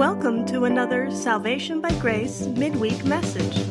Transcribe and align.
Welcome 0.00 0.46
to 0.46 0.64
another 0.64 1.10
Salvation 1.10 1.82
by 1.82 1.92
Grace 1.98 2.46
midweek 2.46 3.04
message. 3.04 3.66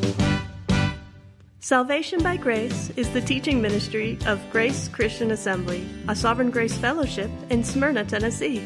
Salvation 1.58 2.22
by 2.22 2.36
Grace 2.36 2.90
is 2.90 3.10
the 3.10 3.20
teaching 3.20 3.60
ministry 3.60 4.16
of 4.26 4.40
Grace 4.52 4.86
Christian 4.86 5.32
Assembly, 5.32 5.84
a 6.06 6.14
Sovereign 6.14 6.52
Grace 6.52 6.76
Fellowship 6.76 7.32
in 7.50 7.64
Smyrna, 7.64 8.04
Tennessee. 8.04 8.62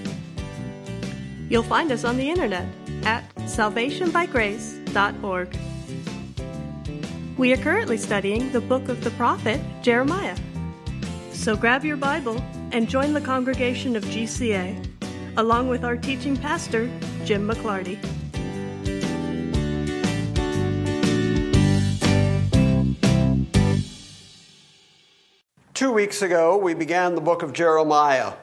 You'll 1.48 1.62
find 1.62 1.90
us 1.90 2.04
on 2.04 2.18
the 2.18 2.28
internet 2.28 2.68
at 3.04 3.34
salvationbygrace.org. 3.36 5.58
We 7.38 7.52
are 7.54 7.56
currently 7.56 7.96
studying 7.96 8.52
the 8.52 8.60
book 8.60 8.90
of 8.90 9.02
the 9.02 9.10
prophet 9.12 9.58
Jeremiah. 9.80 10.36
So 11.32 11.56
grab 11.56 11.82
your 11.82 11.96
Bible 11.96 12.44
and 12.72 12.90
join 12.90 13.14
the 13.14 13.22
congregation 13.22 13.96
of 13.96 14.04
GCA, 14.04 14.93
along 15.36 15.68
with 15.68 15.84
our 15.84 15.96
teaching 15.96 16.36
pastor, 16.36 16.88
Jim 17.24 17.48
McClarty. 17.48 17.98
Two 25.74 25.90
weeks 25.90 26.22
ago, 26.22 26.56
we 26.56 26.72
began 26.72 27.16
the 27.16 27.20
book 27.20 27.42
of 27.42 27.52
Jeremiah. 27.52 28.34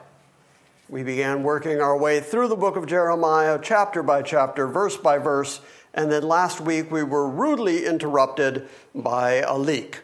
We 0.90 1.02
began 1.02 1.42
working 1.42 1.80
our 1.80 1.96
way 1.96 2.20
through 2.20 2.48
the 2.48 2.56
book 2.56 2.76
of 2.76 2.86
Jeremiah, 2.86 3.58
chapter 3.62 4.02
by 4.02 4.20
chapter, 4.20 4.66
verse 4.66 4.98
by 4.98 5.16
verse, 5.16 5.62
and 5.94 6.12
then 6.12 6.22
last 6.22 6.60
week 6.60 6.90
we 6.90 7.02
were 7.02 7.26
rudely 7.26 7.86
interrupted 7.86 8.68
by 8.94 9.36
a 9.36 9.56
leak. 9.56 10.00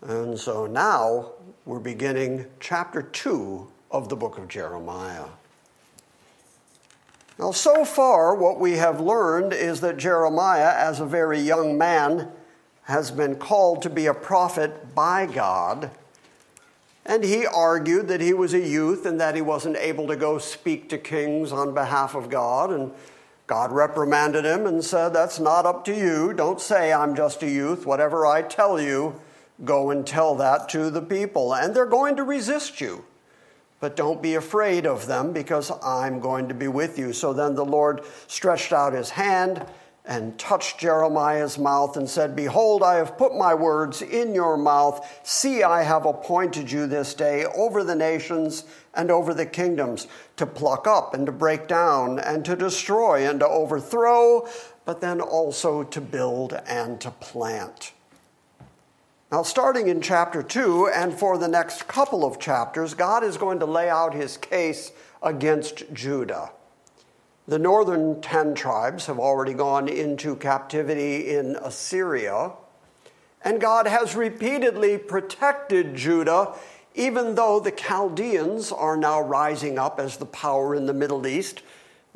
And 0.00 0.40
so 0.40 0.66
now 0.66 1.32
we're 1.66 1.80
beginning 1.80 2.46
chapter 2.60 3.02
2 3.02 3.70
of 3.90 4.08
the 4.08 4.16
book 4.16 4.38
of 4.38 4.48
Jeremiah. 4.48 5.26
Now, 7.38 7.50
so 7.50 7.84
far, 7.84 8.34
what 8.34 8.60
we 8.60 8.72
have 8.72 9.00
learned 9.00 9.52
is 9.52 9.80
that 9.80 9.96
Jeremiah, 9.96 10.72
as 10.76 11.00
a 11.00 11.06
very 11.06 11.40
young 11.40 11.76
man, 11.76 12.30
has 12.84 13.10
been 13.10 13.36
called 13.36 13.82
to 13.82 13.90
be 13.90 14.06
a 14.06 14.14
prophet 14.14 14.94
by 14.94 15.26
God. 15.26 15.90
And 17.04 17.24
he 17.24 17.44
argued 17.44 18.08
that 18.08 18.20
he 18.20 18.32
was 18.32 18.54
a 18.54 18.60
youth 18.60 19.04
and 19.04 19.20
that 19.20 19.34
he 19.34 19.42
wasn't 19.42 19.76
able 19.76 20.06
to 20.06 20.16
go 20.16 20.38
speak 20.38 20.88
to 20.90 20.98
kings 20.98 21.52
on 21.52 21.74
behalf 21.74 22.14
of 22.14 22.30
God. 22.30 22.70
And 22.70 22.92
God 23.46 23.72
reprimanded 23.72 24.44
him 24.44 24.66
and 24.66 24.82
said, 24.82 25.12
That's 25.12 25.38
not 25.38 25.66
up 25.66 25.84
to 25.86 25.94
you. 25.94 26.32
Don't 26.32 26.60
say 26.60 26.92
I'm 26.92 27.14
just 27.14 27.42
a 27.42 27.50
youth. 27.50 27.84
Whatever 27.84 28.26
I 28.26 28.42
tell 28.42 28.80
you, 28.80 29.20
go 29.64 29.90
and 29.90 30.06
tell 30.06 30.34
that 30.36 30.68
to 30.70 30.88
the 30.88 31.02
people. 31.02 31.54
And 31.54 31.74
they're 31.74 31.84
going 31.84 32.16
to 32.16 32.22
resist 32.22 32.80
you. 32.80 33.04
But 33.84 33.96
don't 33.96 34.22
be 34.22 34.36
afraid 34.36 34.86
of 34.86 35.06
them 35.06 35.34
because 35.34 35.70
I'm 35.82 36.18
going 36.18 36.48
to 36.48 36.54
be 36.54 36.68
with 36.68 36.98
you. 36.98 37.12
So 37.12 37.34
then 37.34 37.54
the 37.54 37.66
Lord 37.66 38.00
stretched 38.28 38.72
out 38.72 38.94
his 38.94 39.10
hand 39.10 39.62
and 40.06 40.38
touched 40.38 40.80
Jeremiah's 40.80 41.58
mouth 41.58 41.98
and 41.98 42.08
said, 42.08 42.34
Behold, 42.34 42.82
I 42.82 42.94
have 42.94 43.18
put 43.18 43.36
my 43.36 43.52
words 43.52 44.00
in 44.00 44.34
your 44.34 44.56
mouth. 44.56 45.06
See, 45.22 45.62
I 45.62 45.82
have 45.82 46.06
appointed 46.06 46.72
you 46.72 46.86
this 46.86 47.12
day 47.12 47.44
over 47.44 47.84
the 47.84 47.94
nations 47.94 48.64
and 48.94 49.10
over 49.10 49.34
the 49.34 49.44
kingdoms 49.44 50.06
to 50.36 50.46
pluck 50.46 50.86
up 50.86 51.12
and 51.12 51.26
to 51.26 51.32
break 51.32 51.68
down 51.68 52.18
and 52.18 52.42
to 52.46 52.56
destroy 52.56 53.28
and 53.28 53.40
to 53.40 53.46
overthrow, 53.46 54.48
but 54.86 55.02
then 55.02 55.20
also 55.20 55.82
to 55.82 56.00
build 56.00 56.54
and 56.66 57.02
to 57.02 57.10
plant. 57.10 57.92
Now, 59.34 59.42
starting 59.42 59.88
in 59.88 60.00
chapter 60.00 60.44
2, 60.44 60.90
and 60.94 61.12
for 61.12 61.38
the 61.38 61.48
next 61.48 61.88
couple 61.88 62.24
of 62.24 62.38
chapters, 62.38 62.94
God 62.94 63.24
is 63.24 63.36
going 63.36 63.58
to 63.58 63.66
lay 63.66 63.88
out 63.88 64.14
his 64.14 64.36
case 64.36 64.92
against 65.24 65.92
Judah. 65.92 66.52
The 67.48 67.58
northern 67.58 68.20
10 68.20 68.54
tribes 68.54 69.06
have 69.06 69.18
already 69.18 69.52
gone 69.52 69.88
into 69.88 70.36
captivity 70.36 71.34
in 71.34 71.56
Assyria, 71.56 72.52
and 73.44 73.60
God 73.60 73.88
has 73.88 74.14
repeatedly 74.14 74.98
protected 74.98 75.96
Judah, 75.96 76.54
even 76.94 77.34
though 77.34 77.58
the 77.58 77.72
Chaldeans 77.72 78.70
are 78.70 78.96
now 78.96 79.20
rising 79.20 79.80
up 79.80 79.98
as 79.98 80.16
the 80.16 80.26
power 80.26 80.76
in 80.76 80.86
the 80.86 80.94
Middle 80.94 81.26
East 81.26 81.62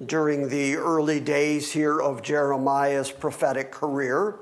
during 0.06 0.50
the 0.50 0.76
early 0.76 1.18
days 1.18 1.72
here 1.72 2.00
of 2.00 2.22
Jeremiah's 2.22 3.10
prophetic 3.10 3.72
career. 3.72 4.38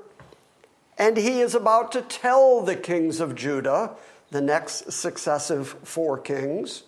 And 0.97 1.17
he 1.17 1.41
is 1.41 1.53
about 1.53 1.91
to 1.91 2.01
tell 2.01 2.61
the 2.61 2.75
kings 2.75 3.19
of 3.19 3.35
Judah, 3.35 3.91
the 4.31 4.41
next 4.41 4.91
successive 4.91 5.69
four 5.83 6.17
kings, 6.17 6.83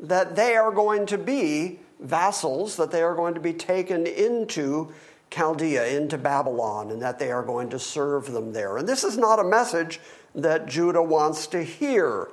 that 0.00 0.36
they 0.36 0.54
are 0.54 0.70
going 0.70 1.06
to 1.06 1.18
be 1.18 1.80
vassals, 1.98 2.76
that 2.76 2.90
they 2.90 3.02
are 3.02 3.14
going 3.14 3.34
to 3.34 3.40
be 3.40 3.52
taken 3.52 4.06
into 4.06 4.92
Chaldea, 5.30 5.88
into 5.88 6.16
Babylon, 6.18 6.90
and 6.90 7.02
that 7.02 7.18
they 7.18 7.32
are 7.32 7.42
going 7.42 7.70
to 7.70 7.78
serve 7.78 8.32
them 8.32 8.52
there. 8.52 8.76
And 8.76 8.88
this 8.88 9.04
is 9.04 9.16
not 9.16 9.40
a 9.40 9.44
message 9.44 10.00
that 10.34 10.66
Judah 10.66 11.02
wants 11.02 11.46
to 11.48 11.62
hear. 11.62 12.28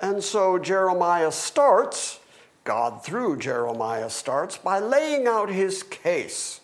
And 0.00 0.22
so 0.22 0.58
Jeremiah 0.58 1.32
starts, 1.32 2.18
God 2.64 3.04
through 3.04 3.38
Jeremiah 3.38 4.10
starts, 4.10 4.58
by 4.58 4.80
laying 4.80 5.26
out 5.26 5.50
his 5.50 5.82
case 5.82 6.60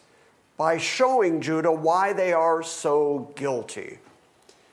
by 0.60 0.76
showing 0.76 1.41
Judah 1.41 1.72
why 1.72 2.12
they 2.12 2.34
are 2.34 2.62
so 2.62 3.32
guilty. 3.34 3.97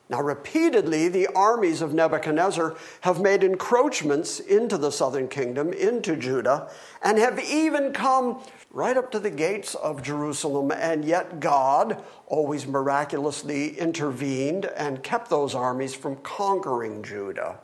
Now, 0.10 0.22
repeatedly, 0.22 1.08
the 1.08 1.28
armies 1.28 1.82
of 1.82 1.94
Nebuchadnezzar 1.94 2.76
have 3.02 3.22
made 3.22 3.42
encroachments 3.42 4.42
into 4.42 4.78
the 4.78 4.92
southern 4.92 5.30
kingdom, 5.30 5.72
into 5.72 6.18
Judah, 6.18 6.70
and 7.02 7.18
have 7.18 7.40
even 7.40 7.94
come 7.94 8.44
right 8.70 8.98
up 8.98 9.12
to 9.12 9.20
the 9.20 9.30
gates 9.30 9.76
of 9.76 10.04
Jerusalem, 10.04 10.74
and 10.74 11.06
yet 11.06 11.40
God 11.40 12.04
always 12.26 12.68
miraculously 12.68 13.80
intervened 13.80 14.66
and 14.66 15.02
kept 15.02 15.30
those 15.30 15.56
armies 15.56 15.96
from 15.96 16.18
conquering 16.18 17.02
Judah. 17.02 17.60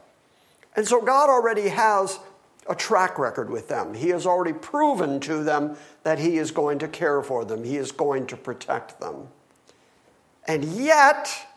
And 0.78 0.88
so 0.88 1.01
God 1.01 1.29
already 1.29 1.67
has 1.67 2.19
a 2.68 2.75
track 2.75 3.19
record 3.19 3.50
with 3.50 3.68
them. 3.68 3.94
He 3.94 4.09
has 4.09 4.25
already 4.25 4.53
proven 4.53 5.19
to 5.22 5.44
them 5.44 5.75
that 6.03 6.19
He 6.19 6.38
is 6.38 6.51
going 6.51 6.79
to 6.79 6.88
care 6.88 7.22
for 7.22 7.46
them, 7.46 7.63
He 7.63 7.78
is 7.78 7.91
going 7.91 8.28
to 8.28 8.38
protect 8.38 9.00
them. 9.00 9.28
And 10.47 10.63
yet, 10.63 11.47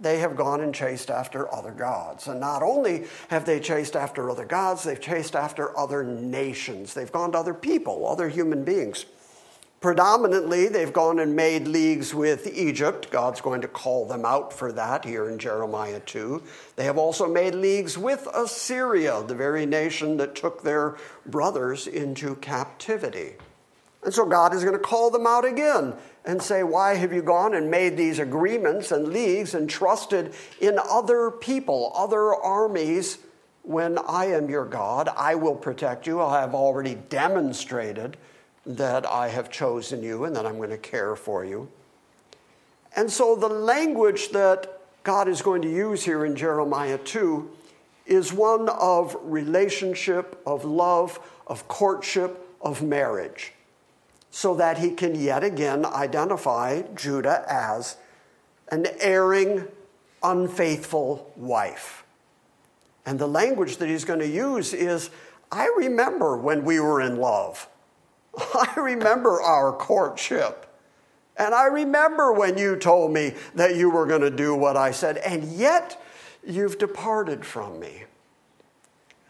they 0.00 0.18
have 0.18 0.36
gone 0.36 0.60
and 0.60 0.74
chased 0.74 1.10
after 1.10 1.52
other 1.52 1.70
gods. 1.70 2.26
And 2.26 2.40
not 2.40 2.62
only 2.62 3.04
have 3.28 3.44
they 3.44 3.60
chased 3.60 3.96
after 3.96 4.30
other 4.30 4.44
gods, 4.44 4.84
they've 4.84 5.00
chased 5.00 5.36
after 5.36 5.76
other 5.78 6.02
nations. 6.02 6.94
They've 6.94 7.10
gone 7.10 7.32
to 7.32 7.38
other 7.38 7.54
people, 7.54 8.06
other 8.06 8.28
human 8.28 8.64
beings. 8.64 9.06
Predominantly, 9.84 10.68
they've 10.68 10.94
gone 10.94 11.18
and 11.18 11.36
made 11.36 11.68
leagues 11.68 12.14
with 12.14 12.46
Egypt. 12.46 13.10
God's 13.10 13.42
going 13.42 13.60
to 13.60 13.68
call 13.68 14.06
them 14.06 14.24
out 14.24 14.50
for 14.50 14.72
that 14.72 15.04
here 15.04 15.28
in 15.28 15.38
Jeremiah 15.38 16.00
2. 16.00 16.42
They 16.76 16.84
have 16.84 16.96
also 16.96 17.28
made 17.28 17.54
leagues 17.54 17.98
with 17.98 18.26
Assyria, 18.32 19.22
the 19.22 19.34
very 19.34 19.66
nation 19.66 20.16
that 20.16 20.34
took 20.34 20.62
their 20.62 20.96
brothers 21.26 21.86
into 21.86 22.36
captivity. 22.36 23.34
And 24.02 24.14
so 24.14 24.24
God 24.24 24.54
is 24.54 24.64
going 24.64 24.72
to 24.72 24.82
call 24.82 25.10
them 25.10 25.26
out 25.26 25.44
again 25.44 25.92
and 26.24 26.40
say, 26.40 26.62
Why 26.62 26.94
have 26.94 27.12
you 27.12 27.20
gone 27.20 27.52
and 27.52 27.70
made 27.70 27.98
these 27.98 28.18
agreements 28.18 28.90
and 28.90 29.08
leagues 29.08 29.52
and 29.52 29.68
trusted 29.68 30.32
in 30.62 30.78
other 30.78 31.30
people, 31.30 31.92
other 31.94 32.34
armies, 32.34 33.18
when 33.60 33.98
I 33.98 34.28
am 34.28 34.48
your 34.48 34.64
God? 34.64 35.10
I 35.14 35.34
will 35.34 35.56
protect 35.56 36.06
you. 36.06 36.22
I 36.22 36.40
have 36.40 36.54
already 36.54 36.94
demonstrated 36.94 38.16
that 38.66 39.06
I 39.06 39.28
have 39.28 39.50
chosen 39.50 40.02
you 40.02 40.24
and 40.24 40.34
that 40.36 40.46
I'm 40.46 40.56
going 40.56 40.70
to 40.70 40.78
care 40.78 41.16
for 41.16 41.44
you. 41.44 41.68
And 42.96 43.10
so 43.10 43.36
the 43.36 43.48
language 43.48 44.30
that 44.30 44.80
God 45.02 45.28
is 45.28 45.42
going 45.42 45.62
to 45.62 45.70
use 45.70 46.04
here 46.04 46.24
in 46.24 46.36
Jeremiah 46.36 46.98
2 46.98 47.50
is 48.06 48.32
one 48.32 48.68
of 48.68 49.16
relationship, 49.22 50.40
of 50.46 50.64
love, 50.64 51.18
of 51.46 51.68
courtship, 51.68 52.46
of 52.60 52.82
marriage, 52.82 53.52
so 54.30 54.54
that 54.54 54.78
he 54.78 54.90
can 54.90 55.14
yet 55.14 55.44
again 55.44 55.84
identify 55.84 56.82
Judah 56.94 57.44
as 57.48 57.96
an 58.68 58.86
erring, 59.00 59.68
unfaithful 60.22 61.32
wife. 61.36 62.04
And 63.04 63.18
the 63.18 63.28
language 63.28 63.76
that 63.78 63.88
he's 63.88 64.04
going 64.04 64.20
to 64.20 64.28
use 64.28 64.72
is 64.72 65.10
I 65.52 65.70
remember 65.76 66.36
when 66.36 66.64
we 66.64 66.80
were 66.80 67.00
in 67.00 67.16
love. 67.16 67.68
I 68.54 68.74
remember 68.76 69.40
our 69.40 69.72
courtship. 69.72 70.66
And 71.36 71.54
I 71.54 71.66
remember 71.66 72.32
when 72.32 72.58
you 72.58 72.76
told 72.76 73.12
me 73.12 73.34
that 73.54 73.76
you 73.76 73.90
were 73.90 74.06
going 74.06 74.20
to 74.20 74.30
do 74.30 74.54
what 74.54 74.76
I 74.76 74.92
said, 74.92 75.16
and 75.18 75.44
yet 75.44 76.00
you've 76.46 76.78
departed 76.78 77.44
from 77.44 77.80
me. 77.80 78.04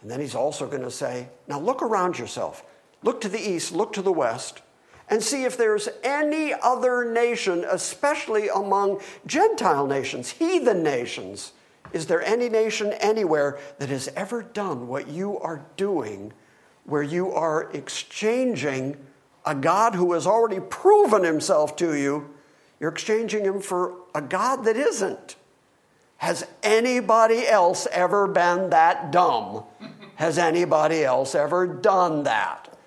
And 0.03 0.11
then 0.11 0.21
he's 0.21 0.35
also 0.35 0.67
going 0.67 0.83
to 0.83 0.91
say, 0.91 1.29
Now 1.49 1.59
look 1.59 1.83
around 1.83 2.19
yourself. 2.19 2.63
Look 3.03 3.21
to 3.23 3.29
the 3.29 3.41
east, 3.41 3.73
look 3.73 3.93
to 3.95 4.03
the 4.03 4.13
west, 4.13 4.63
and 5.09 5.23
see 5.23 5.45
if 5.45 5.57
there's 5.57 5.89
any 6.03 6.55
other 6.55 7.11
nation, 7.11 7.65
especially 7.71 8.49
among 8.49 9.01
Gentile 9.27 9.87
nations, 9.87 10.31
heathen 10.31 10.83
nations. 10.83 11.53
Is 11.93 12.07
there 12.07 12.23
any 12.23 12.49
nation 12.49 12.93
anywhere 12.95 13.59
that 13.79 13.89
has 13.91 14.09
ever 14.17 14.43
done 14.43 14.89
what 14.89 15.09
you 15.09 15.39
are 15.39 15.65
doing 15.77 16.33
where 16.85 17.03
you 17.03 17.33
are 17.33 17.71
exchanging 17.73 18.97
a 19.47 19.55
God 19.55 19.95
who 19.95 20.13
has 20.13 20.27
already 20.27 20.61
proven 20.61 21.25
himself 21.25 21.77
to 21.77 21.95
you, 21.95 22.31
you're 22.81 22.91
exchanging 22.91 23.45
him 23.45 23.61
for 23.61 23.95
a 24.15 24.23
God 24.23 24.65
that 24.65 24.77
isn't. 24.77 25.37
Has 26.19 26.47
anybody 26.63 27.47
else 27.47 27.87
ever 27.93 28.27
been 28.27 28.71
that 28.71 29.11
dumb? 29.11 29.65
Has 30.17 30.39
anybody 30.39 31.05
else 31.05 31.35
ever 31.35 31.67
done 31.67 32.23
that? 32.25 32.79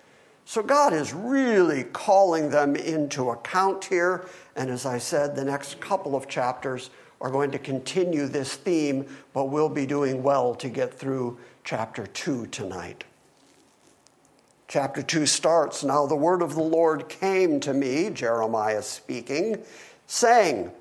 So 0.46 0.64
God 0.64 0.94
is 0.94 1.14
really 1.14 1.84
calling 1.84 2.50
them 2.50 2.76
into 2.76 3.32
account 3.32 3.84
here. 3.84 4.28
And 4.56 4.70
as 4.70 4.86
I 4.86 4.98
said, 4.98 5.36
the 5.36 5.44
next 5.44 5.80
couple 5.82 6.16
of 6.16 6.28
chapters 6.28 6.90
are 7.20 7.30
going 7.30 7.52
to 7.52 7.60
continue 7.60 8.28
this 8.28 8.56
theme, 8.56 9.06
but 9.34 9.46
we'll 9.46 9.70
be 9.70 9.86
doing 9.86 10.24
well 10.24 10.56
to 10.56 10.70
get 10.70 10.94
through 10.94 11.38
chapter 11.64 12.08
2 12.08 12.48
tonight. 12.48 13.04
Chapter 14.68 15.02
2 15.02 15.26
starts 15.26 15.84
Now 15.84 16.06
the 16.06 16.16
word 16.16 16.42
of 16.42 16.56
the 16.56 16.62
Lord 16.62 17.08
came 17.08 17.60
to 17.62 17.74
me, 17.74 18.10
Jeremiah 18.10 18.82
speaking, 18.82 19.64
saying, 20.08 20.72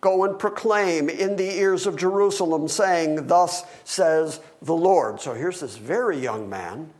Go 0.00 0.24
and 0.24 0.38
proclaim 0.38 1.08
in 1.08 1.34
the 1.34 1.58
ears 1.58 1.86
of 1.86 1.96
Jerusalem, 1.96 2.68
saying, 2.68 3.26
Thus 3.26 3.64
says 3.82 4.38
the 4.62 4.76
Lord. 4.76 5.20
So 5.20 5.34
here's 5.34 5.60
this 5.60 5.76
very 5.76 6.18
young 6.18 6.48
man, 6.48 6.90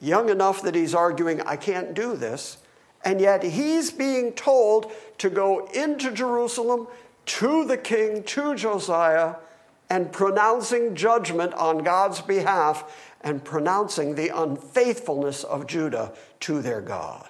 young 0.00 0.28
enough 0.28 0.60
that 0.62 0.74
he's 0.74 0.94
arguing, 0.94 1.40
I 1.40 1.56
can't 1.56 1.94
do 1.94 2.14
this. 2.14 2.58
And 3.02 3.20
yet 3.20 3.42
he's 3.42 3.90
being 3.90 4.32
told 4.32 4.92
to 5.18 5.30
go 5.30 5.66
into 5.72 6.10
Jerusalem 6.10 6.88
to 7.26 7.64
the 7.64 7.78
king, 7.78 8.22
to 8.24 8.54
Josiah, 8.54 9.36
and 9.88 10.12
pronouncing 10.12 10.94
judgment 10.94 11.54
on 11.54 11.78
God's 11.78 12.20
behalf 12.20 13.07
and 13.22 13.44
pronouncing 13.44 14.14
the 14.14 14.28
unfaithfulness 14.28 15.44
of 15.44 15.66
Judah 15.66 16.12
to 16.40 16.62
their 16.62 16.80
God. 16.80 17.28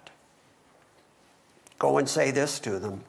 Go 1.78 1.98
and 1.98 2.08
say 2.08 2.30
this 2.30 2.58
to 2.60 2.78
them 2.78 3.04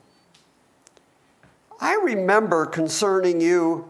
I 1.80 1.96
remember 1.96 2.66
concerning 2.66 3.42
you 3.42 3.90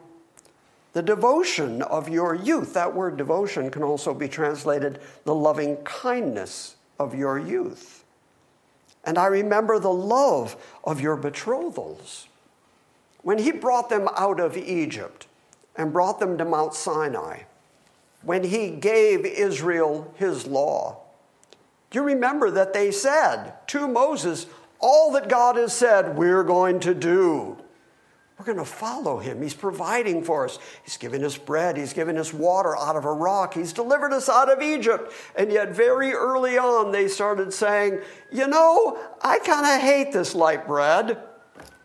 the 0.93 1.01
devotion 1.01 1.81
of 1.81 2.09
your 2.09 2.35
youth. 2.35 2.73
That 2.73 2.95
word 2.95 3.17
devotion 3.17 3.71
can 3.71 3.83
also 3.83 4.13
be 4.13 4.27
translated 4.27 4.99
the 5.23 5.35
loving 5.35 5.77
kindness 5.77 6.75
of 6.99 7.15
your 7.15 7.37
youth. 7.37 8.03
And 9.03 9.17
I 9.17 9.27
remember 9.27 9.79
the 9.79 9.93
love 9.93 10.55
of 10.83 10.99
your 10.99 11.15
betrothals. 11.15 12.27
When 13.21 13.39
he 13.39 13.51
brought 13.51 13.89
them 13.89 14.07
out 14.15 14.39
of 14.39 14.57
Egypt 14.57 15.27
and 15.75 15.93
brought 15.93 16.19
them 16.19 16.37
to 16.37 16.45
Mount 16.45 16.73
Sinai, 16.73 17.43
when 18.21 18.43
he 18.43 18.69
gave 18.69 19.25
Israel 19.25 20.13
his 20.17 20.45
law, 20.45 21.03
you 21.91 22.03
remember 22.03 22.51
that 22.51 22.73
they 22.73 22.91
said 22.91 23.53
to 23.67 23.87
Moses, 23.87 24.45
All 24.79 25.11
that 25.13 25.29
God 25.29 25.55
has 25.55 25.73
said, 25.73 26.17
we're 26.17 26.43
going 26.43 26.79
to 26.81 26.93
do. 26.93 27.57
We're 28.37 28.45
going 28.45 28.57
to 28.57 28.65
follow 28.65 29.19
him. 29.19 29.41
He's 29.41 29.53
providing 29.53 30.23
for 30.23 30.45
us. 30.45 30.59
He's 30.83 30.95
given 30.95 31.25
us 31.25 31.37
bread. 31.37 31.75
He's 31.75 31.91
given 31.91 32.17
us 32.17 32.33
water 32.33 32.77
out 32.77 32.95
of 32.95 33.03
a 33.03 33.11
rock. 33.11 33.53
He's 33.53 33.73
delivered 33.73 34.13
us 34.13 34.29
out 34.29 34.49
of 34.49 34.61
Egypt. 34.61 35.11
And 35.35 35.51
yet, 35.51 35.75
very 35.75 36.13
early 36.13 36.57
on, 36.57 36.93
they 36.93 37.09
started 37.09 37.51
saying, 37.51 37.99
You 38.31 38.47
know, 38.47 38.97
I 39.21 39.39
kind 39.39 39.65
of 39.65 39.81
hate 39.81 40.13
this 40.13 40.33
light 40.33 40.67
bread. 40.67 41.21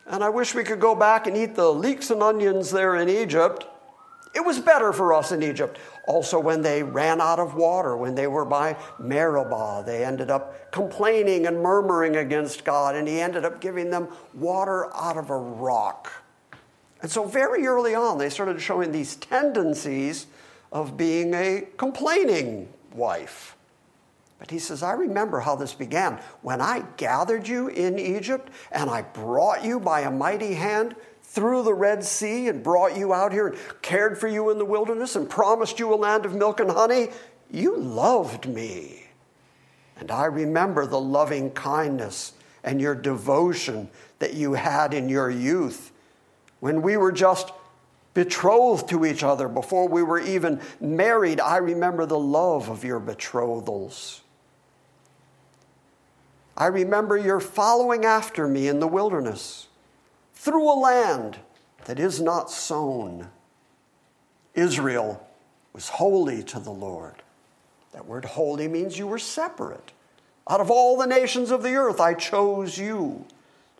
And 0.06 0.22
I 0.22 0.28
wish 0.28 0.54
we 0.54 0.62
could 0.62 0.78
go 0.78 0.94
back 0.94 1.26
and 1.26 1.36
eat 1.36 1.56
the 1.56 1.72
leeks 1.72 2.10
and 2.10 2.22
onions 2.22 2.70
there 2.70 2.94
in 2.94 3.08
Egypt. 3.08 3.66
It 4.34 4.44
was 4.44 4.58
better 4.58 4.92
for 4.92 5.14
us 5.14 5.30
in 5.30 5.42
Egypt. 5.42 5.78
Also, 6.06 6.40
when 6.40 6.60
they 6.60 6.82
ran 6.82 7.20
out 7.20 7.38
of 7.38 7.54
water, 7.54 7.96
when 7.96 8.14
they 8.14 8.26
were 8.26 8.44
by 8.44 8.76
Meribah, 8.98 9.84
they 9.86 10.04
ended 10.04 10.30
up 10.30 10.72
complaining 10.72 11.46
and 11.46 11.62
murmuring 11.62 12.16
against 12.16 12.64
God, 12.64 12.96
and 12.96 13.06
He 13.06 13.20
ended 13.20 13.44
up 13.44 13.60
giving 13.60 13.90
them 13.90 14.08
water 14.34 14.92
out 14.94 15.16
of 15.16 15.30
a 15.30 15.36
rock. 15.36 16.12
And 17.00 17.10
so, 17.10 17.24
very 17.24 17.66
early 17.66 17.94
on, 17.94 18.18
they 18.18 18.28
started 18.28 18.60
showing 18.60 18.90
these 18.90 19.16
tendencies 19.16 20.26
of 20.72 20.96
being 20.96 21.32
a 21.34 21.68
complaining 21.76 22.68
wife. 22.92 23.56
But 24.38 24.50
he 24.50 24.58
says, 24.58 24.82
I 24.82 24.92
remember 24.92 25.40
how 25.40 25.56
this 25.56 25.72
began. 25.72 26.20
When 26.42 26.60
I 26.60 26.84
gathered 26.96 27.48
you 27.48 27.68
in 27.68 27.98
Egypt 27.98 28.50
and 28.72 28.90
I 28.90 29.02
brought 29.02 29.64
you 29.64 29.80
by 29.80 30.00
a 30.00 30.10
mighty 30.10 30.54
hand 30.54 30.96
through 31.34 31.64
the 31.64 31.74
Red 31.74 32.04
Sea 32.04 32.46
and 32.46 32.62
brought 32.62 32.96
you 32.96 33.12
out 33.12 33.32
here 33.32 33.48
and 33.48 33.58
cared 33.82 34.16
for 34.16 34.28
you 34.28 34.50
in 34.50 34.58
the 34.58 34.64
wilderness 34.64 35.16
and 35.16 35.28
promised 35.28 35.80
you 35.80 35.92
a 35.92 35.96
land 35.96 36.24
of 36.24 36.34
milk 36.34 36.60
and 36.60 36.70
honey, 36.70 37.08
you 37.50 37.76
loved 37.76 38.46
me. 38.46 39.06
And 39.98 40.12
I 40.12 40.26
remember 40.26 40.86
the 40.86 41.00
loving 41.00 41.50
kindness 41.50 42.34
and 42.62 42.80
your 42.80 42.94
devotion 42.94 43.88
that 44.20 44.34
you 44.34 44.54
had 44.54 44.94
in 44.94 45.08
your 45.08 45.28
youth 45.28 45.90
when 46.60 46.82
we 46.82 46.96
were 46.96 47.12
just 47.12 47.50
betrothed 48.14 48.88
to 48.90 49.04
each 49.04 49.24
other, 49.24 49.48
before 49.48 49.88
we 49.88 50.04
were 50.04 50.20
even 50.20 50.60
married, 50.80 51.40
I 51.40 51.56
remember 51.56 52.06
the 52.06 52.18
love 52.18 52.70
of 52.70 52.84
your 52.84 53.00
betrothals. 53.00 54.20
I 56.56 56.66
remember 56.66 57.16
your 57.16 57.40
following 57.40 58.04
after 58.04 58.46
me 58.46 58.68
in 58.68 58.78
the 58.78 58.86
wilderness 58.86 59.66
through 60.34 60.70
a 60.70 60.78
land 60.78 61.38
that 61.86 61.98
is 61.98 62.20
not 62.20 62.50
sown. 62.50 63.28
Israel 64.54 65.26
was 65.72 65.88
holy 65.88 66.42
to 66.44 66.58
the 66.58 66.70
Lord. 66.70 67.14
That 67.92 68.06
word 68.06 68.24
holy 68.24 68.68
means 68.68 68.98
you 68.98 69.06
were 69.06 69.18
separate. 69.18 69.92
Out 70.48 70.60
of 70.60 70.70
all 70.70 70.96
the 70.96 71.06
nations 71.06 71.50
of 71.50 71.62
the 71.62 71.74
earth, 71.74 72.00
I 72.00 72.14
chose 72.14 72.76
you. 72.76 73.24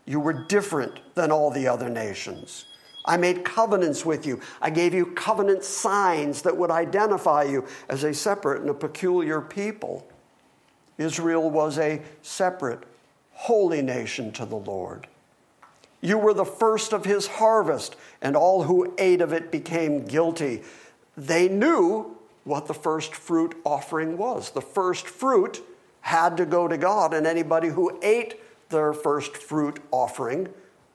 You 0.06 0.20
were 0.20 0.44
different 0.46 1.00
than 1.14 1.30
all 1.30 1.50
the 1.50 1.66
other 1.66 1.88
nations. 1.88 2.66
I 3.04 3.16
made 3.16 3.44
covenants 3.44 4.04
with 4.04 4.26
you. 4.26 4.40
I 4.62 4.70
gave 4.70 4.94
you 4.94 5.06
covenant 5.06 5.62
signs 5.62 6.42
that 6.42 6.56
would 6.56 6.70
identify 6.70 7.42
you 7.42 7.66
as 7.88 8.02
a 8.02 8.14
separate 8.14 8.62
and 8.62 8.70
a 8.70 8.74
peculiar 8.74 9.40
people. 9.40 10.06
Israel 10.96 11.50
was 11.50 11.78
a 11.78 12.00
separate, 12.22 12.84
holy 13.32 13.82
nation 13.82 14.32
to 14.32 14.46
the 14.46 14.56
Lord. 14.56 15.06
You 16.04 16.18
were 16.18 16.34
the 16.34 16.44
first 16.44 16.92
of 16.92 17.06
his 17.06 17.26
harvest, 17.26 17.96
and 18.20 18.36
all 18.36 18.64
who 18.64 18.92
ate 18.98 19.22
of 19.22 19.32
it 19.32 19.50
became 19.50 20.04
guilty. 20.04 20.62
They 21.16 21.48
knew 21.48 22.18
what 22.44 22.66
the 22.66 22.74
first 22.74 23.14
fruit 23.14 23.54
offering 23.64 24.18
was. 24.18 24.50
The 24.50 24.60
first 24.60 25.08
fruit 25.08 25.64
had 26.02 26.36
to 26.36 26.44
go 26.44 26.68
to 26.68 26.76
God, 26.76 27.14
and 27.14 27.26
anybody 27.26 27.68
who 27.68 27.98
ate 28.02 28.38
their 28.68 28.92
first 28.92 29.34
fruit 29.38 29.80
offering 29.90 30.48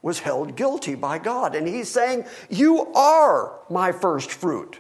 was 0.04 0.20
held 0.20 0.56
guilty 0.56 0.94
by 0.94 1.18
God. 1.18 1.56
And 1.56 1.68
he's 1.68 1.90
saying, 1.90 2.26
You 2.48 2.94
are 2.94 3.54
my 3.68 3.92
first 3.92 4.32
fruit. 4.32 4.80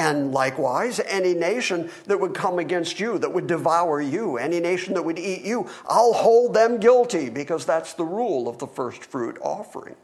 And 0.00 0.32
likewise, 0.32 0.98
any 0.98 1.34
nation 1.34 1.90
that 2.06 2.18
would 2.18 2.32
come 2.32 2.58
against 2.58 3.00
you, 3.00 3.18
that 3.18 3.34
would 3.34 3.46
devour 3.46 4.00
you, 4.00 4.38
any 4.38 4.58
nation 4.58 4.94
that 4.94 5.02
would 5.02 5.18
eat 5.18 5.42
you, 5.42 5.68
I'll 5.86 6.14
hold 6.14 6.54
them 6.54 6.80
guilty 6.80 7.28
because 7.28 7.66
that's 7.66 7.92
the 7.92 8.06
rule 8.06 8.48
of 8.48 8.56
the 8.56 8.66
first 8.66 9.04
fruit 9.04 9.36
offering. 9.42 9.96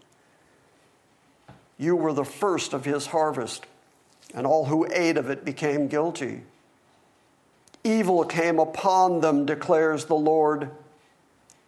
You 1.79 1.97
were 1.97 2.13
the 2.13 2.27
first 2.27 2.75
of 2.75 2.85
his 2.85 3.07
harvest, 3.07 3.65
and 4.35 4.47
all 4.47 4.67
who 4.67 4.87
ate 4.93 5.17
of 5.17 5.31
it 5.31 5.47
became 5.47 5.89
guilty. 5.89 6.43
Evil 7.83 8.23
came 8.27 8.59
upon 8.59 9.23
them, 9.23 9.47
declares 9.47 10.05
the 10.05 10.15
Lord. 10.15 10.73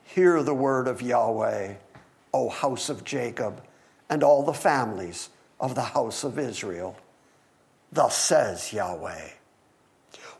Hear 0.04 0.42
the 0.42 0.54
word 0.54 0.86
of 0.86 1.00
Yahweh. 1.00 1.76
O 2.34 2.50
house 2.50 2.90
of 2.90 3.04
Jacob, 3.04 3.62
and 4.10 4.22
all 4.22 4.42
the 4.42 4.52
families 4.52 5.30
of 5.58 5.74
the 5.74 5.80
house 5.80 6.24
of 6.24 6.38
Israel. 6.38 6.94
Thus 7.90 8.16
says 8.16 8.72
Yahweh. 8.72 9.30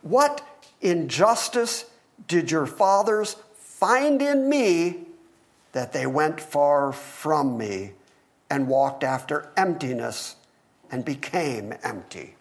What 0.01 0.41
injustice 0.81 1.85
did 2.27 2.51
your 2.51 2.65
fathers 2.65 3.35
find 3.57 4.21
in 4.21 4.49
me 4.49 5.05
that 5.71 5.93
they 5.93 6.05
went 6.05 6.39
far 6.39 6.91
from 6.91 7.57
me 7.57 7.93
and 8.49 8.67
walked 8.67 9.03
after 9.03 9.51
emptiness 9.57 10.35
and 10.91 11.03
became 11.03 11.73
empty? 11.83 12.35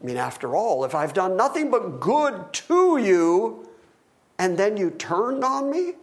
I 0.00 0.04
mean, 0.04 0.16
after 0.16 0.54
all, 0.54 0.84
if 0.84 0.94
I've 0.94 1.14
done 1.14 1.36
nothing 1.36 1.70
but 1.70 2.00
good 2.00 2.52
to 2.52 2.98
you 2.98 3.68
and 4.38 4.58
then 4.58 4.76
you 4.76 4.90
turned 4.90 5.42
on 5.42 5.70
me, 5.70 5.94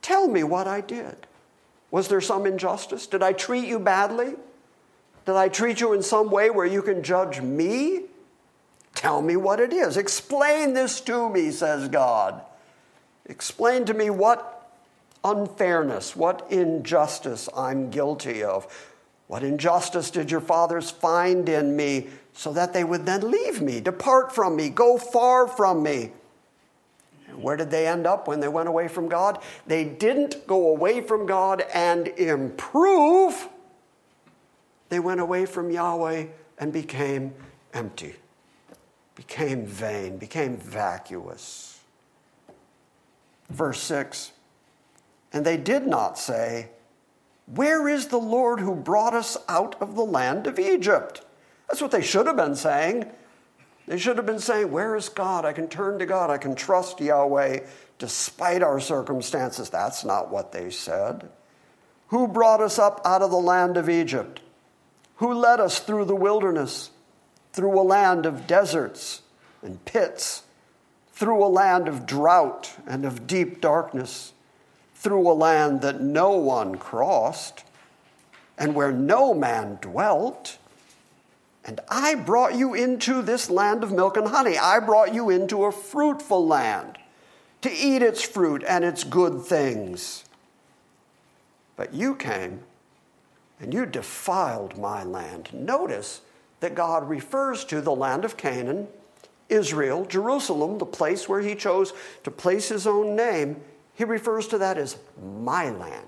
tell 0.00 0.28
me 0.28 0.42
what 0.42 0.66
I 0.66 0.80
did. 0.80 1.26
Was 1.90 2.08
there 2.08 2.20
some 2.20 2.46
injustice? 2.46 3.06
Did 3.06 3.22
I 3.22 3.32
treat 3.32 3.66
you 3.66 3.78
badly? 3.78 4.34
Did 5.28 5.36
I 5.36 5.50
treat 5.50 5.82
you 5.82 5.92
in 5.92 6.02
some 6.02 6.30
way 6.30 6.48
where 6.48 6.64
you 6.64 6.80
can 6.80 7.02
judge 7.02 7.42
me? 7.42 8.04
Tell 8.94 9.20
me 9.20 9.36
what 9.36 9.60
it 9.60 9.74
is. 9.74 9.98
Explain 9.98 10.72
this 10.72 11.02
to 11.02 11.28
me, 11.28 11.50
says 11.50 11.90
God. 11.90 12.40
Explain 13.26 13.84
to 13.84 13.92
me 13.92 14.08
what 14.08 14.72
unfairness, 15.22 16.16
what 16.16 16.46
injustice 16.48 17.46
I'm 17.54 17.90
guilty 17.90 18.42
of. 18.42 18.96
What 19.26 19.42
injustice 19.42 20.10
did 20.10 20.30
your 20.30 20.40
fathers 20.40 20.90
find 20.90 21.46
in 21.46 21.76
me 21.76 22.06
so 22.32 22.54
that 22.54 22.72
they 22.72 22.82
would 22.82 23.04
then 23.04 23.30
leave 23.30 23.60
me, 23.60 23.80
depart 23.80 24.34
from 24.34 24.56
me, 24.56 24.70
go 24.70 24.96
far 24.96 25.46
from 25.46 25.82
me? 25.82 26.12
Where 27.36 27.58
did 27.58 27.70
they 27.70 27.86
end 27.86 28.06
up 28.06 28.28
when 28.28 28.40
they 28.40 28.48
went 28.48 28.70
away 28.70 28.88
from 28.88 29.10
God? 29.10 29.42
They 29.66 29.84
didn't 29.84 30.46
go 30.46 30.68
away 30.68 31.02
from 31.02 31.26
God 31.26 31.66
and 31.74 32.08
improve. 32.08 33.46
They 34.88 35.00
went 35.00 35.20
away 35.20 35.46
from 35.46 35.70
Yahweh 35.70 36.26
and 36.58 36.72
became 36.72 37.34
empty, 37.72 38.16
became 39.14 39.66
vain, 39.66 40.18
became 40.18 40.56
vacuous. 40.56 41.80
Verse 43.50 43.80
6 43.80 44.32
And 45.32 45.44
they 45.44 45.56
did 45.56 45.86
not 45.86 46.18
say, 46.18 46.70
Where 47.46 47.88
is 47.88 48.08
the 48.08 48.18
Lord 48.18 48.60
who 48.60 48.74
brought 48.74 49.14
us 49.14 49.36
out 49.48 49.80
of 49.80 49.94
the 49.94 50.04
land 50.04 50.46
of 50.46 50.58
Egypt? 50.58 51.22
That's 51.68 51.82
what 51.82 51.90
they 51.90 52.02
should 52.02 52.26
have 52.26 52.36
been 52.36 52.56
saying. 52.56 53.10
They 53.86 53.98
should 53.98 54.16
have 54.16 54.26
been 54.26 54.38
saying, 54.38 54.70
Where 54.70 54.96
is 54.96 55.08
God? 55.08 55.44
I 55.44 55.52
can 55.52 55.68
turn 55.68 55.98
to 55.98 56.06
God. 56.06 56.30
I 56.30 56.38
can 56.38 56.54
trust 56.54 57.00
Yahweh 57.00 57.60
despite 57.98 58.62
our 58.62 58.80
circumstances. 58.80 59.70
That's 59.70 60.04
not 60.04 60.30
what 60.30 60.52
they 60.52 60.70
said. 60.70 61.28
Who 62.08 62.28
brought 62.28 62.60
us 62.60 62.78
up 62.78 63.00
out 63.04 63.22
of 63.22 63.30
the 63.30 63.36
land 63.36 63.76
of 63.76 63.88
Egypt? 63.88 64.40
Who 65.18 65.34
led 65.34 65.60
us 65.60 65.78
through 65.78 66.06
the 66.06 66.16
wilderness, 66.16 66.90
through 67.52 67.78
a 67.78 67.82
land 67.82 68.26
of 68.26 68.46
deserts 68.46 69.22
and 69.62 69.84
pits, 69.84 70.44
through 71.12 71.44
a 71.44 71.46
land 71.46 71.88
of 71.88 72.06
drought 72.06 72.74
and 72.86 73.04
of 73.04 73.26
deep 73.26 73.60
darkness, 73.60 74.32
through 74.94 75.28
a 75.28 75.32
land 75.32 75.80
that 75.80 76.00
no 76.00 76.30
one 76.32 76.76
crossed, 76.76 77.64
and 78.56 78.74
where 78.74 78.92
no 78.92 79.34
man 79.34 79.78
dwelt? 79.80 80.58
And 81.64 81.80
I 81.88 82.14
brought 82.14 82.54
you 82.54 82.74
into 82.74 83.20
this 83.20 83.50
land 83.50 83.82
of 83.82 83.92
milk 83.92 84.16
and 84.16 84.28
honey. 84.28 84.56
I 84.56 84.80
brought 84.80 85.12
you 85.12 85.30
into 85.30 85.64
a 85.64 85.72
fruitful 85.72 86.46
land 86.46 86.98
to 87.62 87.70
eat 87.72 88.02
its 88.02 88.22
fruit 88.22 88.64
and 88.66 88.84
its 88.84 89.04
good 89.04 89.42
things. 89.42 90.24
But 91.76 91.92
you 91.92 92.14
came 92.14 92.60
and 93.60 93.74
you 93.74 93.86
defiled 93.86 94.78
my 94.78 95.02
land. 95.02 95.50
Notice 95.52 96.20
that 96.60 96.74
God 96.74 97.08
refers 97.08 97.64
to 97.66 97.80
the 97.80 97.94
land 97.94 98.24
of 98.24 98.36
Canaan, 98.36 98.88
Israel, 99.48 100.04
Jerusalem, 100.04 100.78
the 100.78 100.86
place 100.86 101.28
where 101.28 101.40
he 101.40 101.54
chose 101.54 101.92
to 102.24 102.30
place 102.30 102.68
his 102.68 102.86
own 102.86 103.16
name. 103.16 103.60
He 103.94 104.04
refers 104.04 104.46
to 104.48 104.58
that 104.58 104.78
as 104.78 104.96
my 105.42 105.70
land. 105.70 106.04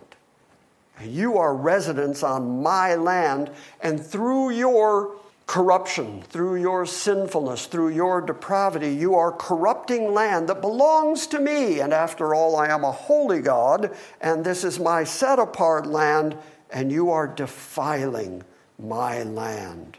You 1.03 1.39
are 1.39 1.55
residents 1.55 2.23
on 2.23 2.63
my 2.63 2.95
land, 2.95 3.51
and 3.81 4.05
through 4.05 4.51
your 4.51 5.17
corruption, 5.47 6.23
through 6.23 6.61
your 6.61 6.87
sinfulness, 6.87 7.67
through 7.67 7.89
your 7.89 8.21
depravity, 8.21 8.95
you 8.95 9.17
are 9.17 9.33
corrupting 9.33 10.13
land 10.13 10.49
that 10.49 10.61
belongs 10.61 11.27
to 11.27 11.41
me. 11.41 11.81
And 11.81 11.93
after 11.93 12.35
all, 12.35 12.55
I 12.55 12.69
am 12.69 12.85
a 12.85 12.93
holy 12.93 13.41
God, 13.41 13.97
and 14.21 14.45
this 14.45 14.63
is 14.63 14.79
my 14.79 15.03
set 15.03 15.41
apart 15.41 15.87
land, 15.87 16.37
and 16.73 16.91
you 16.91 17.11
are 17.11 17.27
defiling 17.27 18.43
my 18.79 19.23
land. 19.23 19.99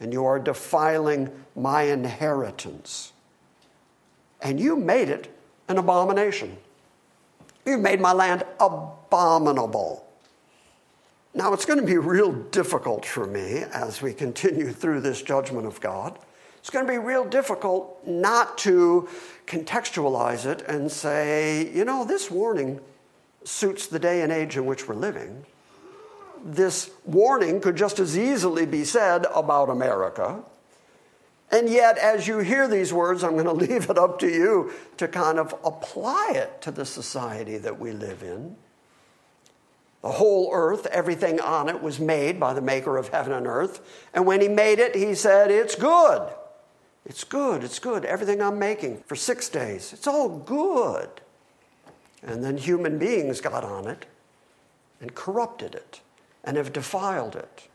And 0.00 0.12
you 0.12 0.24
are 0.24 0.38
defiling 0.38 1.30
my 1.54 1.82
inheritance. 1.82 3.12
And 4.42 4.60
you 4.60 4.76
made 4.76 5.08
it 5.08 5.34
an 5.68 5.78
abomination. 5.78 6.56
You 7.64 7.78
made 7.78 8.00
my 8.00 8.12
land 8.12 8.44
abominable. 8.60 10.06
Now, 11.32 11.52
it's 11.52 11.64
going 11.64 11.80
to 11.80 11.86
be 11.86 11.98
real 11.98 12.32
difficult 12.32 13.04
for 13.04 13.26
me 13.26 13.64
as 13.72 14.00
we 14.00 14.12
continue 14.12 14.70
through 14.70 15.00
this 15.00 15.22
judgment 15.22 15.66
of 15.66 15.80
God. 15.80 16.18
It's 16.58 16.70
going 16.70 16.86
to 16.86 16.92
be 16.92 16.98
real 16.98 17.24
difficult 17.24 18.06
not 18.06 18.56
to 18.58 19.08
contextualize 19.46 20.46
it 20.46 20.62
and 20.62 20.90
say, 20.90 21.70
you 21.74 21.84
know, 21.84 22.04
this 22.04 22.30
warning 22.30 22.80
suits 23.44 23.86
the 23.86 23.98
day 23.98 24.22
and 24.22 24.32
age 24.32 24.56
in 24.56 24.64
which 24.64 24.88
we're 24.88 24.94
living. 24.94 25.44
This 26.44 26.90
warning 27.06 27.60
could 27.62 27.74
just 27.74 27.98
as 27.98 28.18
easily 28.18 28.66
be 28.66 28.84
said 28.84 29.26
about 29.34 29.70
America. 29.70 30.42
And 31.50 31.70
yet, 31.70 31.96
as 31.96 32.28
you 32.28 32.38
hear 32.40 32.68
these 32.68 32.92
words, 32.92 33.24
I'm 33.24 33.32
going 33.32 33.44
to 33.46 33.52
leave 33.52 33.88
it 33.88 33.96
up 33.96 34.18
to 34.18 34.28
you 34.28 34.72
to 34.98 35.08
kind 35.08 35.38
of 35.38 35.54
apply 35.64 36.32
it 36.34 36.60
to 36.62 36.70
the 36.70 36.84
society 36.84 37.56
that 37.58 37.80
we 37.80 37.92
live 37.92 38.22
in. 38.22 38.56
The 40.02 40.12
whole 40.12 40.50
earth, 40.52 40.84
everything 40.86 41.40
on 41.40 41.70
it, 41.70 41.82
was 41.82 41.98
made 41.98 42.38
by 42.38 42.52
the 42.52 42.60
maker 42.60 42.98
of 42.98 43.08
heaven 43.08 43.32
and 43.32 43.46
earth. 43.46 43.80
And 44.12 44.26
when 44.26 44.42
he 44.42 44.48
made 44.48 44.78
it, 44.78 44.94
he 44.94 45.14
said, 45.14 45.50
It's 45.50 45.74
good. 45.74 46.30
It's 47.06 47.24
good. 47.24 47.64
It's 47.64 47.78
good. 47.78 48.04
Everything 48.04 48.42
I'm 48.42 48.58
making 48.58 49.02
for 49.06 49.16
six 49.16 49.48
days, 49.48 49.94
it's 49.94 50.06
all 50.06 50.28
good. 50.28 51.08
And 52.22 52.44
then 52.44 52.58
human 52.58 52.98
beings 52.98 53.40
got 53.40 53.64
on 53.64 53.86
it 53.88 54.04
and 55.00 55.14
corrupted 55.14 55.74
it 55.74 56.00
and 56.44 56.56
have 56.56 56.72
defiled 56.72 57.36
it. 57.36 57.68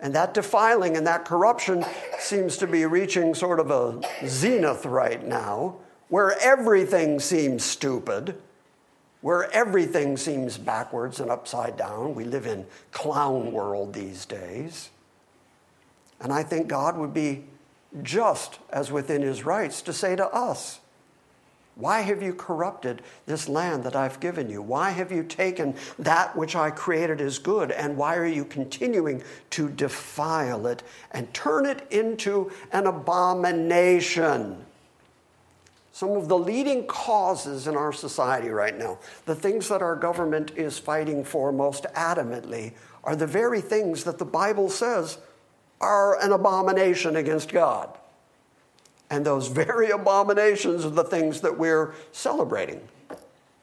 And 0.00 0.14
that 0.14 0.34
defiling 0.34 0.96
and 0.96 1.06
that 1.06 1.24
corruption 1.24 1.84
seems 2.18 2.56
to 2.58 2.66
be 2.66 2.86
reaching 2.86 3.34
sort 3.34 3.60
of 3.60 3.70
a 3.70 4.00
zenith 4.26 4.86
right 4.86 5.24
now, 5.24 5.76
where 6.08 6.38
everything 6.40 7.20
seems 7.20 7.64
stupid 7.64 8.36
where 9.20 9.50
everything 9.52 10.16
seems 10.16 10.58
backwards 10.58 11.20
and 11.20 11.30
upside 11.30 11.76
down. 11.76 12.14
We 12.14 12.24
live 12.24 12.46
in 12.46 12.66
clown 12.92 13.52
world 13.52 13.92
these 13.92 14.24
days. 14.24 14.90
And 16.20 16.32
I 16.32 16.42
think 16.42 16.68
God 16.68 16.96
would 16.96 17.14
be 17.14 17.44
just 18.02 18.58
as 18.70 18.92
within 18.92 19.22
his 19.22 19.44
rights 19.44 19.82
to 19.82 19.92
say 19.92 20.14
to 20.14 20.26
us, 20.28 20.80
why 21.78 22.00
have 22.00 22.22
you 22.22 22.34
corrupted 22.34 23.02
this 23.26 23.48
land 23.48 23.84
that 23.84 23.94
I've 23.94 24.18
given 24.18 24.50
you? 24.50 24.60
Why 24.60 24.90
have 24.90 25.12
you 25.12 25.22
taken 25.22 25.76
that 25.98 26.36
which 26.36 26.56
I 26.56 26.70
created 26.70 27.20
as 27.20 27.38
good? 27.38 27.70
And 27.70 27.96
why 27.96 28.16
are 28.16 28.26
you 28.26 28.44
continuing 28.44 29.22
to 29.50 29.68
defile 29.68 30.66
it 30.66 30.82
and 31.12 31.32
turn 31.32 31.66
it 31.66 31.86
into 31.90 32.50
an 32.72 32.86
abomination? 32.86 34.64
some 35.98 36.10
of 36.10 36.28
the 36.28 36.38
leading 36.38 36.86
causes 36.86 37.66
in 37.66 37.74
our 37.74 37.92
society 37.92 38.50
right 38.50 38.78
now, 38.78 38.96
the 39.26 39.34
things 39.34 39.68
that 39.68 39.82
our 39.82 39.96
government 39.96 40.52
is 40.54 40.78
fighting 40.78 41.24
for 41.24 41.50
most 41.50 41.86
adamantly, 41.94 42.72
are 43.02 43.16
the 43.16 43.26
very 43.26 43.60
things 43.60 44.04
that 44.04 44.16
the 44.16 44.24
Bible 44.24 44.68
says 44.70 45.18
are 45.80 46.16
an 46.22 46.30
abomination 46.30 47.16
against 47.16 47.50
God. 47.50 47.97
And 49.10 49.24
those 49.24 49.48
very 49.48 49.90
abominations 49.90 50.84
are 50.84 50.90
the 50.90 51.04
things 51.04 51.40
that 51.40 51.58
we're 51.58 51.94
celebrating, 52.12 52.86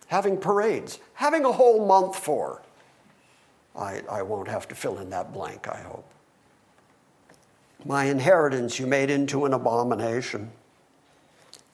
having 0.08 0.38
parades, 0.38 1.00
having 1.14 1.46
a 1.46 1.52
whole 1.52 1.86
month 1.86 2.18
for. 2.18 2.62
I, 3.76 4.02
I 4.10 4.22
won't 4.22 4.48
have 4.48 4.68
to 4.70 4.76
fill 4.76 4.98
in 5.00 5.10
that 5.12 5.34
blank, 5.34 5.68
I 5.68 5.82
hope. 5.82 6.10
My 7.84 8.06
inheritance 8.06 8.80
you 8.80 8.88
made 8.88 9.12
into 9.12 9.46
an 9.46 9.54
abomination 9.54 10.52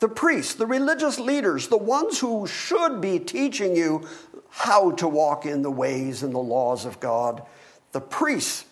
the 0.01 0.09
priests, 0.09 0.55
the 0.55 0.65
religious 0.65 1.19
leaders, 1.19 1.67
the 1.67 1.77
ones 1.77 2.19
who 2.19 2.47
should 2.47 3.01
be 3.01 3.19
teaching 3.19 3.75
you 3.75 4.07
how 4.49 4.91
to 4.91 5.07
walk 5.07 5.45
in 5.45 5.61
the 5.61 5.69
ways 5.69 6.23
and 6.23 6.33
the 6.33 6.39
laws 6.39 6.85
of 6.85 6.99
God, 6.99 7.43
the 7.91 8.01
priests 8.01 8.65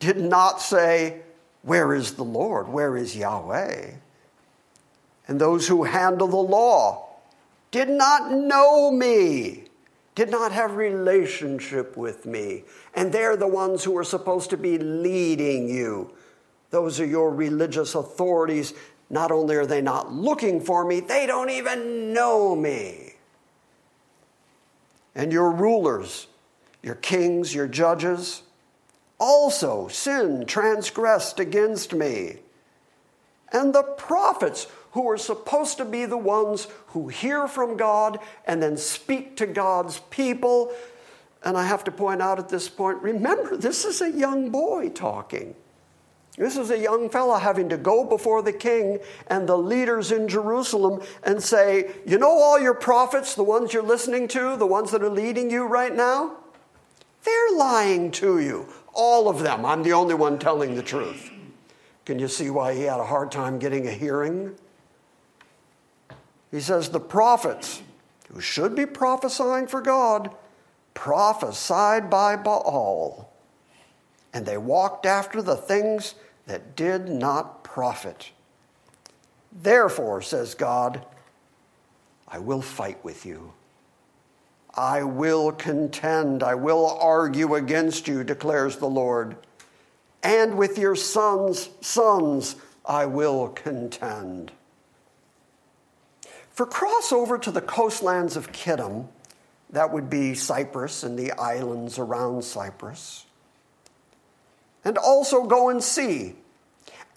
did 0.00 0.16
not 0.16 0.60
say, 0.60 1.20
Where 1.62 1.94
is 1.94 2.14
the 2.14 2.24
Lord? 2.24 2.68
Where 2.68 2.96
is 2.96 3.16
Yahweh? 3.16 3.92
And 5.28 5.40
those 5.40 5.68
who 5.68 5.84
handle 5.84 6.28
the 6.28 6.36
law 6.36 7.08
did 7.70 7.88
not 7.88 8.30
know 8.30 8.90
me, 8.90 9.64
did 10.14 10.30
not 10.30 10.52
have 10.52 10.76
relationship 10.76 11.96
with 11.96 12.26
me. 12.26 12.64
And 12.94 13.12
they're 13.12 13.36
the 13.36 13.46
ones 13.46 13.84
who 13.84 13.96
are 13.96 14.04
supposed 14.04 14.50
to 14.50 14.56
be 14.56 14.78
leading 14.78 15.68
you. 15.68 16.12
Those 16.70 17.00
are 17.00 17.06
your 17.06 17.30
religious 17.30 17.94
authorities 17.94 18.74
not 19.12 19.30
only 19.30 19.56
are 19.56 19.66
they 19.66 19.82
not 19.82 20.10
looking 20.10 20.58
for 20.58 20.86
me, 20.86 21.00
they 21.00 21.26
don't 21.26 21.50
even 21.50 22.14
know 22.14 22.56
me. 22.56 23.12
And 25.14 25.30
your 25.30 25.52
rulers, 25.52 26.28
your 26.82 26.94
kings, 26.94 27.54
your 27.54 27.68
judges, 27.68 28.42
also 29.18 29.86
sin 29.88 30.46
transgressed 30.46 31.38
against 31.38 31.92
me. 31.92 32.38
And 33.52 33.74
the 33.74 33.82
prophets, 33.82 34.66
who 34.92 35.08
are 35.08 35.18
supposed 35.18 35.78
to 35.78 35.84
be 35.84 36.04
the 36.04 36.18
ones 36.18 36.68
who 36.88 37.08
hear 37.08 37.48
from 37.48 37.76
God 37.76 38.18
and 38.46 38.62
then 38.62 38.76
speak 38.76 39.36
to 39.36 39.46
God's 39.46 40.00
people. 40.10 40.72
And 41.42 41.56
I 41.56 41.66
have 41.66 41.84
to 41.84 41.90
point 41.90 42.22
out 42.22 42.38
at 42.38 42.48
this 42.48 42.68
point 42.68 43.02
remember, 43.02 43.56
this 43.56 43.84
is 43.84 44.00
a 44.00 44.10
young 44.10 44.50
boy 44.50 44.90
talking. 44.90 45.54
This 46.38 46.56
is 46.56 46.70
a 46.70 46.78
young 46.78 47.10
fellow 47.10 47.36
having 47.36 47.68
to 47.68 47.76
go 47.76 48.04
before 48.04 48.40
the 48.40 48.54
king 48.54 49.00
and 49.26 49.46
the 49.46 49.58
leaders 49.58 50.12
in 50.12 50.28
Jerusalem 50.28 51.02
and 51.22 51.42
say, 51.42 51.90
You 52.06 52.18
know, 52.18 52.30
all 52.30 52.58
your 52.58 52.74
prophets, 52.74 53.34
the 53.34 53.42
ones 53.42 53.74
you're 53.74 53.82
listening 53.82 54.28
to, 54.28 54.56
the 54.56 54.66
ones 54.66 54.90
that 54.92 55.02
are 55.02 55.10
leading 55.10 55.50
you 55.50 55.64
right 55.64 55.94
now, 55.94 56.36
they're 57.24 57.56
lying 57.56 58.10
to 58.12 58.38
you. 58.38 58.66
All 58.94 59.28
of 59.28 59.40
them. 59.40 59.64
I'm 59.64 59.82
the 59.82 59.92
only 59.92 60.14
one 60.14 60.38
telling 60.38 60.74
the 60.74 60.82
truth. 60.82 61.30
Can 62.04 62.18
you 62.18 62.28
see 62.28 62.50
why 62.50 62.74
he 62.74 62.82
had 62.82 62.98
a 62.98 63.04
hard 63.04 63.30
time 63.30 63.58
getting 63.58 63.86
a 63.86 63.92
hearing? 63.92 64.56
He 66.52 66.60
says, 66.60 66.90
The 66.90 67.00
prophets 67.00 67.82
who 68.32 68.40
should 68.40 68.76
be 68.76 68.86
prophesying 68.86 69.66
for 69.66 69.80
God 69.80 70.32
prophesied 70.94 72.10
by 72.10 72.36
Baal, 72.36 73.32
and 74.32 74.46
they 74.46 74.58
walked 74.58 75.06
after 75.06 75.42
the 75.42 75.56
things 75.56 76.14
that 76.46 76.76
did 76.76 77.08
not 77.08 77.64
profit. 77.64 78.30
Therefore, 79.50 80.22
says 80.22 80.54
God, 80.54 81.04
I 82.28 82.38
will 82.38 82.62
fight 82.62 83.02
with 83.04 83.26
you. 83.26 83.52
I 84.74 85.02
will 85.02 85.52
contend. 85.52 86.42
I 86.42 86.54
will 86.54 86.98
argue 86.98 87.54
against 87.54 88.08
you, 88.08 88.24
declares 88.24 88.76
the 88.76 88.88
Lord. 88.88 89.36
And 90.22 90.56
with 90.56 90.78
your 90.78 90.96
sons' 90.96 91.68
sons 91.80 92.56
I 92.86 93.06
will 93.06 93.48
contend. 93.48 94.52
For 96.62 96.68
crossover 96.68 97.42
to 97.42 97.50
the 97.50 97.60
coastlands 97.60 98.36
of 98.36 98.52
Kittim, 98.52 99.08
that 99.70 99.92
would 99.92 100.08
be 100.08 100.32
Cyprus 100.34 101.02
and 101.02 101.18
the 101.18 101.32
islands 101.32 101.98
around 101.98 102.44
Cyprus, 102.44 103.26
and 104.84 104.96
also 104.96 105.42
go 105.42 105.70
and 105.70 105.82
see 105.82 106.36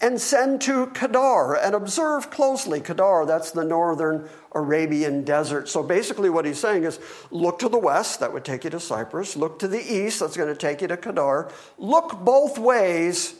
and 0.00 0.20
send 0.20 0.62
to 0.62 0.88
Kedar 0.88 1.54
and 1.54 1.76
observe 1.76 2.28
closely. 2.28 2.80
Kedar, 2.80 3.24
that's 3.24 3.52
the 3.52 3.62
northern 3.62 4.28
Arabian 4.50 5.22
desert. 5.22 5.68
So 5.68 5.80
basically, 5.80 6.28
what 6.28 6.44
he's 6.44 6.58
saying 6.58 6.82
is 6.82 6.98
look 7.30 7.60
to 7.60 7.68
the 7.68 7.78
west, 7.78 8.18
that 8.18 8.32
would 8.32 8.44
take 8.44 8.64
you 8.64 8.70
to 8.70 8.80
Cyprus. 8.80 9.36
Look 9.36 9.60
to 9.60 9.68
the 9.68 9.80
east, 9.80 10.18
that's 10.18 10.36
going 10.36 10.52
to 10.52 10.58
take 10.58 10.82
you 10.82 10.88
to 10.88 10.96
Kedar. 10.96 11.52
Look 11.78 12.18
both 12.24 12.58
ways 12.58 13.36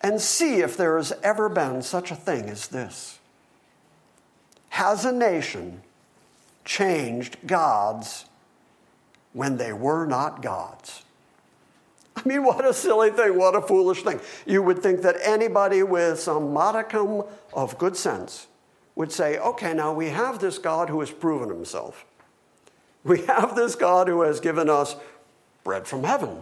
and 0.00 0.18
see 0.22 0.60
if 0.60 0.78
there 0.78 0.96
has 0.96 1.12
ever 1.22 1.50
been 1.50 1.82
such 1.82 2.10
a 2.10 2.16
thing 2.16 2.48
as 2.48 2.68
this. 2.68 3.18
Has 4.70 5.04
a 5.04 5.12
nation 5.12 5.82
changed 6.64 7.36
gods 7.46 8.24
when 9.32 9.56
they 9.56 9.72
were 9.72 10.06
not 10.06 10.42
gods? 10.42 11.02
I 12.16 12.28
mean, 12.28 12.44
what 12.44 12.64
a 12.64 12.74
silly 12.74 13.10
thing, 13.10 13.38
what 13.38 13.54
a 13.54 13.62
foolish 13.62 14.02
thing. 14.02 14.20
You 14.46 14.62
would 14.62 14.82
think 14.82 15.02
that 15.02 15.16
anybody 15.22 15.82
with 15.82 16.20
some 16.20 16.52
modicum 16.52 17.22
of 17.52 17.78
good 17.78 17.96
sense 17.96 18.46
would 18.94 19.12
say, 19.12 19.38
okay, 19.38 19.72
now 19.72 19.92
we 19.92 20.10
have 20.10 20.38
this 20.38 20.58
God 20.58 20.88
who 20.90 21.00
has 21.00 21.10
proven 21.10 21.48
himself. 21.48 22.04
We 23.04 23.22
have 23.22 23.56
this 23.56 23.74
God 23.74 24.08
who 24.08 24.22
has 24.22 24.40
given 24.40 24.68
us 24.68 24.96
bread 25.64 25.86
from 25.86 26.04
heaven, 26.04 26.40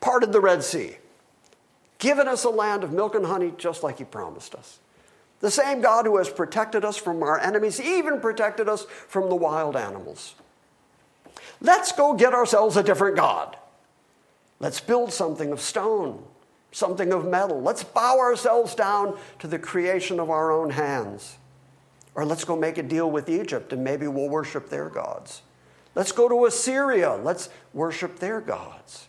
parted 0.00 0.32
the 0.32 0.40
Red 0.40 0.64
Sea, 0.64 0.96
given 1.98 2.26
us 2.26 2.44
a 2.44 2.50
land 2.50 2.82
of 2.82 2.92
milk 2.92 3.14
and 3.14 3.26
honey 3.26 3.52
just 3.56 3.82
like 3.82 3.98
he 3.98 4.04
promised 4.04 4.54
us. 4.54 4.78
The 5.42 5.50
same 5.50 5.80
God 5.80 6.06
who 6.06 6.16
has 6.18 6.30
protected 6.30 6.84
us 6.84 6.96
from 6.96 7.22
our 7.22 7.38
enemies, 7.38 7.80
even 7.80 8.20
protected 8.20 8.68
us 8.68 8.84
from 8.84 9.28
the 9.28 9.34
wild 9.34 9.76
animals. 9.76 10.36
Let's 11.60 11.90
go 11.90 12.14
get 12.14 12.32
ourselves 12.32 12.76
a 12.76 12.82
different 12.82 13.16
God. 13.16 13.56
Let's 14.60 14.80
build 14.80 15.12
something 15.12 15.50
of 15.50 15.60
stone, 15.60 16.22
something 16.70 17.12
of 17.12 17.26
metal. 17.26 17.60
Let's 17.60 17.82
bow 17.82 18.20
ourselves 18.20 18.76
down 18.76 19.18
to 19.40 19.48
the 19.48 19.58
creation 19.58 20.20
of 20.20 20.30
our 20.30 20.52
own 20.52 20.70
hands. 20.70 21.36
Or 22.14 22.24
let's 22.24 22.44
go 22.44 22.54
make 22.54 22.78
a 22.78 22.82
deal 22.82 23.10
with 23.10 23.28
Egypt 23.28 23.72
and 23.72 23.82
maybe 23.82 24.06
we'll 24.06 24.28
worship 24.28 24.68
their 24.68 24.88
gods. 24.88 25.42
Let's 25.96 26.12
go 26.12 26.28
to 26.28 26.46
Assyria. 26.46 27.14
Let's 27.14 27.48
worship 27.74 28.20
their 28.20 28.40
gods. 28.40 29.08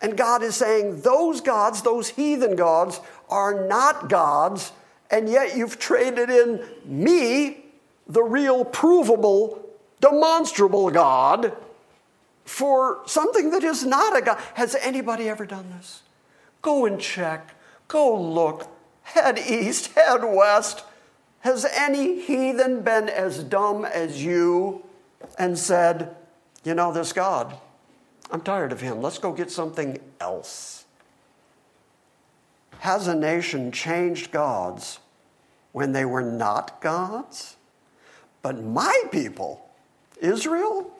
And 0.00 0.16
God 0.16 0.44
is 0.44 0.54
saying, 0.54 1.00
those 1.00 1.40
gods, 1.40 1.82
those 1.82 2.10
heathen 2.10 2.54
gods, 2.54 3.00
are 3.28 3.66
not 3.66 4.08
gods, 4.08 4.72
and 5.12 5.28
yet 5.28 5.54
you've 5.54 5.78
traded 5.78 6.30
in 6.30 6.64
me, 6.86 7.66
the 8.08 8.22
real, 8.22 8.64
provable, 8.64 9.64
demonstrable 10.00 10.90
God, 10.90 11.54
for 12.44 13.02
something 13.06 13.50
that 13.50 13.62
is 13.62 13.84
not 13.84 14.16
a 14.16 14.22
God. 14.22 14.40
Has 14.54 14.74
anybody 14.74 15.28
ever 15.28 15.44
done 15.44 15.70
this? 15.76 16.02
Go 16.62 16.86
and 16.86 16.98
check. 16.98 17.54
Go 17.88 18.18
look. 18.20 18.66
Head 19.02 19.38
east, 19.38 19.92
head 19.92 20.24
west. 20.24 20.82
Has 21.40 21.66
any 21.66 22.20
heathen 22.20 22.82
been 22.82 23.08
as 23.08 23.44
dumb 23.44 23.84
as 23.84 24.24
you 24.24 24.84
and 25.38 25.58
said, 25.58 26.16
you 26.64 26.74
know, 26.74 26.92
this 26.92 27.12
God, 27.12 27.54
I'm 28.30 28.40
tired 28.40 28.72
of 28.72 28.80
him. 28.80 29.02
Let's 29.02 29.18
go 29.18 29.32
get 29.32 29.50
something 29.50 29.98
else? 30.20 30.84
Has 32.78 33.08
a 33.08 33.14
nation 33.14 33.70
changed 33.72 34.30
gods 34.30 34.98
when 35.72 35.92
they 35.92 36.04
were 36.04 36.22
not 36.22 36.80
gods? 36.80 37.56
But 38.42 38.62
my 38.62 39.02
people, 39.10 39.68
Israel, 40.20 40.90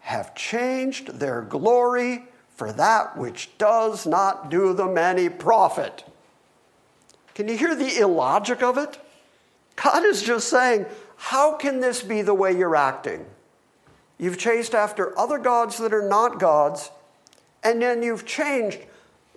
have 0.00 0.34
changed 0.34 1.18
their 1.18 1.42
glory 1.42 2.24
for 2.54 2.72
that 2.72 3.16
which 3.16 3.56
does 3.58 4.06
not 4.06 4.50
do 4.50 4.72
them 4.72 4.96
any 4.96 5.28
profit. 5.28 6.04
Can 7.34 7.48
you 7.48 7.56
hear 7.56 7.74
the 7.74 7.98
illogic 7.98 8.62
of 8.62 8.78
it? 8.78 8.98
God 9.76 10.04
is 10.04 10.22
just 10.22 10.48
saying, 10.48 10.86
How 11.16 11.56
can 11.56 11.80
this 11.80 12.02
be 12.02 12.22
the 12.22 12.34
way 12.34 12.56
you're 12.56 12.76
acting? 12.76 13.26
You've 14.18 14.38
chased 14.38 14.74
after 14.74 15.18
other 15.18 15.38
gods 15.38 15.78
that 15.78 15.92
are 15.92 16.08
not 16.08 16.38
gods, 16.38 16.90
and 17.64 17.82
then 17.82 18.02
you've 18.02 18.24
changed 18.24 18.78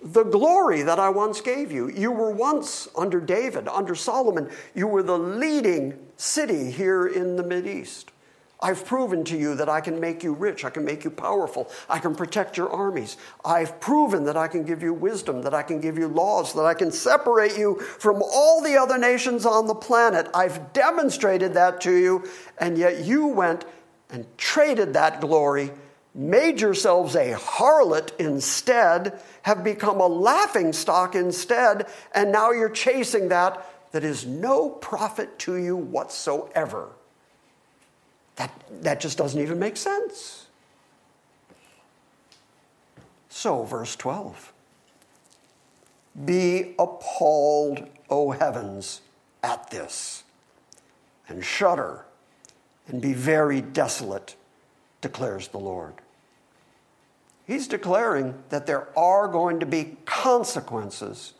the 0.02 0.22
glory 0.22 0.82
that 0.82 0.98
I 0.98 1.08
once 1.08 1.40
gave 1.40 1.72
you. 1.72 1.88
You 1.88 2.12
were 2.12 2.30
once 2.30 2.88
under 2.96 3.20
David, 3.20 3.68
under 3.68 3.94
Solomon, 3.94 4.50
you 4.74 4.86
were 4.86 5.02
the 5.02 5.18
leading 5.18 5.98
city 6.16 6.70
here 6.70 7.06
in 7.06 7.36
the 7.36 7.68
East. 7.68 8.12
I've 8.60 8.84
proven 8.84 9.22
to 9.24 9.36
you 9.36 9.54
that 9.54 9.68
I 9.68 9.80
can 9.80 10.00
make 10.00 10.24
you 10.24 10.32
rich, 10.32 10.64
I 10.64 10.70
can 10.70 10.84
make 10.84 11.04
you 11.04 11.10
powerful, 11.10 11.70
I 11.88 12.00
can 12.00 12.14
protect 12.14 12.56
your 12.56 12.68
armies. 12.68 13.16
I've 13.44 13.78
proven 13.78 14.24
that 14.24 14.36
I 14.36 14.48
can 14.48 14.64
give 14.64 14.82
you 14.82 14.92
wisdom, 14.92 15.42
that 15.42 15.54
I 15.54 15.62
can 15.62 15.80
give 15.80 15.96
you 15.96 16.08
laws, 16.08 16.54
that 16.54 16.64
I 16.64 16.74
can 16.74 16.90
separate 16.90 17.56
you 17.56 17.76
from 17.76 18.20
all 18.20 18.60
the 18.60 18.76
other 18.76 18.98
nations 18.98 19.46
on 19.46 19.68
the 19.68 19.76
planet. 19.76 20.28
I've 20.34 20.72
demonstrated 20.72 21.54
that 21.54 21.80
to 21.82 21.92
you, 21.94 22.28
and 22.58 22.76
yet 22.76 23.04
you 23.04 23.28
went 23.28 23.64
and 24.10 24.26
traded 24.36 24.92
that 24.94 25.20
glory, 25.20 25.70
made 26.18 26.60
yourselves 26.60 27.14
a 27.14 27.32
harlot 27.34 28.10
instead, 28.18 29.20
have 29.42 29.62
become 29.62 30.00
a 30.00 30.06
laughing 30.06 30.72
stock 30.72 31.14
instead, 31.14 31.86
and 32.12 32.32
now 32.32 32.50
you're 32.50 32.68
chasing 32.68 33.28
that 33.28 33.64
that 33.92 34.02
is 34.02 34.26
no 34.26 34.68
profit 34.68 35.38
to 35.38 35.56
you 35.56 35.76
whatsoever. 35.76 36.88
That, 38.36 38.52
that 38.82 39.00
just 39.00 39.16
doesn't 39.16 39.40
even 39.40 39.60
make 39.60 39.76
sense. 39.76 40.46
So, 43.28 43.62
verse 43.62 43.94
12 43.94 44.52
Be 46.24 46.74
appalled, 46.78 47.86
O 48.10 48.32
heavens, 48.32 49.02
at 49.42 49.70
this, 49.70 50.24
and 51.28 51.44
shudder 51.44 52.04
and 52.88 53.00
be 53.00 53.12
very 53.12 53.60
desolate, 53.60 54.34
declares 55.00 55.48
the 55.48 55.58
Lord. 55.58 55.94
He's 57.48 57.66
declaring 57.66 58.34
that 58.50 58.66
there 58.66 58.86
are 58.96 59.26
going 59.26 59.58
to 59.60 59.66
be 59.66 59.96
consequences 60.04 61.32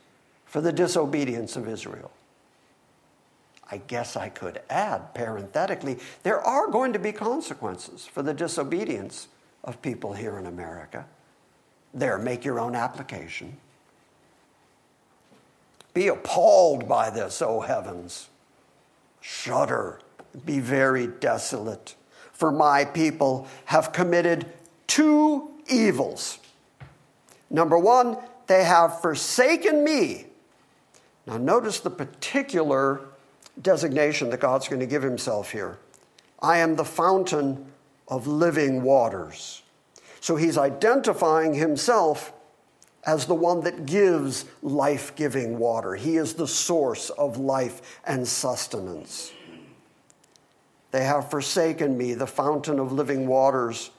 for 0.47 0.63
the 0.63 0.73
disobedience 0.73 1.55
of 1.55 1.69
Israel. 1.69 2.11
I 3.71 3.77
guess 3.77 4.17
I 4.17 4.31
could 4.31 4.63
add 4.71 5.13
parenthetically, 5.13 5.99
there 6.23 6.41
are 6.41 6.69
going 6.69 6.95
to 6.95 6.99
be 6.99 7.13
consequences 7.13 8.07
for 8.07 8.23
the 8.23 8.33
disobedience 8.33 9.29
of 9.63 9.83
people 9.83 10.15
here 10.15 10.39
in 10.39 10.47
America. 10.47 11.05
There, 11.93 12.17
make 12.17 12.43
your 12.43 12.59
own 12.59 12.75
application. 12.75 13.59
Be 15.93 16.09
appalled 16.09 16.89
by 16.89 17.11
this, 17.11 17.43
O 17.43 17.61
heavens. 17.61 18.31
Shudder, 19.21 20.01
be 20.47 20.59
very 20.59 21.07
desolate. 21.07 21.97
For 22.33 22.51
my 22.51 22.87
people 22.87 23.47
have 23.67 23.93
committed 23.93 24.47
two 24.87 25.51
evils. 25.69 26.39
Number 27.51 27.79
one, 27.79 28.17
they 28.47 28.65
have 28.65 29.01
forsaken 29.01 29.85
me. 29.85 30.27
Now, 31.27 31.37
notice 31.37 31.81
the 31.81 31.91
particular 31.91 33.03
designation 33.61 34.31
that 34.31 34.41
God's 34.41 34.69
going 34.69 34.81
to 34.81 34.87
give 34.87 35.03
himself 35.03 35.53
here. 35.53 35.79
I 36.41 36.59
am 36.59 36.77
the 36.77 36.85
fountain 36.85 37.67
of 38.07 38.27
living 38.27 38.83
waters. 38.83 39.63
So 40.21 40.37
he's 40.37 40.57
identifying 40.57 41.55
himself 41.55 42.33
as 43.05 43.27
the 43.27 43.35
one 43.35 43.61
that 43.63 43.87
gives 43.87 44.45
life 44.63 45.15
giving 45.17 45.59
water. 45.59 45.95
He 45.95 46.17
is 46.17 46.35
the 46.35 46.49
source 46.49 47.11
of 47.11 47.39
life 47.39 48.01
and 48.05 48.27
sustenance. 48.27 49.33
They 50.91 51.05
have 51.05 51.31
forsaken 51.31 51.97
me, 51.97 52.15
the 52.15 52.27
fountain 52.27 52.79
of 52.79 52.93
living 52.93 53.27
waters, 53.27 53.91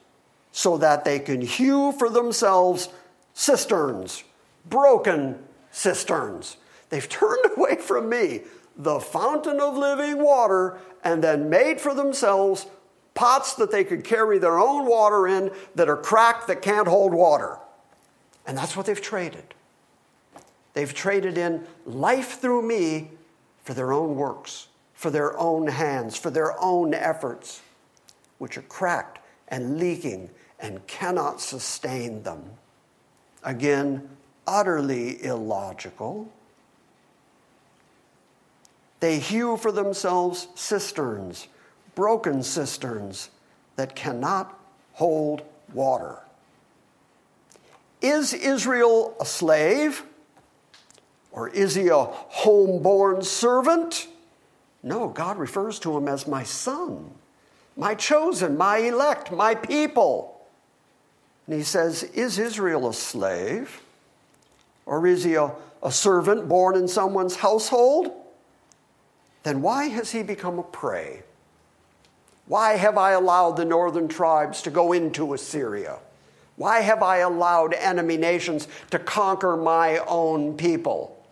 so 0.51 0.77
that 0.77 1.05
they 1.05 1.19
can 1.19 1.41
hew 1.41 1.91
for 1.93 2.09
themselves 2.09 2.89
cisterns, 3.33 4.23
broken 4.67 5.37
cisterns. 5.71 6.57
They've 6.89 7.07
turned 7.07 7.45
away 7.57 7.75
from 7.77 8.09
me, 8.09 8.41
the 8.75 8.99
fountain 8.99 9.59
of 9.59 9.77
living 9.77 10.21
water 10.21 10.77
and 11.03 11.23
then 11.23 11.49
made 11.49 11.79
for 11.79 11.93
themselves 11.93 12.65
pots 13.13 13.55
that 13.55 13.71
they 13.71 13.83
could 13.83 14.03
carry 14.03 14.37
their 14.39 14.59
own 14.59 14.85
water 14.85 15.27
in 15.27 15.51
that 15.75 15.89
are 15.89 15.97
cracked 15.97 16.47
that 16.47 16.61
can't 16.61 16.87
hold 16.87 17.13
water. 17.13 17.57
And 18.47 18.57
that's 18.57 18.75
what 18.75 18.85
they've 18.85 19.01
traded. 19.01 19.53
They've 20.73 20.93
traded 20.93 21.37
in 21.37 21.65
life 21.85 22.39
through 22.39 22.61
me 22.61 23.11
for 23.63 23.73
their 23.73 23.91
own 23.91 24.15
works, 24.15 24.67
for 24.93 25.09
their 25.09 25.37
own 25.37 25.67
hands, 25.67 26.15
for 26.15 26.29
their 26.29 26.59
own 26.61 26.93
efforts, 26.93 27.61
which 28.37 28.57
are 28.57 28.63
cracked 28.63 29.18
and 29.49 29.79
leaking 29.79 30.29
and 30.59 30.85
cannot 30.87 31.41
sustain 31.41 32.23
them. 32.23 32.43
Again, 33.43 34.09
utterly 34.47 35.23
illogical. 35.23 36.31
They 38.99 39.19
hew 39.19 39.57
for 39.57 39.71
themselves 39.71 40.47
cisterns, 40.55 41.47
broken 41.95 42.43
cisterns 42.43 43.29
that 43.75 43.95
cannot 43.95 44.59
hold 44.93 45.43
water. 45.73 46.17
Is 48.01 48.33
Israel 48.33 49.15
a 49.19 49.25
slave? 49.25 50.03
Or 51.31 51.47
is 51.49 51.75
he 51.75 51.87
a 51.87 52.07
homeborn 52.43 53.23
servant? 53.23 54.07
No, 54.81 55.09
God 55.09 55.37
refers 55.37 55.79
to 55.79 55.95
him 55.95 56.07
as 56.07 56.27
my 56.27 56.43
son, 56.43 57.11
my 57.79 57.95
chosen, 57.95 58.57
my 58.57 58.77
elect, 58.77 59.31
my 59.31 59.55
people. 59.55 60.45
And 61.47 61.55
he 61.55 61.63
says, 61.63 62.03
Is 62.03 62.37
Israel 62.37 62.89
a 62.89 62.93
slave? 62.93 63.81
Or 64.85 65.07
is 65.07 65.23
he 65.23 65.35
a, 65.35 65.51
a 65.81 65.91
servant 65.91 66.49
born 66.49 66.75
in 66.75 66.87
someone's 66.87 67.37
household? 67.37 68.11
Then 69.43 69.61
why 69.61 69.85
has 69.85 70.11
he 70.11 70.23
become 70.23 70.59
a 70.59 70.63
prey? 70.63 71.23
Why 72.47 72.73
have 72.73 72.97
I 72.97 73.11
allowed 73.11 73.55
the 73.55 73.65
northern 73.65 74.09
tribes 74.09 74.61
to 74.63 74.71
go 74.71 74.91
into 74.91 75.33
Assyria? 75.33 75.99
Why 76.57 76.81
have 76.81 77.01
I 77.01 77.19
allowed 77.19 77.73
enemy 77.73 78.17
nations 78.17 78.67
to 78.91 78.99
conquer 78.99 79.55
my 79.55 79.99
own 79.99 80.57
people? 80.57 81.23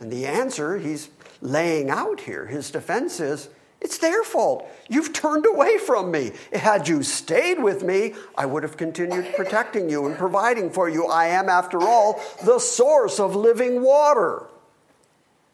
And 0.00 0.10
the 0.10 0.26
answer 0.26 0.78
he's 0.78 1.10
laying 1.40 1.90
out 1.90 2.22
here, 2.22 2.46
his 2.46 2.70
defense 2.70 3.20
is 3.20 3.48
it's 3.80 3.98
their 3.98 4.24
fault. 4.24 4.68
You've 4.88 5.12
turned 5.12 5.46
away 5.46 5.78
from 5.78 6.10
me. 6.10 6.32
Had 6.52 6.88
you 6.88 7.02
stayed 7.02 7.62
with 7.62 7.84
me, 7.84 8.14
I 8.36 8.44
would 8.44 8.64
have 8.64 8.76
continued 8.76 9.34
protecting 9.36 9.88
you 9.88 10.06
and 10.06 10.16
providing 10.16 10.70
for 10.70 10.88
you. 10.88 11.06
I 11.06 11.26
am, 11.26 11.48
after 11.48 11.80
all, 11.80 12.20
the 12.44 12.58
source 12.58 13.20
of 13.20 13.36
living 13.36 13.82
water. 13.82 14.46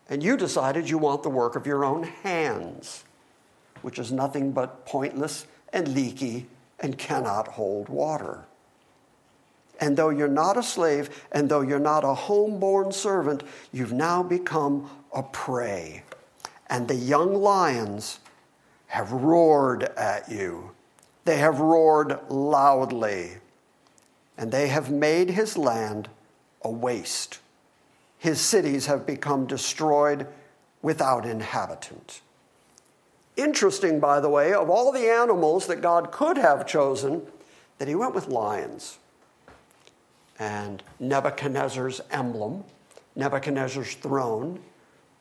And 0.09 0.23
you 0.23 0.37
decided 0.37 0.89
you 0.89 0.99
want 0.99 1.23
the 1.23 1.31
work 1.31 1.55
of 1.55 1.67
your 1.67 1.85
own 1.85 2.05
hands, 2.05 3.05
which 3.83 3.99
is 3.99 4.11
nothing 4.11 4.53
but 4.53 4.87
pointless 4.87 5.47
and 5.73 5.89
leaky 5.89 6.47
and 6.81 6.97
cannot 6.97 7.49
hold 7.49 7.89
water. 7.89 8.45
And 9.81 9.97
though 9.97 10.11
you're 10.11 10.29
not 10.29 10.57
a 10.57 10.63
slave, 10.63 11.27
and 11.33 11.49
though 11.49 11.61
you're 11.61 11.79
not 11.79 12.05
a 12.05 12.15
homeborn 12.15 12.93
servant, 12.93 13.43
you've 13.73 13.93
now 13.93 14.23
become 14.23 14.89
a 15.13 15.23
prey. 15.23 16.04
And 16.75 16.89
the 16.89 16.97
young 16.97 17.37
lions 17.37 18.19
have 18.89 19.13
roared 19.13 19.85
at 19.97 20.29
you. 20.29 20.73
They 21.25 21.37
have 21.37 21.61
roared 21.61 22.19
loudly. 22.29 23.35
And 24.37 24.51
they 24.51 24.67
have 24.67 24.91
made 24.91 25.31
his 25.31 25.57
land 25.57 26.09
a 26.63 26.71
waste. 26.73 27.39
His 28.19 28.41
cities 28.41 28.87
have 28.87 29.07
become 29.07 29.47
destroyed 29.47 30.27
without 30.83 31.25
inhabitant. 31.25 32.23
Interesting, 33.37 34.01
by 34.01 34.19
the 34.19 34.29
way, 34.29 34.53
of 34.53 34.69
all 34.69 34.91
the 34.91 35.09
animals 35.09 35.69
that 35.69 35.81
God 35.81 36.11
could 36.11 36.39
have 36.39 36.67
chosen, 36.67 37.23
that 37.79 37.87
he 37.87 37.95
went 37.95 38.17
with 38.17 38.27
lions 38.27 38.99
and 40.41 40.83
Nebuchadnezzar's 40.99 42.01
emblem, 42.11 42.65
Nebuchadnezzar's 43.15 43.95
throne, 43.95 44.59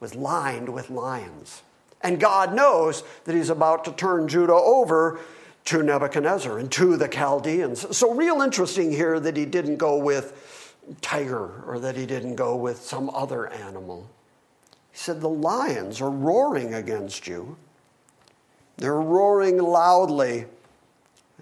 was 0.04 0.16
lined 0.16 0.68
with 0.68 0.90
lions. 0.90 1.64
And 2.02 2.20
God 2.20 2.54
knows 2.54 3.04
that 3.24 3.34
he's 3.34 3.50
about 3.50 3.86
to 3.86 3.94
turn 3.94 4.28
Judah 4.28 4.52
over 4.52 5.18
to 5.64 5.82
Nebuchadnezzar 5.82 6.60
and 6.60 6.70
to 6.74 6.98
the 6.98 7.08
Chaldeans. 7.08 7.96
So, 7.96 8.14
real 8.14 8.42
interesting 8.42 8.92
here 8.92 9.18
that 9.22 9.38
he 9.38 9.46
didn't 9.46 9.78
go 9.78 9.96
with 9.96 10.76
tiger 11.00 11.64
or 11.66 11.80
that 11.80 11.96
he 11.96 12.06
didn't 12.06 12.36
go 12.36 12.54
with 12.54 12.82
some 12.82 13.10
other 13.12 13.48
animal. 13.48 14.10
He 14.92 14.98
said, 14.98 15.22
The 15.22 15.30
lions 15.30 16.02
are 16.02 16.12
roaring 16.12 16.74
against 16.74 17.26
you. 17.26 17.56
They're 18.76 19.00
roaring 19.00 19.58
loudly, 19.58 20.48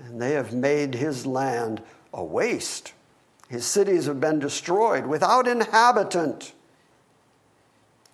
and 0.06 0.22
they 0.22 0.34
have 0.34 0.54
made 0.54 0.94
his 0.94 1.26
land 1.26 1.82
a 2.14 2.24
waste. 2.24 2.94
His 3.50 3.66
cities 3.66 4.06
have 4.06 4.20
been 4.20 4.38
destroyed 4.38 5.08
without 5.08 5.48
inhabitant. 5.48 6.54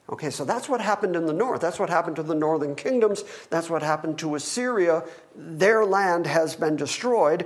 Okay, 0.10 0.30
so 0.30 0.46
that's 0.46 0.70
what 0.70 0.80
happened 0.80 1.16
in 1.16 1.26
the 1.26 1.34
north. 1.34 1.60
That's 1.60 1.80
what 1.80 1.90
happened 1.90 2.16
to 2.16 2.24
the 2.24 2.36
northern 2.36 2.76
kingdoms. 2.76 3.24
That's 3.50 3.70
what 3.70 3.84
happened 3.84 4.18
to 4.20 4.36
Assyria. 4.36 5.04
Their 5.36 5.86
land 5.86 6.28
has 6.28 6.56
been 6.56 6.78
destroyed 6.78 7.46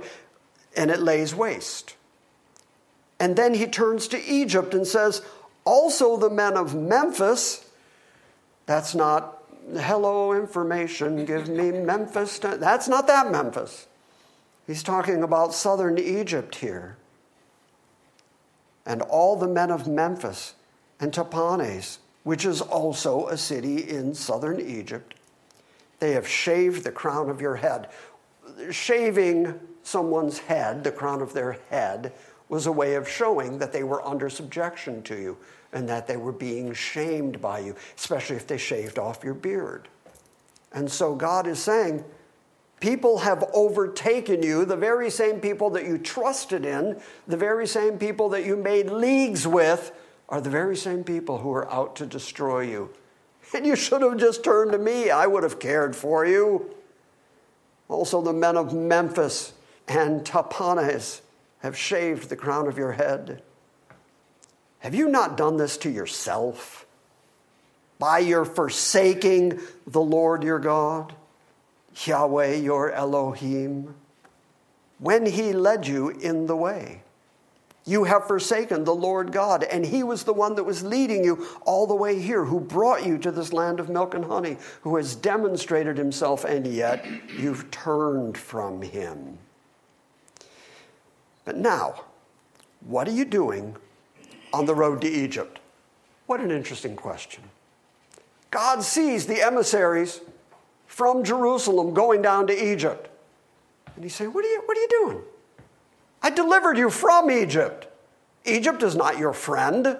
and 0.76 0.90
it 0.90 1.00
lays 1.00 1.34
waste. 1.34 1.96
And 3.18 3.36
then 3.36 3.54
he 3.54 3.66
turns 3.66 4.08
to 4.08 4.22
Egypt 4.22 4.74
and 4.74 4.86
says, 4.86 5.22
Also 5.64 6.16
the 6.16 6.30
men 6.30 6.56
of 6.56 6.74
Memphis, 6.74 7.68
that's 8.66 8.94
not 8.94 9.42
hello 9.76 10.32
information, 10.32 11.24
give 11.24 11.48
me 11.48 11.70
Memphis. 11.72 12.38
That's 12.38 12.88
not 12.88 13.06
that 13.08 13.30
Memphis. 13.30 13.86
He's 14.66 14.82
talking 14.82 15.22
about 15.22 15.54
southern 15.54 15.98
Egypt 15.98 16.56
here 16.56 16.96
and 18.86 19.02
all 19.02 19.36
the 19.36 19.48
men 19.48 19.70
of 19.70 19.86
Memphis 19.86 20.54
and 21.00 21.12
Tahpanhes, 21.12 21.98
which 22.22 22.44
is 22.44 22.60
also 22.60 23.28
a 23.28 23.36
city 23.36 23.88
in 23.88 24.14
southern 24.14 24.60
Egypt. 24.60 25.14
They 25.98 26.12
have 26.12 26.26
shaved 26.26 26.84
the 26.84 26.92
crown 26.92 27.30
of 27.30 27.40
your 27.40 27.56
head. 27.56 27.88
Shaving 28.70 29.58
someone's 29.82 30.38
head, 30.38 30.84
the 30.84 30.92
crown 30.92 31.22
of 31.22 31.32
their 31.32 31.58
head, 31.70 32.12
was 32.48 32.66
a 32.66 32.72
way 32.72 32.94
of 32.94 33.08
showing 33.08 33.58
that 33.58 33.72
they 33.72 33.82
were 33.82 34.06
under 34.06 34.28
subjection 34.28 35.02
to 35.04 35.16
you 35.16 35.36
and 35.72 35.88
that 35.88 36.06
they 36.06 36.16
were 36.16 36.32
being 36.32 36.72
shamed 36.72 37.40
by 37.40 37.58
you, 37.58 37.74
especially 37.96 38.36
if 38.36 38.46
they 38.46 38.58
shaved 38.58 38.98
off 38.98 39.24
your 39.24 39.34
beard. 39.34 39.88
And 40.72 40.90
so 40.90 41.14
God 41.14 41.46
is 41.46 41.58
saying, 41.58 42.04
People 42.82 43.18
have 43.18 43.44
overtaken 43.54 44.42
you, 44.42 44.64
the 44.64 44.76
very 44.76 45.08
same 45.08 45.38
people 45.38 45.70
that 45.70 45.84
you 45.84 45.98
trusted 45.98 46.66
in, 46.66 47.00
the 47.28 47.36
very 47.36 47.64
same 47.64 47.96
people 47.96 48.28
that 48.30 48.44
you 48.44 48.56
made 48.56 48.90
leagues 48.90 49.46
with, 49.46 49.92
are 50.32 50.40
the 50.40 50.50
very 50.50 50.76
same 50.76 51.04
people 51.04 51.38
who 51.38 51.52
are 51.52 51.70
out 51.70 51.94
to 51.96 52.06
destroy 52.06 52.62
you. 52.62 52.88
And 53.54 53.66
you 53.66 53.76
should 53.76 54.00
have 54.00 54.16
just 54.16 54.42
turned 54.42 54.72
to 54.72 54.78
me. 54.78 55.10
I 55.10 55.26
would 55.26 55.42
have 55.42 55.60
cared 55.60 55.94
for 55.94 56.24
you. 56.24 56.74
Also, 57.88 58.22
the 58.22 58.32
men 58.32 58.56
of 58.56 58.72
Memphis 58.72 59.52
and 59.86 60.24
Tahpanhes 60.24 61.20
have 61.58 61.76
shaved 61.76 62.30
the 62.30 62.36
crown 62.36 62.66
of 62.66 62.78
your 62.78 62.92
head. 62.92 63.42
Have 64.78 64.94
you 64.94 65.06
not 65.06 65.36
done 65.36 65.58
this 65.58 65.76
to 65.78 65.90
yourself 65.90 66.86
by 67.98 68.18
your 68.18 68.46
forsaking 68.46 69.60
the 69.86 70.00
Lord 70.00 70.42
your 70.42 70.58
God? 70.58 71.14
Yahweh 72.06 72.54
your 72.54 72.90
Elohim, 72.90 73.94
when 74.98 75.26
he 75.26 75.52
led 75.52 75.86
you 75.86 76.08
in 76.08 76.46
the 76.46 76.56
way. 76.56 77.01
You 77.84 78.04
have 78.04 78.28
forsaken 78.28 78.84
the 78.84 78.94
Lord 78.94 79.32
God, 79.32 79.64
and 79.64 79.84
He 79.84 80.02
was 80.02 80.22
the 80.22 80.32
one 80.32 80.54
that 80.54 80.64
was 80.64 80.84
leading 80.84 81.24
you 81.24 81.46
all 81.62 81.86
the 81.86 81.94
way 81.94 82.20
here, 82.20 82.44
who 82.44 82.60
brought 82.60 83.04
you 83.04 83.18
to 83.18 83.32
this 83.32 83.52
land 83.52 83.80
of 83.80 83.88
milk 83.88 84.14
and 84.14 84.24
honey, 84.24 84.56
who 84.82 84.96
has 84.96 85.16
demonstrated 85.16 85.98
Himself, 85.98 86.44
and 86.44 86.66
yet 86.66 87.04
you've 87.36 87.70
turned 87.70 88.38
from 88.38 88.82
Him. 88.82 89.38
But 91.44 91.56
now, 91.56 92.04
what 92.86 93.08
are 93.08 93.12
you 93.12 93.24
doing 93.24 93.76
on 94.52 94.66
the 94.66 94.74
road 94.74 95.00
to 95.00 95.08
Egypt? 95.08 95.58
What 96.26 96.40
an 96.40 96.52
interesting 96.52 96.94
question. 96.94 97.42
God 98.50 98.82
sees 98.84 99.26
the 99.26 99.42
emissaries 99.42 100.20
from 100.86 101.24
Jerusalem 101.24 101.94
going 101.94 102.22
down 102.22 102.46
to 102.46 102.72
Egypt. 102.72 103.08
And 103.96 104.04
he's 104.04 104.14
saying, 104.14 104.32
What 104.32 104.44
are 104.44 104.48
you, 104.48 104.62
what 104.66 104.76
are 104.76 104.80
you 104.80 104.88
doing? 104.88 105.22
I 106.22 106.30
delivered 106.30 106.78
you 106.78 106.88
from 106.88 107.30
Egypt. 107.30 107.88
Egypt 108.44 108.82
is 108.82 108.94
not 108.94 109.18
your 109.18 109.32
friend. 109.32 109.98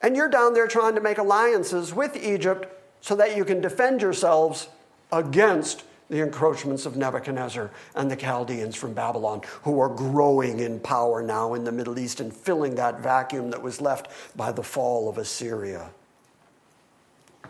And 0.00 0.16
you're 0.16 0.28
down 0.28 0.54
there 0.54 0.66
trying 0.66 0.96
to 0.96 1.00
make 1.00 1.18
alliances 1.18 1.94
with 1.94 2.16
Egypt 2.16 2.68
so 3.00 3.14
that 3.16 3.36
you 3.36 3.44
can 3.44 3.60
defend 3.60 4.02
yourselves 4.02 4.68
against 5.12 5.84
the 6.10 6.20
encroachments 6.20 6.84
of 6.84 6.96
Nebuchadnezzar 6.96 7.70
and 7.94 8.10
the 8.10 8.16
Chaldeans 8.16 8.76
from 8.76 8.92
Babylon, 8.92 9.42
who 9.62 9.80
are 9.80 9.88
growing 9.88 10.60
in 10.60 10.80
power 10.80 11.22
now 11.22 11.54
in 11.54 11.64
the 11.64 11.72
Middle 11.72 11.98
East 11.98 12.20
and 12.20 12.34
filling 12.34 12.74
that 12.74 13.00
vacuum 13.00 13.50
that 13.50 13.62
was 13.62 13.80
left 13.80 14.08
by 14.36 14.52
the 14.52 14.62
fall 14.62 15.08
of 15.08 15.18
Assyria. 15.18 15.90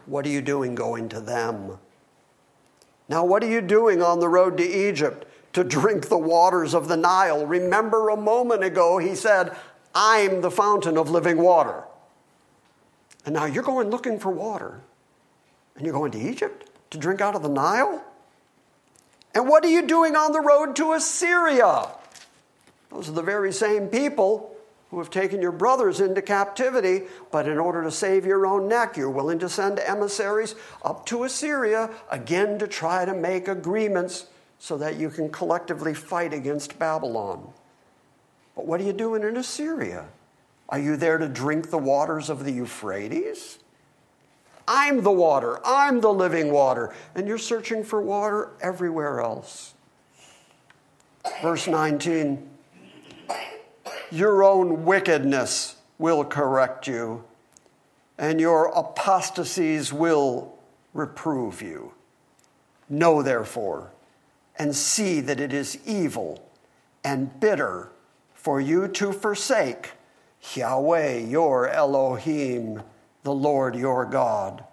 What 0.07 0.27
are 0.27 0.31
you 0.31 0.43
doing 0.43 0.75
going 0.75 1.09
to 1.09 1.21
them? 1.21 1.79
Now, 3.09 3.25
what 3.25 3.43
are 3.43 3.49
you 3.49 3.61
doing 3.61 4.03
on 4.03 4.21
the 4.21 4.29
road 4.29 4.57
to 4.59 4.65
Egypt 4.65 5.27
to 5.53 5.65
drink 5.65 6.09
the 6.09 6.19
waters 6.19 6.75
of 6.75 6.89
the 6.89 6.97
Nile? 6.97 7.47
Remember 7.47 8.09
a 8.09 8.17
moment 8.17 8.65
ago, 8.65 8.99
he 8.99 9.15
said, 9.15 9.57
I'm 9.95 10.41
the 10.41 10.51
fountain 10.51 10.97
of 10.97 11.11
living 11.11 11.39
water. 11.39 11.85
And 13.25 13.35
now 13.35 13.45
you're 13.45 13.63
going 13.63 13.91
looking 13.91 14.19
for 14.19 14.31
water. 14.31 14.81
And 15.77 15.85
you're 15.85 15.95
going 15.95 16.13
to 16.13 16.19
Egypt 16.19 16.69
to 16.91 16.99
drink 16.99 17.21
out 17.21 17.35
of 17.35 17.43
the 17.43 17.49
Nile? 17.49 18.05
And 19.35 19.49
what 19.49 19.65
are 19.65 19.71
you 19.71 19.87
doing 19.87 20.15
on 20.15 20.33
the 20.33 20.41
road 20.41 20.77
to 20.77 20.93
Assyria? 20.93 21.89
Those 22.91 23.09
are 23.09 23.13
the 23.13 23.23
very 23.23 23.53
same 23.53 23.89
people 23.89 24.55
who 24.91 24.99
have 24.99 25.09
taken 25.09 25.41
your 25.41 25.53
brothers 25.53 26.01
into 26.01 26.21
captivity, 26.21 27.05
but 27.31 27.49
in 27.49 27.59
order 27.59 27.83
to 27.83 27.91
save 27.91 28.27
your 28.27 28.47
own 28.47 28.69
neck, 28.69 28.95
you're 28.95 29.09
willing 29.09 29.39
to 29.39 29.49
send 29.49 29.79
emissaries 29.79 30.55
up 30.85 31.07
to 31.07 31.25
Assyria 31.25 31.89
again 32.11 32.59
to 32.59 32.67
try 32.67 33.07
to 33.07 33.15
make 33.15 33.49
agreements 33.49 34.27
so 34.63 34.79
that 34.79 34.95
you 34.95 35.11
can 35.11 35.29
collectively 35.29 35.93
fight 35.93 36.33
against 36.33 36.79
Babylon. 36.79 37.53
But 38.55 38.65
what 38.65 38.81
are 38.81 38.85
you 38.85 38.93
doing 38.93 39.25
in 39.25 39.37
Assyria? 39.37 40.07
Are 40.69 40.79
you 40.79 40.97
there 40.97 41.19
to 41.19 41.27
drink 41.27 41.71
the 41.71 41.79
waters 41.79 42.31
of 42.31 42.45
the 42.45 42.53
Euphrates? 42.53 43.59
I'm 44.69 45.03
the 45.03 45.11
water, 45.11 45.59
I'm 45.67 46.01
the 46.01 46.13
living 46.13 46.53
water, 46.53 46.95
and 47.17 47.27
you're 47.27 47.39
searching 47.39 47.83
for 47.83 48.01
water 48.01 48.51
everywhere 48.61 49.21
else. 49.21 49.75
Verse 51.43 51.67
19 51.67 52.49
Your 54.13 54.45
own 54.45 54.85
wickedness 54.85 55.75
will 55.99 56.25
correct 56.25 56.87
you, 56.87 57.25
and 58.17 58.41
your 58.41 58.67
apostasies 58.67 59.93
will 59.93 60.57
reprove 60.95 61.61
you. 61.63 61.95
Know 62.89 63.23
therefore, 63.25 63.91
and 64.59 64.75
see 64.75 65.21
that 65.21 65.41
it 65.41 65.53
is 65.53 65.79
evil 65.87 66.49
and 67.05 67.41
bitter 67.41 67.91
for 68.35 68.61
you 68.61 68.89
to 68.89 69.13
forsake 69.13 69.93
Yahweh 70.55 71.19
your 71.19 71.69
Elohim 71.69 72.83
the 73.23 73.33
Lord 73.33 73.75
your 73.75 74.05
God. 74.05 74.65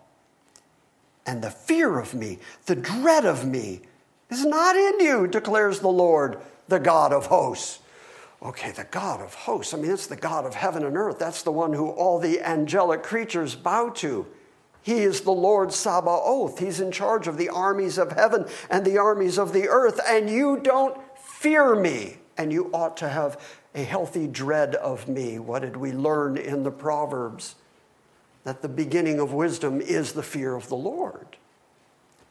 And 1.25 1.41
the 1.43 1.51
fear 1.51 1.99
of 1.99 2.13
me, 2.13 2.39
the 2.65 2.75
dread 2.75 3.25
of 3.25 3.45
me, 3.45 3.81
is 4.29 4.45
not 4.45 4.75
in 4.75 4.99
you, 4.99 5.27
declares 5.27 5.79
the 5.79 5.87
Lord, 5.87 6.39
the 6.67 6.79
God 6.79 7.13
of 7.13 7.27
hosts. 7.27 7.79
Okay, 8.41 8.71
the 8.71 8.85
God 8.85 9.21
of 9.21 9.33
hosts. 9.33 9.73
I 9.73 9.77
mean, 9.77 9.91
it's 9.91 10.07
the 10.07 10.15
God 10.15 10.45
of 10.45 10.55
heaven 10.55 10.85
and 10.85 10.97
earth. 10.97 11.19
That's 11.19 11.43
the 11.43 11.51
one 11.51 11.73
who 11.73 11.89
all 11.89 12.19
the 12.19 12.41
angelic 12.41 13.03
creatures 13.03 13.53
bow 13.53 13.89
to. 13.95 14.25
He 14.81 14.99
is 14.99 15.21
the 15.21 15.31
Lord 15.31 15.71
Sabaoth. 15.73 16.59
He's 16.59 16.79
in 16.79 16.91
charge 16.91 17.27
of 17.27 17.37
the 17.37 17.49
armies 17.49 17.97
of 17.97 18.13
heaven 18.13 18.45
and 18.69 18.85
the 18.85 18.97
armies 18.97 19.37
of 19.37 19.53
the 19.53 19.67
earth. 19.67 19.99
And 20.07 20.29
you 20.29 20.59
don't 20.59 20.97
fear 21.17 21.75
me. 21.75 22.17
And 22.37 22.53
you 22.53 22.69
ought 22.73 22.95
to 22.97 23.09
have 23.09 23.39
a 23.75 23.83
healthy 23.83 24.27
dread 24.27 24.75
of 24.75 25.07
me. 25.07 25.39
What 25.39 25.61
did 25.61 25.75
we 25.75 25.91
learn 25.91 26.37
in 26.37 26.63
the 26.63 26.71
Proverbs? 26.71 27.55
that 28.43 28.61
the 28.61 28.69
beginning 28.69 29.19
of 29.19 29.33
wisdom 29.33 29.81
is 29.81 30.13
the 30.13 30.23
fear 30.23 30.55
of 30.55 30.69
the 30.69 30.75
Lord. 30.75 31.37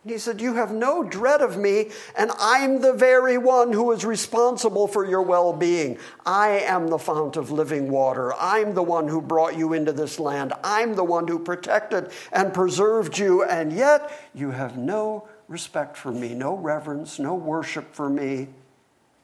And 0.04 0.12
he 0.12 0.18
said, 0.18 0.40
You 0.40 0.54
have 0.54 0.72
no 0.72 1.02
dread 1.02 1.40
of 1.40 1.58
me, 1.58 1.90
and 2.16 2.30
I'm 2.38 2.80
the 2.80 2.92
very 2.92 3.36
one 3.36 3.72
who 3.72 3.90
is 3.92 4.04
responsible 4.04 4.86
for 4.86 5.04
your 5.04 5.22
well 5.22 5.52
being. 5.52 5.98
I 6.24 6.60
am 6.60 6.88
the 6.88 6.98
fount 6.98 7.36
of 7.36 7.50
living 7.50 7.90
water. 7.90 8.32
I'm 8.34 8.74
the 8.74 8.82
one 8.82 9.08
who 9.08 9.20
brought 9.20 9.56
you 9.56 9.72
into 9.72 9.92
this 9.92 10.18
land. 10.18 10.52
I'm 10.62 10.94
the 10.94 11.04
one 11.04 11.26
who 11.26 11.38
protected 11.38 12.10
and 12.32 12.54
preserved 12.54 13.18
you, 13.18 13.42
and 13.42 13.72
yet 13.72 14.10
you 14.34 14.52
have 14.52 14.76
no 14.76 15.28
respect 15.48 15.96
for 15.96 16.12
me, 16.12 16.34
no 16.34 16.54
reverence, 16.54 17.18
no 17.18 17.34
worship 17.34 17.94
for 17.94 18.08
me. 18.08 18.48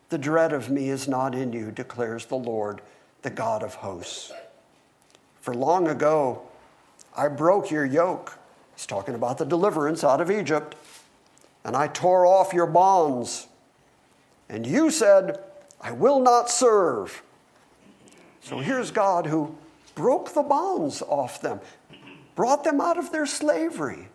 The 0.09 0.19
dread 0.19 0.53
of 0.53 0.71
me 0.71 0.91
is 0.91 1.07
not 1.07 1.35
in 1.35 1.53
you, 1.53 1.71
declares 1.71 2.27
the 2.27 2.37
Lord, 2.37 2.81
the 3.23 3.31
God 3.31 3.63
of 3.63 3.77
hosts. 3.77 4.33
For 5.41 5.55
long 5.55 5.89
ago, 5.89 6.43
I 7.17 7.29
broke 7.29 7.71
your 7.71 7.85
yoke. 7.85 8.39
He's 8.75 8.87
talking 8.87 9.15
about 9.15 9.39
the 9.39 9.45
deliverance 9.45 10.05
out 10.05 10.21
of 10.21 10.31
Egypt. 10.31 10.75
And 11.65 11.77
I 11.77 11.89
tore 11.89 12.27
off 12.27 12.53
your 12.53 12.67
bonds. 12.67 13.47
And 14.49 14.67
you 14.67 14.91
said, 14.91 15.39
I 15.81 15.93
will 15.93 16.21
not 16.21 16.51
serve. 16.51 17.23
So 18.43 18.59
here's 18.59 18.91
God 18.91 19.27
who 19.27 19.57
broke 19.95 20.35
the 20.35 20.43
bonds 20.43 21.03
off 21.03 21.41
them, 21.41 21.61
brought 22.35 22.65
them 22.65 22.81
out 22.81 22.99
of 22.99 23.13
their 23.13 23.27
slavery. 23.27 24.09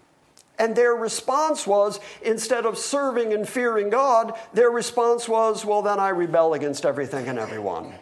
And 0.59 0.75
their 0.75 0.93
response 0.93 1.65
was 1.65 2.01
instead 2.21 2.65
of 2.65 2.77
serving 2.77 3.33
and 3.33 3.47
fearing 3.47 3.89
God, 3.89 4.37
their 4.53 4.69
response 4.69 5.27
was, 5.29 5.63
well, 5.63 5.81
then 5.81 5.99
I 5.99 6.09
rebel 6.09 6.53
against 6.53 6.85
everything 6.85 7.27
and 7.29 7.39
everyone. 7.39 7.93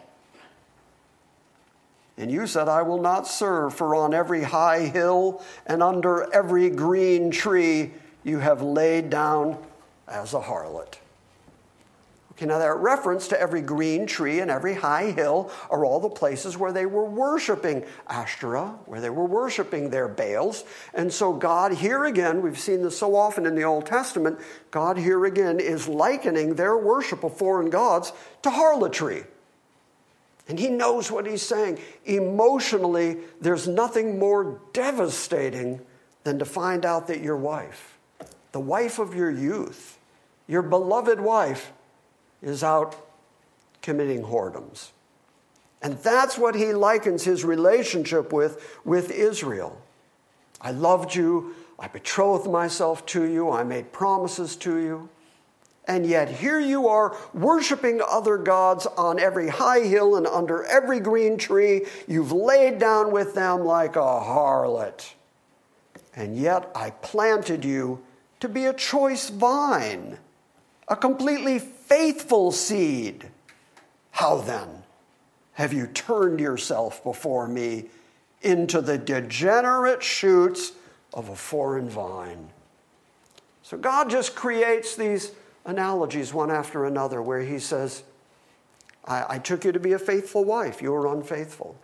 And 2.18 2.32
you 2.32 2.48
said, 2.48 2.68
I 2.68 2.82
will 2.82 3.00
not 3.00 3.28
serve, 3.28 3.74
for 3.74 3.94
on 3.94 4.12
every 4.12 4.42
high 4.42 4.86
hill 4.86 5.42
and 5.66 5.82
under 5.82 6.32
every 6.34 6.68
green 6.68 7.30
tree 7.30 7.92
you 8.24 8.40
have 8.40 8.60
laid 8.60 9.08
down 9.08 9.56
as 10.08 10.34
a 10.34 10.40
harlot. 10.40 10.98
Okay, 12.32 12.46
now 12.46 12.58
that 12.58 12.76
reference 12.76 13.28
to 13.28 13.40
every 13.40 13.60
green 13.60 14.06
tree 14.06 14.38
and 14.38 14.48
every 14.48 14.74
high 14.74 15.10
hill 15.10 15.50
are 15.70 15.84
all 15.84 15.98
the 15.98 16.08
places 16.08 16.56
where 16.56 16.72
they 16.72 16.86
were 16.86 17.04
worshiping 17.04 17.84
Ashtoreth, 18.08 18.74
where 18.86 19.00
they 19.00 19.10
were 19.10 19.24
worshiping 19.24 19.90
their 19.90 20.06
Baals. 20.06 20.62
And 20.94 21.12
so, 21.12 21.32
God, 21.32 21.72
here 21.72 22.04
again, 22.04 22.42
we've 22.42 22.58
seen 22.58 22.82
this 22.82 22.98
so 22.98 23.16
often 23.16 23.44
in 23.44 23.56
the 23.56 23.64
Old 23.64 23.86
Testament, 23.86 24.38
God 24.70 24.98
here 24.98 25.24
again 25.24 25.58
is 25.58 25.88
likening 25.88 26.54
their 26.54 26.76
worship 26.76 27.24
of 27.24 27.36
foreign 27.36 27.70
gods 27.70 28.12
to 28.42 28.50
harlotry. 28.50 29.24
And 30.48 30.58
he 30.58 30.70
knows 30.70 31.12
what 31.12 31.26
he's 31.26 31.42
saying. 31.42 31.78
Emotionally, 32.06 33.18
there's 33.40 33.68
nothing 33.68 34.18
more 34.18 34.60
devastating 34.72 35.80
than 36.24 36.38
to 36.38 36.44
find 36.44 36.86
out 36.86 37.06
that 37.08 37.20
your 37.20 37.36
wife, 37.36 37.98
the 38.52 38.60
wife 38.60 38.98
of 38.98 39.14
your 39.14 39.30
youth, 39.30 39.98
your 40.46 40.62
beloved 40.62 41.20
wife, 41.20 41.72
is 42.42 42.64
out 42.64 42.96
committing 43.82 44.22
whoredoms. 44.22 44.88
And 45.82 45.98
that's 45.98 46.38
what 46.38 46.54
he 46.54 46.72
likens 46.72 47.24
his 47.24 47.44
relationship 47.44 48.32
with 48.32 48.80
with 48.84 49.10
Israel. 49.10 49.80
I 50.60 50.72
loved 50.72 51.14
you. 51.14 51.54
I 51.78 51.86
betrothed 51.88 52.50
myself 52.50 53.06
to 53.06 53.24
you. 53.24 53.50
I 53.50 53.62
made 53.62 53.92
promises 53.92 54.56
to 54.56 54.76
you. 54.78 55.08
And 55.88 56.04
yet 56.04 56.28
here 56.28 56.60
you 56.60 56.86
are 56.86 57.16
worshiping 57.32 58.02
other 58.06 58.36
gods 58.36 58.84
on 58.84 59.18
every 59.18 59.48
high 59.48 59.80
hill 59.80 60.16
and 60.16 60.26
under 60.26 60.62
every 60.64 61.00
green 61.00 61.38
tree. 61.38 61.86
You've 62.06 62.30
laid 62.30 62.78
down 62.78 63.10
with 63.10 63.34
them 63.34 63.64
like 63.64 63.96
a 63.96 64.00
harlot. 64.00 65.14
And 66.14 66.36
yet 66.36 66.70
I 66.74 66.90
planted 66.90 67.64
you 67.64 68.04
to 68.40 68.50
be 68.50 68.66
a 68.66 68.74
choice 68.74 69.30
vine, 69.30 70.18
a 70.88 70.94
completely 70.94 71.58
faithful 71.58 72.52
seed. 72.52 73.30
How 74.10 74.36
then 74.36 74.82
have 75.54 75.72
you 75.72 75.86
turned 75.86 76.38
yourself 76.38 77.02
before 77.02 77.48
me 77.48 77.86
into 78.42 78.82
the 78.82 78.98
degenerate 78.98 80.02
shoots 80.02 80.72
of 81.14 81.30
a 81.30 81.36
foreign 81.36 81.88
vine? 81.88 82.50
So 83.62 83.78
God 83.78 84.10
just 84.10 84.34
creates 84.34 84.94
these 84.94 85.32
analogies 85.68 86.32
one 86.32 86.50
after 86.50 86.86
another 86.86 87.20
where 87.20 87.42
he 87.42 87.58
says, 87.58 88.02
I, 89.04 89.34
I 89.34 89.38
took 89.38 89.64
you 89.64 89.70
to 89.70 89.78
be 89.78 89.92
a 89.92 89.98
faithful 89.98 90.44
wife, 90.44 90.82
you 90.82 90.90
were 90.90 91.06
unfaithful. 91.06 91.76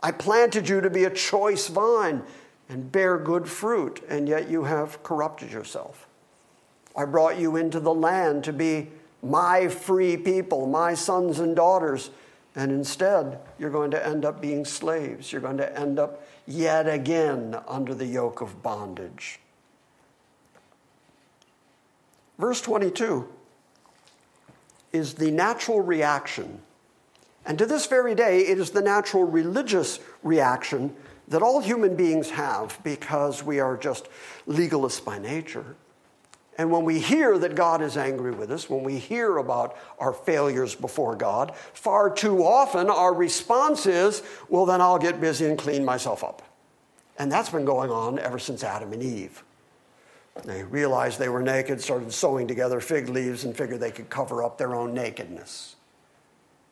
I 0.00 0.12
planted 0.12 0.68
you 0.68 0.80
to 0.80 0.88
be 0.88 1.04
a 1.04 1.10
choice 1.10 1.66
vine 1.66 2.22
and 2.68 2.90
bear 2.90 3.18
good 3.18 3.48
fruit, 3.48 4.02
and 4.08 4.28
yet 4.28 4.48
you 4.48 4.64
have 4.64 5.02
corrupted 5.02 5.50
yourself. 5.50 6.06
I 6.96 7.04
brought 7.04 7.38
you 7.38 7.56
into 7.56 7.80
the 7.80 7.92
land 7.92 8.44
to 8.44 8.52
be 8.52 8.88
my 9.22 9.68
free 9.68 10.16
people, 10.16 10.66
my 10.66 10.94
sons 10.94 11.40
and 11.40 11.56
daughters, 11.56 12.10
and 12.54 12.70
instead 12.70 13.40
you're 13.58 13.70
going 13.70 13.90
to 13.90 14.06
end 14.06 14.24
up 14.24 14.40
being 14.40 14.64
slaves. 14.64 15.32
You're 15.32 15.40
going 15.40 15.58
to 15.58 15.78
end 15.78 15.98
up 15.98 16.26
yet 16.46 16.88
again 16.88 17.56
under 17.66 17.92
the 17.92 18.06
yoke 18.06 18.40
of 18.40 18.62
bondage. 18.62 19.40
Verse 22.38 22.60
22 22.60 23.28
is 24.92 25.14
the 25.14 25.30
natural 25.30 25.80
reaction. 25.80 26.60
And 27.44 27.58
to 27.58 27.66
this 27.66 27.86
very 27.86 28.14
day, 28.14 28.40
it 28.40 28.58
is 28.58 28.70
the 28.70 28.82
natural 28.82 29.24
religious 29.24 30.00
reaction 30.22 30.94
that 31.28 31.42
all 31.42 31.60
human 31.60 31.96
beings 31.96 32.30
have 32.30 32.78
because 32.82 33.42
we 33.42 33.60
are 33.60 33.76
just 33.76 34.08
legalists 34.48 35.04
by 35.04 35.18
nature. 35.18 35.76
And 36.58 36.70
when 36.70 36.84
we 36.84 36.98
hear 36.98 37.36
that 37.38 37.54
God 37.54 37.82
is 37.82 37.96
angry 37.96 38.30
with 38.30 38.50
us, 38.50 38.70
when 38.70 38.82
we 38.82 38.98
hear 38.98 39.36
about 39.36 39.76
our 39.98 40.12
failures 40.12 40.74
before 40.74 41.14
God, 41.14 41.54
far 41.74 42.10
too 42.10 42.42
often 42.44 42.88
our 42.88 43.12
response 43.12 43.86
is, 43.86 44.22
well, 44.48 44.64
then 44.64 44.80
I'll 44.80 44.98
get 44.98 45.20
busy 45.20 45.46
and 45.46 45.58
clean 45.58 45.84
myself 45.84 46.24
up. 46.24 46.42
And 47.18 47.30
that's 47.30 47.50
been 47.50 47.64
going 47.64 47.90
on 47.90 48.18
ever 48.18 48.38
since 48.38 48.64
Adam 48.64 48.92
and 48.92 49.02
Eve. 49.02 49.42
They 50.44 50.62
realized 50.62 51.18
they 51.18 51.28
were 51.28 51.42
naked, 51.42 51.80
started 51.80 52.12
sewing 52.12 52.46
together 52.46 52.80
fig 52.80 53.08
leaves, 53.08 53.44
and 53.44 53.56
figured 53.56 53.80
they 53.80 53.90
could 53.90 54.10
cover 54.10 54.42
up 54.42 54.58
their 54.58 54.74
own 54.74 54.94
nakedness. 54.94 55.76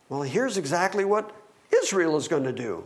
Well, 0.08 0.22
here's 0.22 0.58
exactly 0.58 1.04
what 1.04 1.34
Israel 1.82 2.16
is 2.16 2.28
going 2.28 2.44
to 2.44 2.52
do. 2.52 2.84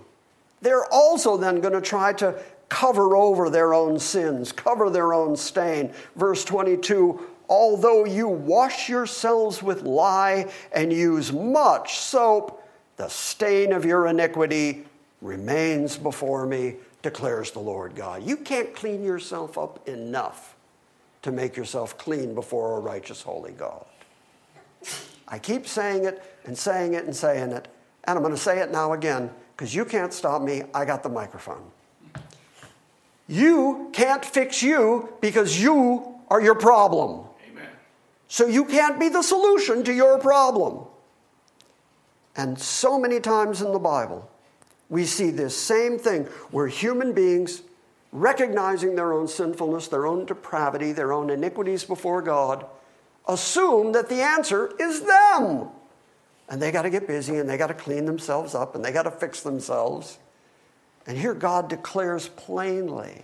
They're 0.61 0.91
also 0.93 1.37
then 1.37 1.61
going 1.61 1.75
to 1.75 1.81
try 1.81 2.12
to 2.14 2.41
cover 2.69 3.17
over 3.17 3.51
their 3.51 3.75
own 3.75 3.99
sins, 3.99 4.53
cover 4.53 4.91
their 4.91 5.12
own 5.12 5.37
stain. 5.37 5.93
Verse 6.17 6.45
22 6.45 7.21
Although 7.49 8.05
you 8.05 8.29
wash 8.29 8.91
yourselves 8.91 9.62
with 9.62 9.83
lye 9.83 10.51
and 10.71 10.93
use 10.93 11.33
much 11.33 11.99
soap, 11.99 12.62
the 12.97 13.09
stain 13.09 13.73
of 13.73 13.87
your 13.87 14.07
iniquity 14.07 14.85
remains 15.23 15.97
before 15.97 16.45
me, 16.45 16.75
declares 17.01 17.53
the 17.53 17.59
Lord 17.59 17.95
God. 17.95 18.23
You 18.23 18.37
can't 18.37 18.75
clean 18.75 19.03
yourself 19.03 19.57
up 19.57 19.88
enough 19.88 20.58
to 21.29 21.37
make 21.37 21.57
yourself 21.57 21.99
clean 21.99 22.35
before 22.35 22.77
a 22.77 22.81
righteous, 22.81 23.23
holy 23.23 23.53
God. 23.53 23.85
I 25.27 25.38
keep 25.38 25.67
saying 25.67 26.05
it 26.05 26.23
and 26.45 26.57
saying 26.57 26.95
it 26.95 27.05
and 27.05 27.14
saying 27.14 27.53
it, 27.53 27.69
and 28.05 28.17
I'm 28.17 28.23
going 28.23 28.35
to 28.35 28.41
say 28.41 28.61
it 28.61 28.71
now 28.71 28.93
again 28.95 29.31
because 29.57 29.75
you 29.75 29.85
can't 29.85 30.12
stop 30.12 30.41
me. 30.41 30.62
I 30.73 30.85
got 30.85 31.03
the 31.03 31.09
microphone. 31.09 31.71
You 33.27 33.91
can't 33.93 34.25
fix 34.25 34.62
you 34.62 35.12
because 35.21 35.61
you 35.61 36.14
are 36.29 36.41
your 36.41 36.55
problem. 36.55 37.27
Amen. 37.51 37.67
So 38.29 38.47
you 38.47 38.64
can't 38.64 38.99
be 38.99 39.11
the 39.11 39.23
solution 39.23 39.85
to 39.85 39.93
your 39.93 40.19
problem. 40.19 40.87
And 42.37 42.59
so 42.59 42.99
many 42.99 43.21
times 43.21 43.61
in 43.61 43.73
the 43.73 43.79
Bible, 43.79 44.31
we 44.88 45.05
see 45.05 45.31
this 45.31 45.55
same 45.55 45.99
thing 45.99 46.25
where 46.51 46.69
human 46.69 47.12
beings, 47.12 47.62
recognizing 48.12 48.94
their 48.94 49.12
own 49.12 49.29
sinfulness, 49.29 49.88
their 49.88 50.07
own 50.07 50.25
depravity, 50.25 50.92
their 50.92 51.12
own 51.12 51.31
iniquities 51.31 51.85
before 51.85 52.23
God, 52.23 52.66
assume 53.27 53.92
that 53.92 54.09
the 54.09 54.23
answer 54.23 54.73
is 54.81 55.03
them. 55.03 55.68
And 56.49 56.62
they 56.62 56.73
got 56.73 56.83
to 56.83 56.90
get 56.90 57.07
busy 57.07 57.37
and 57.37 57.49
they 57.49 57.59
got 57.59 57.66
to 57.66 57.75
clean 57.75 58.07
themselves 58.07 58.55
up 58.55 58.75
and 58.75 58.85
they 58.85 58.92
got 58.92 59.03
to 59.03 59.11
fix 59.11 59.42
themselves. 59.42 60.18
And 61.07 61.16
here 61.16 61.35
God 61.35 61.68
declares 61.68 62.29
plainly 62.29 63.23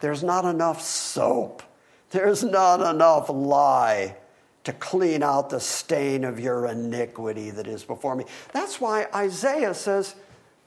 there's 0.00 0.22
not 0.22 0.44
enough 0.44 0.82
soap, 0.82 1.62
there's 2.10 2.42
not 2.42 2.80
enough 2.94 3.30
lye 3.30 4.16
to 4.64 4.72
clean 4.74 5.22
out 5.22 5.50
the 5.50 5.60
stain 5.60 6.24
of 6.24 6.38
your 6.38 6.66
iniquity 6.66 7.50
that 7.50 7.66
is 7.66 7.84
before 7.84 8.14
me. 8.14 8.24
That's 8.52 8.80
why 8.80 9.06
Isaiah 9.14 9.74
says, 9.74 10.14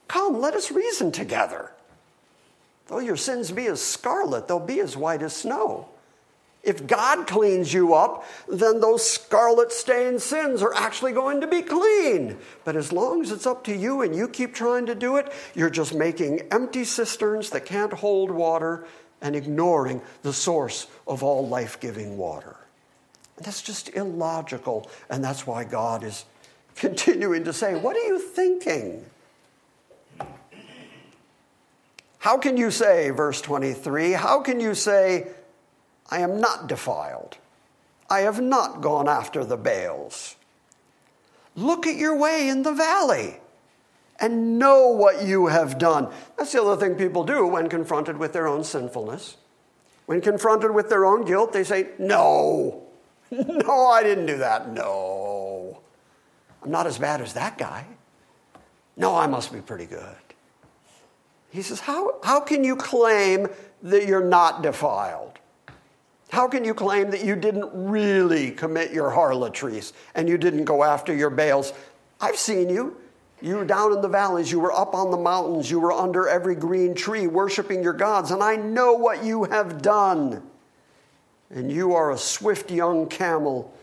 Come, 0.08 0.40
let 0.40 0.54
us 0.54 0.70
reason 0.70 1.10
together. 1.12 1.72
Though 2.88 3.00
your 3.00 3.16
sins 3.16 3.50
be 3.50 3.66
as 3.66 3.82
scarlet, 3.82 4.46
they'll 4.46 4.60
be 4.60 4.80
as 4.80 4.96
white 4.96 5.22
as 5.22 5.34
snow. 5.34 5.88
If 6.62 6.86
God 6.88 7.28
cleans 7.28 7.72
you 7.72 7.94
up, 7.94 8.24
then 8.48 8.80
those 8.80 9.08
scarlet 9.08 9.70
stained 9.70 10.20
sins 10.20 10.62
are 10.62 10.74
actually 10.74 11.12
going 11.12 11.40
to 11.40 11.46
be 11.46 11.62
clean. 11.62 12.38
But 12.64 12.74
as 12.74 12.92
long 12.92 13.22
as 13.22 13.30
it's 13.30 13.46
up 13.46 13.62
to 13.64 13.76
you 13.76 14.02
and 14.02 14.16
you 14.16 14.26
keep 14.26 14.52
trying 14.52 14.86
to 14.86 14.94
do 14.96 15.16
it, 15.16 15.32
you're 15.54 15.70
just 15.70 15.94
making 15.94 16.40
empty 16.50 16.82
cisterns 16.84 17.50
that 17.50 17.66
can't 17.66 17.92
hold 17.92 18.32
water 18.32 18.84
and 19.22 19.36
ignoring 19.36 20.02
the 20.22 20.32
source 20.32 20.88
of 21.06 21.22
all 21.22 21.46
life 21.46 21.78
giving 21.78 22.18
water. 22.18 22.56
That's 23.36 23.62
just 23.62 23.94
illogical. 23.94 24.90
And 25.08 25.22
that's 25.22 25.46
why 25.46 25.62
God 25.62 26.02
is 26.02 26.24
continuing 26.74 27.44
to 27.44 27.52
say, 27.52 27.76
What 27.76 27.96
are 27.96 28.06
you 28.06 28.18
thinking? 28.18 29.04
How 32.26 32.38
can 32.38 32.56
you 32.56 32.72
say, 32.72 33.10
verse 33.10 33.40
23, 33.40 34.10
how 34.10 34.40
can 34.40 34.58
you 34.58 34.74
say, 34.74 35.28
I 36.10 36.22
am 36.22 36.40
not 36.40 36.66
defiled. 36.66 37.36
I 38.10 38.22
have 38.22 38.40
not 38.40 38.80
gone 38.80 39.08
after 39.08 39.44
the 39.44 39.56
Baals. 39.56 40.34
Look 41.54 41.86
at 41.86 41.94
your 41.94 42.16
way 42.16 42.48
in 42.48 42.64
the 42.64 42.72
valley 42.72 43.36
and 44.18 44.58
know 44.58 44.88
what 44.88 45.22
you 45.22 45.46
have 45.46 45.78
done. 45.78 46.12
That's 46.36 46.50
the 46.50 46.60
other 46.64 46.76
thing 46.84 46.96
people 46.96 47.22
do 47.22 47.46
when 47.46 47.68
confronted 47.68 48.16
with 48.16 48.32
their 48.32 48.48
own 48.48 48.64
sinfulness. 48.64 49.36
When 50.06 50.20
confronted 50.20 50.72
with 50.72 50.88
their 50.88 51.06
own 51.06 51.24
guilt, 51.24 51.52
they 51.52 51.62
say, 51.62 51.90
No, 51.96 52.82
no, 53.30 53.86
I 53.86 54.02
didn't 54.02 54.26
do 54.26 54.38
that. 54.38 54.72
No, 54.72 55.80
I'm 56.60 56.72
not 56.72 56.88
as 56.88 56.98
bad 56.98 57.20
as 57.20 57.34
that 57.34 57.56
guy. 57.56 57.86
No, 58.96 59.14
I 59.14 59.28
must 59.28 59.52
be 59.52 59.60
pretty 59.60 59.86
good. 59.86 60.25
He 61.56 61.62
says, 61.62 61.80
How, 61.80 62.18
how 62.22 62.40
can 62.40 62.64
you 62.64 62.76
claim 62.76 63.48
that 63.82 64.06
you're 64.06 64.24
not 64.24 64.62
defiled? 64.62 65.38
How 66.28 66.48
can 66.48 66.66
you 66.66 66.74
claim 66.74 67.10
that 67.12 67.24
you 67.24 67.34
didn't 67.34 67.70
really 67.72 68.50
commit 68.50 68.92
your 68.92 69.10
harlotries 69.10 69.94
and 70.14 70.28
you 70.28 70.36
didn't 70.36 70.64
go 70.64 70.84
after 70.84 71.14
your 71.14 71.30
Baals? 71.30 71.72
I've 72.20 72.36
seen 72.36 72.68
you. 72.68 72.98
You 73.40 73.56
were 73.56 73.64
down 73.64 73.94
in 73.94 74.02
the 74.02 74.08
valleys, 74.08 74.52
you 74.52 74.60
were 74.60 74.72
up 74.72 74.94
on 74.94 75.10
the 75.10 75.16
mountains, 75.16 75.70
you 75.70 75.80
were 75.80 75.92
under 75.92 76.28
every 76.28 76.54
green 76.54 76.94
tree 76.94 77.26
worshiping 77.26 77.82
your 77.82 77.92
gods, 77.92 78.30
and 78.30 78.42
I 78.42 78.56
know 78.56 78.94
what 78.94 79.24
you 79.24 79.44
have 79.44 79.80
done. 79.80 80.42
And 81.50 81.72
you 81.72 81.94
are 81.94 82.10
a 82.10 82.18
swift 82.18 82.70
young 82.70 83.08
camel 83.08 83.74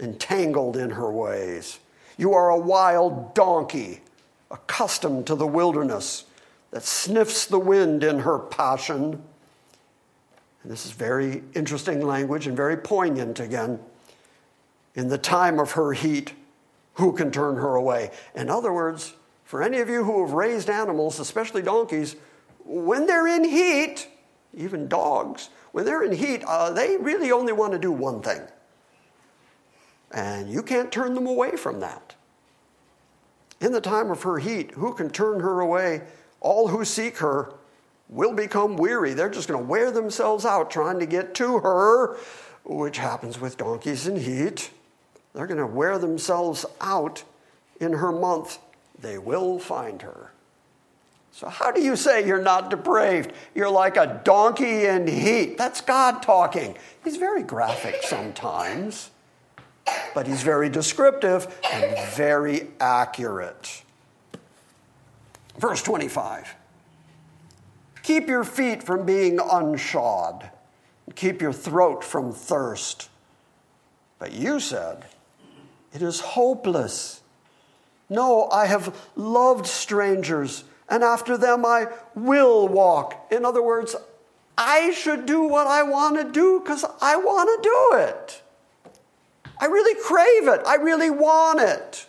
entangled 0.00 0.76
in 0.76 0.90
her 0.90 1.10
ways. 1.10 1.78
You 2.18 2.34
are 2.34 2.50
a 2.50 2.58
wild 2.58 3.34
donkey 3.34 4.00
accustomed 4.50 5.26
to 5.28 5.36
the 5.36 5.46
wilderness 5.46 6.24
that 6.70 6.82
sniffs 6.82 7.46
the 7.46 7.58
wind 7.58 8.04
in 8.04 8.20
her 8.20 8.38
passion. 8.38 9.22
And 10.62 10.70
this 10.70 10.86
is 10.86 10.92
very 10.92 11.42
interesting 11.54 12.04
language 12.06 12.46
and 12.46 12.56
very 12.56 12.76
poignant 12.76 13.40
again. 13.40 13.80
In 14.94 15.08
the 15.08 15.18
time 15.18 15.58
of 15.58 15.72
her 15.72 15.92
heat, 15.92 16.34
who 16.94 17.12
can 17.12 17.30
turn 17.30 17.56
her 17.56 17.74
away? 17.74 18.10
In 18.34 18.50
other 18.50 18.72
words, 18.72 19.14
for 19.44 19.62
any 19.62 19.78
of 19.78 19.88
you 19.88 20.04
who 20.04 20.24
have 20.24 20.32
raised 20.32 20.68
animals, 20.68 21.18
especially 21.18 21.62
donkeys, 21.62 22.16
when 22.64 23.06
they're 23.06 23.26
in 23.26 23.44
heat, 23.44 24.06
even 24.54 24.86
dogs, 24.86 25.48
when 25.72 25.84
they're 25.84 26.02
in 26.02 26.12
heat, 26.12 26.44
uh, 26.44 26.70
they 26.70 26.96
really 26.98 27.32
only 27.32 27.52
want 27.52 27.72
to 27.72 27.78
do 27.78 27.90
one 27.90 28.20
thing. 28.20 28.42
And 30.12 30.50
you 30.50 30.62
can't 30.62 30.90
turn 30.90 31.14
them 31.14 31.26
away 31.26 31.56
from 31.56 31.80
that. 31.80 32.14
In 33.60 33.72
the 33.72 33.80
time 33.80 34.10
of 34.10 34.22
her 34.22 34.38
heat, 34.38 34.72
who 34.72 34.94
can 34.94 35.10
turn 35.10 35.40
her 35.40 35.60
away? 35.60 36.02
All 36.40 36.68
who 36.68 36.84
seek 36.84 37.18
her 37.18 37.52
will 38.08 38.32
become 38.32 38.76
weary. 38.76 39.14
They're 39.14 39.30
just 39.30 39.48
going 39.48 39.60
to 39.60 39.66
wear 39.66 39.90
themselves 39.90 40.44
out 40.44 40.70
trying 40.70 40.98
to 40.98 41.06
get 41.06 41.34
to 41.36 41.60
her, 41.60 42.16
which 42.64 42.98
happens 42.98 43.40
with 43.40 43.56
donkeys 43.56 44.06
in 44.06 44.16
heat. 44.16 44.70
They're 45.34 45.46
going 45.46 45.58
to 45.58 45.66
wear 45.66 45.98
themselves 45.98 46.66
out 46.80 47.22
in 47.80 47.94
her 47.94 48.12
month. 48.12 48.58
They 49.00 49.16
will 49.16 49.58
find 49.58 50.02
her. 50.02 50.32
So, 51.32 51.48
how 51.48 51.70
do 51.70 51.80
you 51.80 51.94
say 51.94 52.26
you're 52.26 52.42
not 52.42 52.70
depraved? 52.70 53.32
You're 53.54 53.70
like 53.70 53.96
a 53.96 54.20
donkey 54.24 54.86
in 54.86 55.06
heat. 55.06 55.56
That's 55.56 55.80
God 55.80 56.22
talking. 56.22 56.76
He's 57.04 57.16
very 57.16 57.44
graphic 57.44 58.02
sometimes, 58.02 59.10
but 60.12 60.26
he's 60.26 60.42
very 60.42 60.68
descriptive 60.68 61.46
and 61.72 61.96
very 62.14 62.68
accurate. 62.80 63.82
Verse 65.60 65.82
25. 65.82 66.54
Keep 68.02 68.28
your 68.28 68.44
feet 68.44 68.82
from 68.82 69.04
being 69.04 69.36
unshod. 69.36 70.48
Keep 71.14 71.42
your 71.42 71.52
throat 71.52 72.02
from 72.02 72.32
thirst. 72.32 73.10
But 74.18 74.32
you 74.32 74.58
said, 74.58 75.04
It 75.92 76.00
is 76.00 76.20
hopeless. 76.20 77.20
No, 78.08 78.48
I 78.50 78.66
have 78.66 78.96
loved 79.16 79.66
strangers, 79.66 80.64
and 80.88 81.04
after 81.04 81.36
them 81.36 81.66
I 81.66 81.88
will 82.14 82.66
walk. 82.66 83.26
In 83.30 83.44
other 83.44 83.62
words, 83.62 83.94
I 84.56 84.92
should 84.92 85.26
do 85.26 85.42
what 85.42 85.66
I 85.66 85.82
want 85.82 86.16
to 86.16 86.24
do 86.24 86.60
because 86.60 86.86
I 87.02 87.16
want 87.16 87.62
to 87.62 87.68
do 87.68 87.98
it. 87.98 88.42
I 89.60 89.66
really 89.66 90.00
crave 90.00 90.48
it. 90.48 90.66
I 90.66 90.76
really 90.76 91.10
want 91.10 91.60
it. 91.60 92.06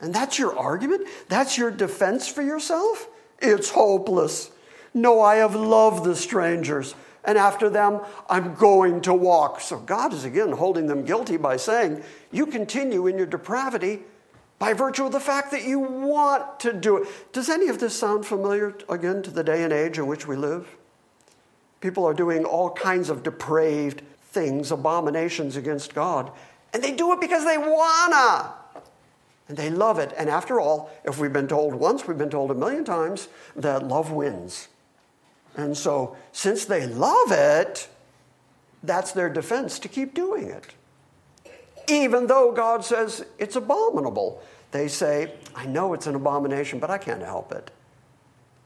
And 0.00 0.14
that's 0.14 0.38
your 0.38 0.56
argument? 0.58 1.06
That's 1.28 1.56
your 1.56 1.70
defense 1.70 2.28
for 2.28 2.42
yourself? 2.42 3.08
It's 3.40 3.70
hopeless. 3.70 4.50
No, 4.92 5.20
I 5.20 5.36
have 5.36 5.56
loved 5.56 6.04
the 6.04 6.14
strangers, 6.14 6.94
and 7.24 7.36
after 7.36 7.68
them 7.68 8.00
I'm 8.28 8.54
going 8.54 9.00
to 9.02 9.14
walk. 9.14 9.60
So 9.60 9.78
God 9.78 10.12
is 10.12 10.24
again 10.24 10.52
holding 10.52 10.86
them 10.86 11.04
guilty 11.04 11.36
by 11.36 11.56
saying, 11.56 12.02
You 12.30 12.46
continue 12.46 13.06
in 13.06 13.18
your 13.18 13.26
depravity 13.26 14.00
by 14.58 14.72
virtue 14.72 15.06
of 15.06 15.12
the 15.12 15.20
fact 15.20 15.50
that 15.50 15.64
you 15.64 15.80
want 15.80 16.60
to 16.60 16.72
do 16.72 16.98
it. 16.98 17.08
Does 17.32 17.50
any 17.50 17.68
of 17.68 17.80
this 17.80 17.98
sound 17.98 18.24
familiar 18.24 18.74
again 18.88 19.22
to 19.24 19.30
the 19.30 19.42
day 19.42 19.64
and 19.64 19.72
age 19.72 19.98
in 19.98 20.06
which 20.06 20.28
we 20.28 20.36
live? 20.36 20.76
People 21.80 22.06
are 22.06 22.14
doing 22.14 22.44
all 22.44 22.70
kinds 22.70 23.10
of 23.10 23.22
depraved 23.22 24.02
things, 24.30 24.70
abominations 24.70 25.56
against 25.56 25.94
God, 25.94 26.30
and 26.72 26.82
they 26.82 26.92
do 26.92 27.12
it 27.12 27.20
because 27.20 27.44
they 27.44 27.58
wanna. 27.58 28.54
And 29.48 29.56
they 29.56 29.70
love 29.70 29.98
it. 29.98 30.12
And 30.16 30.30
after 30.30 30.58
all, 30.58 30.90
if 31.04 31.18
we've 31.18 31.32
been 31.32 31.48
told 31.48 31.74
once, 31.74 32.06
we've 32.06 32.18
been 32.18 32.30
told 32.30 32.50
a 32.50 32.54
million 32.54 32.84
times 32.84 33.28
that 33.56 33.86
love 33.86 34.10
wins. 34.10 34.68
And 35.56 35.76
so, 35.76 36.16
since 36.32 36.64
they 36.64 36.86
love 36.86 37.30
it, 37.30 37.88
that's 38.82 39.12
their 39.12 39.28
defense 39.28 39.78
to 39.80 39.88
keep 39.88 40.14
doing 40.14 40.48
it. 40.48 40.66
Even 41.88 42.26
though 42.26 42.52
God 42.52 42.84
says 42.84 43.24
it's 43.38 43.56
abominable, 43.56 44.42
they 44.70 44.88
say, 44.88 45.32
I 45.54 45.66
know 45.66 45.92
it's 45.92 46.06
an 46.06 46.14
abomination, 46.14 46.78
but 46.80 46.90
I 46.90 46.98
can't 46.98 47.22
help 47.22 47.52
it. 47.52 47.70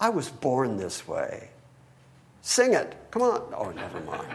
I 0.00 0.08
was 0.10 0.28
born 0.30 0.76
this 0.76 1.06
way. 1.06 1.50
Sing 2.40 2.72
it. 2.72 2.96
Come 3.10 3.22
on. 3.22 3.52
Oh, 3.54 3.70
never 3.70 4.00
mind. 4.00 4.26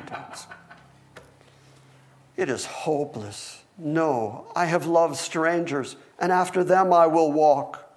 It 2.36 2.50
is 2.50 2.66
hopeless. 2.66 3.62
No, 3.78 4.45
I 4.55 4.65
have 4.65 4.86
loved 4.86 5.15
strangers, 5.17 5.95
and 6.19 6.32
after 6.32 6.63
them 6.63 6.93
I 6.93 7.07
will 7.07 7.32
walk. 7.32 7.89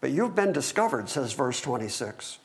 But 0.00 0.10
you've 0.10 0.34
been 0.34 0.52
discovered, 0.52 1.08
says 1.08 1.32
verse 1.32 1.60
26. 1.60 2.38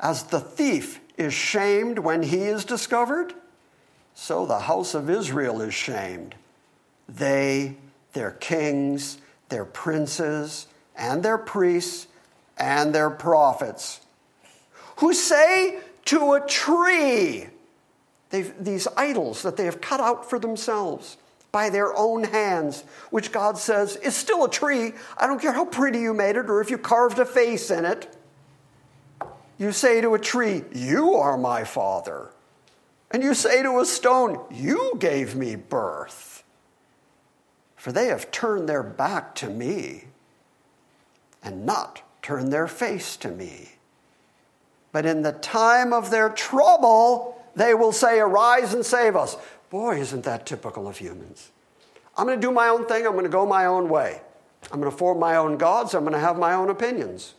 As 0.00 0.24
the 0.24 0.40
thief 0.40 1.00
is 1.16 1.34
shamed 1.34 1.98
when 1.98 2.22
he 2.22 2.42
is 2.42 2.64
discovered, 2.64 3.34
so 4.14 4.46
the 4.46 4.60
house 4.60 4.94
of 4.94 5.10
Israel 5.10 5.60
is 5.60 5.74
shamed. 5.74 6.34
They, 7.08 7.76
their 8.14 8.32
kings, 8.32 9.18
their 9.50 9.64
princes, 9.64 10.66
and 10.96 11.22
their 11.22 11.38
priests, 11.38 12.06
and 12.56 12.94
their 12.94 13.10
prophets, 13.10 14.00
who 14.96 15.12
say 15.12 15.80
to 16.06 16.32
a 16.32 16.46
tree, 16.46 17.48
these 18.30 18.88
idols 18.96 19.42
that 19.42 19.56
they 19.56 19.64
have 19.64 19.80
cut 19.80 20.00
out 20.00 20.28
for 20.28 20.38
themselves 20.38 21.16
by 21.52 21.70
their 21.70 21.96
own 21.96 22.24
hands, 22.24 22.84
which 23.10 23.32
God 23.32 23.56
says 23.56 23.96
is 23.96 24.14
still 24.14 24.44
a 24.44 24.50
tree. 24.50 24.92
I 25.16 25.26
don't 25.26 25.40
care 25.40 25.52
how 25.52 25.64
pretty 25.64 26.00
you 26.00 26.12
made 26.12 26.36
it 26.36 26.50
or 26.50 26.60
if 26.60 26.70
you 26.70 26.78
carved 26.78 27.18
a 27.18 27.24
face 27.24 27.70
in 27.70 27.84
it. 27.84 28.14
You 29.58 29.72
say 29.72 30.00
to 30.00 30.14
a 30.14 30.18
tree, 30.18 30.64
You 30.74 31.14
are 31.14 31.38
my 31.38 31.64
father. 31.64 32.30
And 33.10 33.22
you 33.22 33.32
say 33.32 33.62
to 33.62 33.78
a 33.78 33.86
stone, 33.86 34.40
You 34.50 34.96
gave 34.98 35.34
me 35.34 35.56
birth. 35.56 36.44
For 37.76 37.92
they 37.92 38.08
have 38.08 38.30
turned 38.30 38.68
their 38.68 38.82
back 38.82 39.34
to 39.36 39.48
me 39.48 40.06
and 41.42 41.64
not 41.64 42.02
turned 42.20 42.52
their 42.52 42.66
face 42.66 43.16
to 43.18 43.28
me. 43.28 43.70
But 44.92 45.06
in 45.06 45.22
the 45.22 45.32
time 45.32 45.92
of 45.92 46.10
their 46.10 46.28
trouble, 46.28 47.35
they 47.56 47.74
will 47.74 47.92
say, 47.92 48.20
Arise 48.20 48.74
and 48.74 48.86
save 48.86 49.16
us. 49.16 49.36
Boy, 49.70 49.98
isn't 49.98 50.24
that 50.24 50.46
typical 50.46 50.86
of 50.86 50.98
humans. 50.98 51.50
I'm 52.16 52.26
going 52.26 52.40
to 52.40 52.46
do 52.46 52.52
my 52.52 52.68
own 52.68 52.86
thing. 52.86 53.04
I'm 53.06 53.12
going 53.12 53.24
to 53.24 53.30
go 53.30 53.44
my 53.44 53.66
own 53.66 53.88
way. 53.88 54.20
I'm 54.70 54.80
going 54.80 54.90
to 54.90 54.96
form 54.96 55.18
my 55.18 55.36
own 55.36 55.58
gods. 55.58 55.94
I'm 55.94 56.02
going 56.02 56.12
to 56.12 56.20
have 56.20 56.38
my 56.38 56.54
own 56.54 56.70
opinions. 56.70 57.34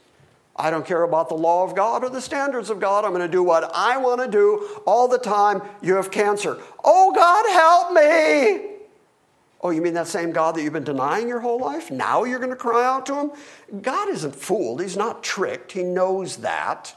I 0.56 0.72
don't 0.72 0.86
care 0.86 1.04
about 1.04 1.30
the 1.30 1.36
law 1.36 1.64
of 1.64 1.76
God 1.76 2.04
or 2.04 2.10
the 2.10 2.22
standards 2.22 2.70
of 2.70 2.80
God. 2.80 3.06
I'm 3.06 3.12
going 3.12 3.22
to 3.22 3.32
do 3.32 3.44
what 3.44 3.72
I 3.74 3.98
want 3.98 4.22
to 4.22 4.28
do 4.28 4.82
all 4.86 5.08
the 5.08 5.20
time. 5.20 5.62
You 5.82 5.96
have 5.96 6.10
cancer. 6.10 6.58
Oh, 6.84 7.14
God, 7.14 7.46
help 7.52 7.94
me. 7.94 8.78
Oh, 9.62 9.70
you 9.72 9.82
mean 9.82 9.94
that 9.94 10.08
same 10.08 10.32
God 10.32 10.56
that 10.56 10.64
you've 10.64 10.74
been 10.74 10.84
denying 10.84 11.28
your 11.28 11.40
whole 11.40 11.60
life? 11.60 11.92
Now 11.92 12.24
you're 12.24 12.40
going 12.40 12.52
to 12.52 12.56
cry 12.56 12.86
out 12.86 13.06
to 13.08 13.16
him? 13.16 13.32
God 13.82 14.10
isn't 14.10 14.36
fooled. 14.36 14.82
He's 14.82 14.98
not 14.98 15.24
tricked. 15.24 15.72
He 15.72 15.84
knows 15.84 16.38
that. 16.38 16.96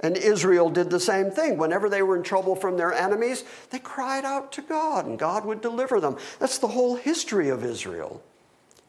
And 0.00 0.16
Israel 0.16 0.68
did 0.70 0.90
the 0.90 1.00
same 1.00 1.30
thing. 1.30 1.56
Whenever 1.56 1.88
they 1.88 2.02
were 2.02 2.16
in 2.16 2.22
trouble 2.22 2.56
from 2.56 2.76
their 2.76 2.92
enemies, 2.92 3.44
they 3.70 3.78
cried 3.78 4.24
out 4.24 4.52
to 4.52 4.62
God, 4.62 5.06
and 5.06 5.18
God 5.18 5.44
would 5.44 5.60
deliver 5.60 6.00
them. 6.00 6.16
That's 6.38 6.58
the 6.58 6.68
whole 6.68 6.96
history 6.96 7.48
of 7.48 7.64
Israel. 7.64 8.22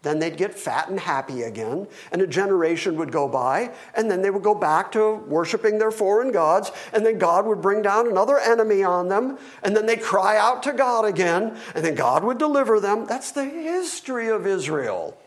Then 0.01 0.19
they'd 0.19 0.37
get 0.37 0.53
fat 0.53 0.87
and 0.87 0.99
happy 0.99 1.41
again, 1.41 1.87
and 2.11 2.21
a 2.21 2.27
generation 2.27 2.95
would 2.97 3.11
go 3.11 3.27
by, 3.27 3.71
and 3.95 4.09
then 4.11 4.21
they 4.21 4.29
would 4.29 4.43
go 4.43 4.53
back 4.53 4.91
to 4.91 5.15
worshiping 5.15 5.79
their 5.79 5.89
foreign 5.89 6.31
gods, 6.31 6.71
and 6.93 7.03
then 7.03 7.17
God 7.17 7.47
would 7.47 7.59
bring 7.59 7.81
down 7.81 8.07
another 8.07 8.37
enemy 8.37 8.83
on 8.83 9.07
them, 9.07 9.39
and 9.63 9.75
then 9.75 9.87
they'd 9.87 10.03
cry 10.03 10.37
out 10.37 10.61
to 10.63 10.73
God 10.73 11.05
again, 11.05 11.57
and 11.73 11.83
then 11.83 11.95
God 11.95 12.23
would 12.23 12.37
deliver 12.37 12.79
them. 12.79 13.05
That's 13.07 13.31
the 13.31 13.45
history 13.45 14.27
of 14.27 14.45
Israel. 14.45 15.17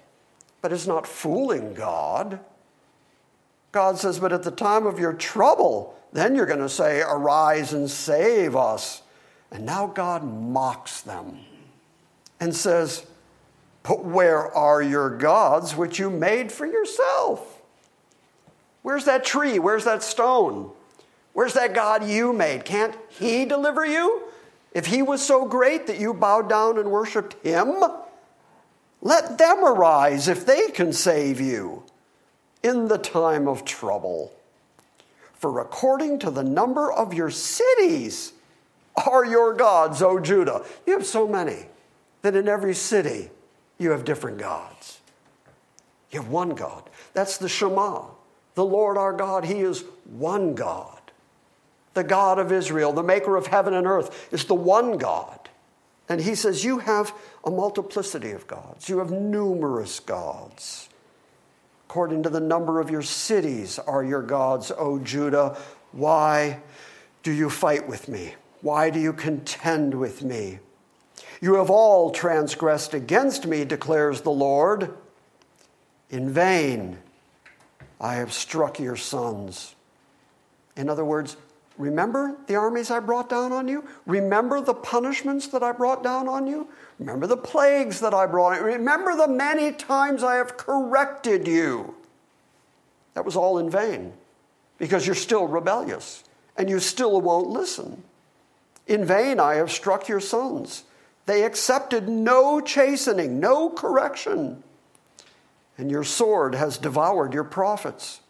But 0.61 0.72
it's 0.72 0.87
not 0.87 1.09
fooling 1.09 1.74
God. 1.74 2.39
God 3.79 3.97
says, 3.97 4.18
But 4.18 4.33
at 4.33 4.43
the 4.43 4.51
time 4.51 4.87
of 4.87 4.99
your 4.99 5.12
trouble, 5.12 5.95
then 6.12 6.35
you're 6.35 6.47
going 6.47 6.59
to 6.59 6.68
say, 6.68 7.01
Arise 7.01 7.72
and 7.72 7.89
save 7.89 8.57
us. 8.57 9.03
And 9.53 9.64
now 9.64 9.87
God 9.87 10.24
mocks 10.24 11.01
them 11.01 11.39
and 12.41 12.53
says, 12.53 13.07
but 13.85 14.05
where 14.05 14.53
are 14.55 14.83
your 14.83 15.09
gods 15.16 15.76
which 15.76 16.01
you 16.01 16.11
made 16.11 16.51
for 16.51 16.66
yourself? 16.66 17.62
Where's 18.83 19.05
that 19.05 19.24
tree? 19.24 19.61
Where's 19.61 19.85
that 19.85 20.03
stone? 20.03 20.72
Where's 21.33 21.55
that 21.55 21.72
God 21.72 22.05
you 22.05 22.33
made? 22.33 22.64
Can't 22.64 22.97
He 23.09 23.45
deliver 23.45 23.87
you? 23.87 24.24
If 24.72 24.87
He 24.87 25.03
was 25.03 25.24
so 25.24 25.47
great 25.47 25.87
that 25.87 26.01
you 26.01 26.12
bowed 26.12 26.49
down 26.49 26.79
and 26.79 26.91
worshiped 26.91 27.35
Him, 27.47 27.76
let 29.01 29.39
them 29.39 29.64
arise 29.64 30.26
if 30.26 30.45
they 30.45 30.68
can 30.68 30.93
save 30.93 31.41
you 31.41 31.85
in 32.63 32.89
the 32.89 32.99
time 32.99 33.49
of 33.49 33.65
trouble. 33.65 34.33
For 35.35 35.61
according 35.61 36.19
to 36.21 36.31
the 36.31 36.43
number 36.43 36.93
of 36.93 37.15
your 37.15 37.31
cities 37.31 38.33
are 39.07 39.25
your 39.25 39.55
gods, 39.55 40.03
O 40.03 40.19
Judah. 40.19 40.65
You 40.87 40.95
have 40.95 41.07
so 41.07 41.29
many 41.29 41.67
that 42.23 42.35
in 42.35 42.49
every 42.49 42.75
city 42.75 43.31
you 43.79 43.91
have 43.91 44.05
different 44.05 44.39
gods. 44.39 45.01
You 46.11 46.21
have 46.21 46.31
one 46.31 46.51
God. 46.51 46.83
That's 47.15 47.39
the 47.39 47.49
Shema. 47.49 48.05
The 48.55 48.65
Lord 48.65 48.97
our 48.97 49.13
God, 49.13 49.45
He 49.45 49.61
is 49.61 49.85
one 50.05 50.55
God. 50.55 51.01
The 51.95 52.03
God 52.03 52.39
of 52.39 52.51
Israel, 52.51 52.93
the 52.93 53.03
maker 53.03 53.37
of 53.37 53.47
heaven 53.47 53.75
and 53.75 53.87
earth, 53.87 54.33
is 54.33 54.45
the 54.45 54.55
one 54.55 54.99
God. 54.99 55.49
And 56.09 56.21
He 56.21 56.35
says, 56.35 56.65
You 56.65 56.79
have 56.79 57.13
a 57.45 57.51
multiplicity 57.51 58.33
of 58.33 58.47
gods, 58.47 58.89
you 58.89 58.99
have 58.99 59.11
numerous 59.11 60.01
gods. 60.01 60.89
According 61.89 62.24
to 62.24 62.28
the 62.28 62.39
number 62.39 62.80
of 62.80 62.91
your 62.91 63.01
cities 63.01 63.78
are 63.78 64.05
your 64.05 64.20
gods, 64.20 64.70
O 64.76 64.99
Judah. 64.99 65.57
Why 65.93 66.61
do 67.22 67.32
you 67.32 67.49
fight 67.49 67.89
with 67.89 68.11
me? 68.11 68.34
Why 68.61 68.91
do 68.91 69.01
you 69.01 69.14
contend 69.14 69.95
with 69.95 70.22
me? 70.22 70.59
You 71.41 71.55
have 71.55 71.70
all 71.70 72.11
transgressed 72.11 72.93
against 72.93 73.47
me, 73.47 73.64
declares 73.64 74.20
the 74.20 74.30
Lord. 74.30 74.93
In 76.11 76.30
vain 76.30 76.99
I 77.99 78.16
have 78.16 78.34
struck 78.34 78.78
your 78.78 78.97
sons. 78.97 79.74
In 80.76 80.91
other 80.91 81.07
words, 81.07 81.39
remember 81.79 82.37
the 82.47 82.57
armies 82.57 82.91
I 82.91 83.01
brought 83.01 83.29
down 83.29 83.53
on 83.53 83.68
you? 83.68 83.85
Remember 84.07 84.61
the 84.61 84.74
punishments 84.74 85.49
that 85.49 85.62
I 85.62 85.72
brought 85.72 86.03
down 86.03 86.29
on 86.29 86.47
you? 86.47 86.68
Remember 86.99 87.26
the 87.26 87.37
plagues 87.37 88.01
that 88.01 88.12
I 88.12 88.26
brought 88.26 88.53
on 88.53 88.59
you? 88.59 88.64
Remember 88.64 89.16
the 89.16 89.29
many 89.29 89.72
times 89.72 90.22
I 90.22 90.37
have 90.37 90.57
corrected 90.57 91.47
you. 91.47 91.95
That 93.14 93.24
was 93.24 93.37
all 93.37 93.59
in 93.59 93.70
vain 93.70 94.12
because 94.79 95.07
you're 95.07 95.14
still 95.14 95.47
rebellious 95.47 96.24
and 96.57 96.68
you 96.68 96.81
still 96.81 97.20
won't 97.20 97.49
listen. 97.49 98.03
In 98.87 99.05
vain 99.05 99.41
I 99.41 99.55
have 99.55 99.70
struck 99.70 100.09
your 100.09 100.20
sons. 100.20 100.85
They 101.26 101.45
accepted 101.45 102.09
no 102.09 102.61
chastening, 102.61 103.39
no 103.39 103.70
correction. 103.70 104.62
And 105.76 105.91
your 105.91 106.05
sword 106.05 106.55
has 106.55 106.79
devoured 106.79 107.35
your 107.35 107.45
prophets 107.45 108.20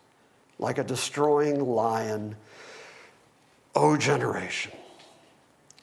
like 0.58 0.78
a 0.78 0.84
destroying 0.84 1.64
lion. 1.64 2.36
O 3.78 3.96
generation. 3.96 4.72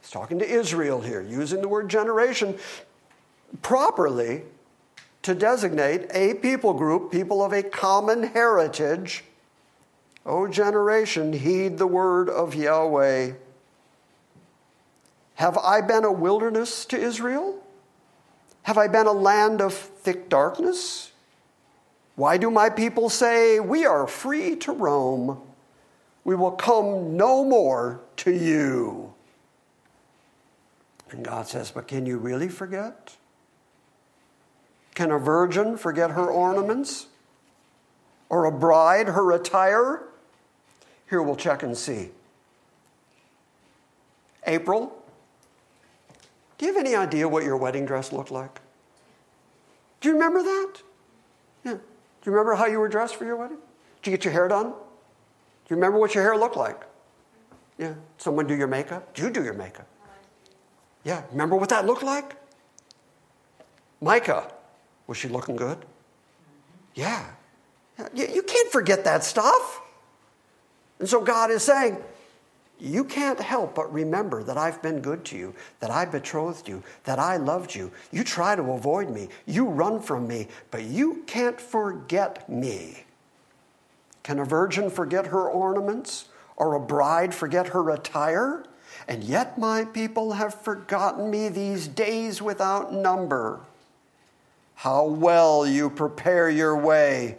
He's 0.01 0.11
talking 0.11 0.37
to 0.39 0.45
Israel 0.45 0.99
here, 0.99 1.21
using 1.21 1.61
the 1.61 1.69
word 1.69 1.87
generation 1.87 2.57
properly 3.61 4.43
to 5.21 5.33
designate 5.33 6.07
a 6.11 6.33
people 6.33 6.73
group, 6.73 7.09
people 7.09 7.41
of 7.41 7.53
a 7.53 7.63
common 7.63 8.23
heritage. 8.23 9.23
O 10.25 10.45
generation, 10.45 11.31
heed 11.31 11.77
the 11.77 11.87
word 11.87 12.27
of 12.29 12.53
Yahweh. 12.53 13.31
Have 15.35 15.57
I 15.57 15.79
been 15.79 16.03
a 16.03 16.11
wilderness 16.11 16.83
to 16.87 16.97
Israel? 16.97 17.63
Have 18.63 18.77
I 18.77 18.89
been 18.89 19.07
a 19.07 19.13
land 19.13 19.61
of 19.61 19.73
thick 19.73 20.27
darkness? 20.27 21.13
Why 22.15 22.35
do 22.35 22.51
my 22.51 22.69
people 22.69 23.09
say, 23.09 23.61
We 23.61 23.85
are 23.85 24.05
free 24.05 24.57
to 24.57 24.73
roam? 24.73 25.44
We 26.25 26.35
will 26.35 26.51
come 26.51 27.15
no 27.15 27.45
more 27.45 28.01
to 28.17 28.31
you. 28.31 29.13
And 31.11 31.23
God 31.23 31.47
says, 31.47 31.71
But 31.71 31.87
can 31.87 32.05
you 32.05 32.17
really 32.17 32.49
forget? 32.49 33.15
Can 34.95 35.11
a 35.11 35.19
virgin 35.19 35.77
forget 35.77 36.11
her 36.11 36.27
ornaments? 36.27 37.07
Or 38.27 38.43
a 38.45 38.51
bride 38.51 39.07
her 39.07 39.31
attire? 39.31 40.03
Here 41.09 41.21
we'll 41.21 41.37
check 41.37 41.63
and 41.63 41.77
see. 41.77 42.09
April 44.45 45.05
do 46.57 46.65
you 46.65 46.73
have 46.73 46.79
any 46.79 46.95
idea 46.95 47.27
what 47.27 47.43
your 47.43 47.57
wedding 47.57 47.85
dress 47.85 48.13
looked 48.13 48.31
like? 48.31 48.61
Do 50.01 50.09
you 50.09 50.13
remember 50.13 50.41
that? 50.41 50.73
Yeah. 51.63 51.73
Do 51.73 51.79
you 52.25 52.31
remember 52.31 52.55
how 52.55 52.65
you 52.65 52.79
were 52.79 52.87
dressed 52.87 53.15
for 53.15 53.25
your 53.25 53.35
wedding? 53.35 53.57
Did 54.01 54.11
you 54.11 54.17
get 54.17 54.25
your 54.25 54.33
hair 54.33 54.47
done? 54.47 54.73
You 55.69 55.75
remember 55.75 55.97
what 55.97 56.13
your 56.13 56.23
hair 56.23 56.37
looked 56.37 56.57
like? 56.57 56.81
Yeah. 57.77 57.93
Someone 58.17 58.47
do 58.47 58.55
your 58.55 58.67
makeup? 58.67 59.13
Do 59.13 59.23
you 59.23 59.29
do 59.29 59.43
your 59.43 59.53
makeup? 59.53 59.87
Yeah. 61.03 61.23
Remember 61.31 61.55
what 61.55 61.69
that 61.69 61.85
looked 61.85 62.03
like? 62.03 62.35
Micah, 64.01 64.51
was 65.07 65.17
she 65.17 65.27
looking 65.27 65.55
good? 65.55 65.85
Yeah. 66.93 67.25
You 68.13 68.43
can't 68.43 68.71
forget 68.71 69.03
that 69.05 69.23
stuff. 69.23 69.81
And 70.99 71.09
so 71.09 71.21
God 71.21 71.51
is 71.51 71.63
saying, 71.63 71.97
you 72.77 73.05
can't 73.05 73.39
help 73.39 73.75
but 73.75 73.91
remember 73.93 74.43
that 74.43 74.57
I've 74.57 74.81
been 74.81 74.99
good 74.99 75.23
to 75.25 75.37
you, 75.37 75.55
that 75.79 75.91
I 75.91 76.05
betrothed 76.05 76.67
you, 76.67 76.83
that 77.05 77.19
I 77.19 77.37
loved 77.37 77.73
you. 77.73 77.91
You 78.11 78.23
try 78.23 78.55
to 78.55 78.63
avoid 78.71 79.09
me, 79.09 79.29
you 79.45 79.65
run 79.65 80.01
from 80.01 80.27
me, 80.27 80.49
but 80.71 80.83
you 80.83 81.23
can't 81.25 81.59
forget 81.59 82.49
me. 82.49 83.05
Can 84.25 84.39
a 84.39 84.43
virgin 84.43 84.89
forget 84.89 85.27
her 85.27 85.47
ornaments, 85.47 86.25
or 86.57 86.73
a 86.73 86.79
bride 86.79 87.31
forget 87.31 87.67
her 87.67 87.91
attire? 87.91 88.65
And 89.07 89.23
yet 89.23 89.59
my 89.59 89.85
people 89.85 90.33
have 90.33 90.55
forgotten 90.55 91.29
me 91.29 91.47
these 91.47 91.87
days 91.87 92.41
without 92.41 92.91
number. 92.91 93.59
How 94.73 95.05
well 95.05 95.67
you 95.67 95.91
prepare 95.91 96.49
your 96.49 96.75
way 96.75 97.37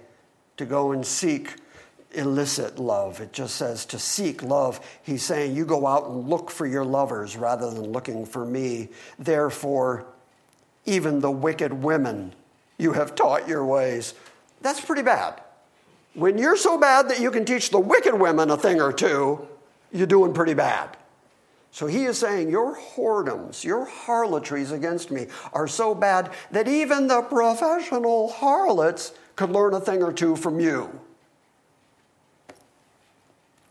to 0.59 0.65
go 0.65 0.93
and 0.93 1.05
seek 1.05 1.57
illicit 2.13 2.79
love. 2.79 3.21
It 3.21 3.33
just 3.33 3.57
says 3.57 3.85
to 3.87 3.99
seek 3.99 4.45
love. 4.45 4.79
He's 5.03 5.25
saying 5.25 5.57
you 5.57 5.65
go 5.65 5.89
out 5.89 6.07
and 6.07 6.29
look 6.29 6.53
for 6.53 6.69
your 6.69 6.85
lovers 6.85 7.37
rather 7.37 7.69
than 7.69 7.91
looking 7.91 8.25
for 8.25 8.47
me. 8.47 8.91
Therefore, 9.19 10.07
even 10.85 11.19
the 11.19 11.33
wicked 11.33 11.73
women 11.73 12.33
you 12.79 12.93
have 12.93 13.17
taught 13.17 13.49
your 13.49 13.67
ways. 13.67 14.15
That's 14.61 14.81
pretty 14.81 15.03
bad. 15.03 15.41
When 16.17 16.39
you're 16.39 16.57
so 16.57 16.79
bad 16.79 17.11
that 17.11 17.21
you 17.21 17.31
can 17.31 17.45
teach 17.45 17.69
the 17.69 17.79
wicked 17.79 18.15
women 18.15 18.51
a 18.51 18.57
thing 18.57 18.81
or 18.81 18.91
two, 18.91 19.47
you're 19.93 20.07
doing 20.07 20.33
pretty 20.33 20.55
bad. 20.55 20.97
So 21.71 21.87
he 21.87 22.05
is 22.05 22.17
saying, 22.17 22.49
Your 22.49 22.75
whoredoms, 22.75 23.63
your 23.63 23.85
harlotries 23.85 24.73
against 24.73 25.11
me 25.11 25.27
are 25.53 25.69
so 25.69 25.95
bad 25.95 26.33
that 26.53 26.69
even 26.69 27.07
the 27.07 27.21
professional 27.21 28.31
harlots 28.31 29.13
could 29.37 29.51
learn 29.51 29.75
a 29.75 29.81
thing 29.81 30.03
or 30.03 30.11
two 30.11 30.37
from 30.37 30.59
you. 30.59 31.01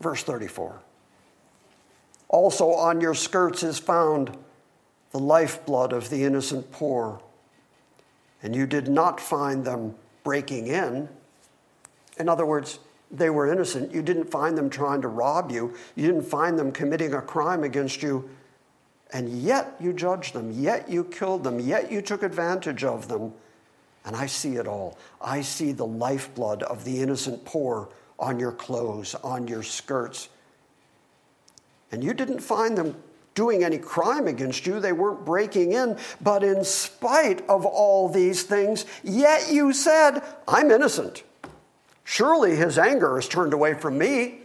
Verse 0.00 0.22
34. 0.22 0.78
Also 2.28 2.70
on 2.70 3.00
your 3.00 3.14
skirts 3.14 3.64
is 3.64 3.80
found 3.80 4.38
the 5.10 5.18
lifeblood 5.18 5.92
of 5.92 6.10
the 6.10 6.22
innocent 6.22 6.70
poor, 6.70 7.20
and 8.40 8.54
you 8.54 8.68
did 8.68 8.86
not 8.86 9.18
find 9.18 9.64
them 9.64 9.96
breaking 10.22 10.68
in. 10.68 11.08
In 12.18 12.28
other 12.28 12.46
words, 12.46 12.78
they 13.10 13.30
were 13.30 13.50
innocent. 13.50 13.92
You 13.92 14.02
didn't 14.02 14.30
find 14.30 14.56
them 14.58 14.68
trying 14.68 15.02
to 15.02 15.08
rob 15.08 15.50
you. 15.50 15.74
You 15.94 16.06
didn't 16.06 16.24
find 16.24 16.58
them 16.58 16.72
committing 16.72 17.14
a 17.14 17.22
crime 17.22 17.62
against 17.62 18.02
you. 18.02 18.28
And 19.12 19.28
yet 19.28 19.76
you 19.78 19.92
judged 19.92 20.34
them. 20.34 20.50
Yet 20.50 20.88
you 20.88 21.04
killed 21.04 21.44
them. 21.44 21.60
Yet 21.60 21.92
you 21.92 22.02
took 22.02 22.22
advantage 22.22 22.82
of 22.82 23.08
them. 23.08 23.32
And 24.04 24.16
I 24.16 24.26
see 24.26 24.56
it 24.56 24.66
all. 24.66 24.98
I 25.20 25.42
see 25.42 25.72
the 25.72 25.86
lifeblood 25.86 26.62
of 26.64 26.84
the 26.84 27.00
innocent 27.00 27.44
poor 27.44 27.88
on 28.18 28.40
your 28.40 28.52
clothes, 28.52 29.14
on 29.16 29.46
your 29.46 29.62
skirts. 29.62 30.28
And 31.92 32.02
you 32.02 32.14
didn't 32.14 32.40
find 32.40 32.76
them 32.76 32.96
doing 33.34 33.62
any 33.62 33.78
crime 33.78 34.26
against 34.26 34.66
you. 34.66 34.80
They 34.80 34.92
weren't 34.92 35.24
breaking 35.24 35.72
in. 35.72 35.98
But 36.20 36.42
in 36.42 36.64
spite 36.64 37.48
of 37.48 37.64
all 37.64 38.08
these 38.08 38.42
things, 38.42 38.84
yet 39.04 39.52
you 39.52 39.72
said, 39.72 40.22
I'm 40.48 40.70
innocent. 40.72 41.22
Surely 42.08 42.54
his 42.54 42.78
anger 42.78 43.18
is 43.18 43.26
turned 43.26 43.52
away 43.52 43.74
from 43.74 43.98
me. 43.98 44.38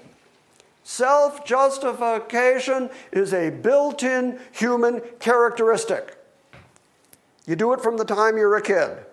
Self 0.84 1.45
justification 1.45 2.89
is 3.12 3.36
a 3.36 3.51
built 3.51 4.01
in 4.01 4.39
human 4.51 4.99
characteristic. 5.20 6.18
You 7.45 7.55
do 7.55 7.72
it 7.74 7.80
from 7.80 7.97
the 7.97 8.03
time 8.03 8.36
you're 8.36 8.55
a 8.55 8.64
kid. 8.64 9.05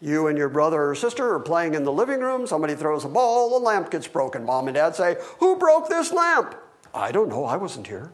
You 0.00 0.28
and 0.28 0.38
your 0.38 0.48
brother 0.48 0.88
or 0.88 0.94
sister 0.94 1.34
are 1.34 1.40
playing 1.40 1.74
in 1.74 1.84
the 1.84 1.92
living 1.92 2.20
room, 2.20 2.46
somebody 2.46 2.74
throws 2.74 3.04
a 3.04 3.08
ball, 3.08 3.50
the 3.50 3.62
lamp 3.62 3.90
gets 3.90 4.08
broken. 4.08 4.46
Mom 4.46 4.66
and 4.66 4.74
dad 4.74 4.96
say, 4.96 5.18
Who 5.38 5.56
broke 5.56 5.90
this 5.90 6.14
lamp? 6.14 6.54
I 6.94 7.12
don't 7.12 7.28
know, 7.28 7.44
I 7.44 7.58
wasn't 7.58 7.88
here. 7.88 8.10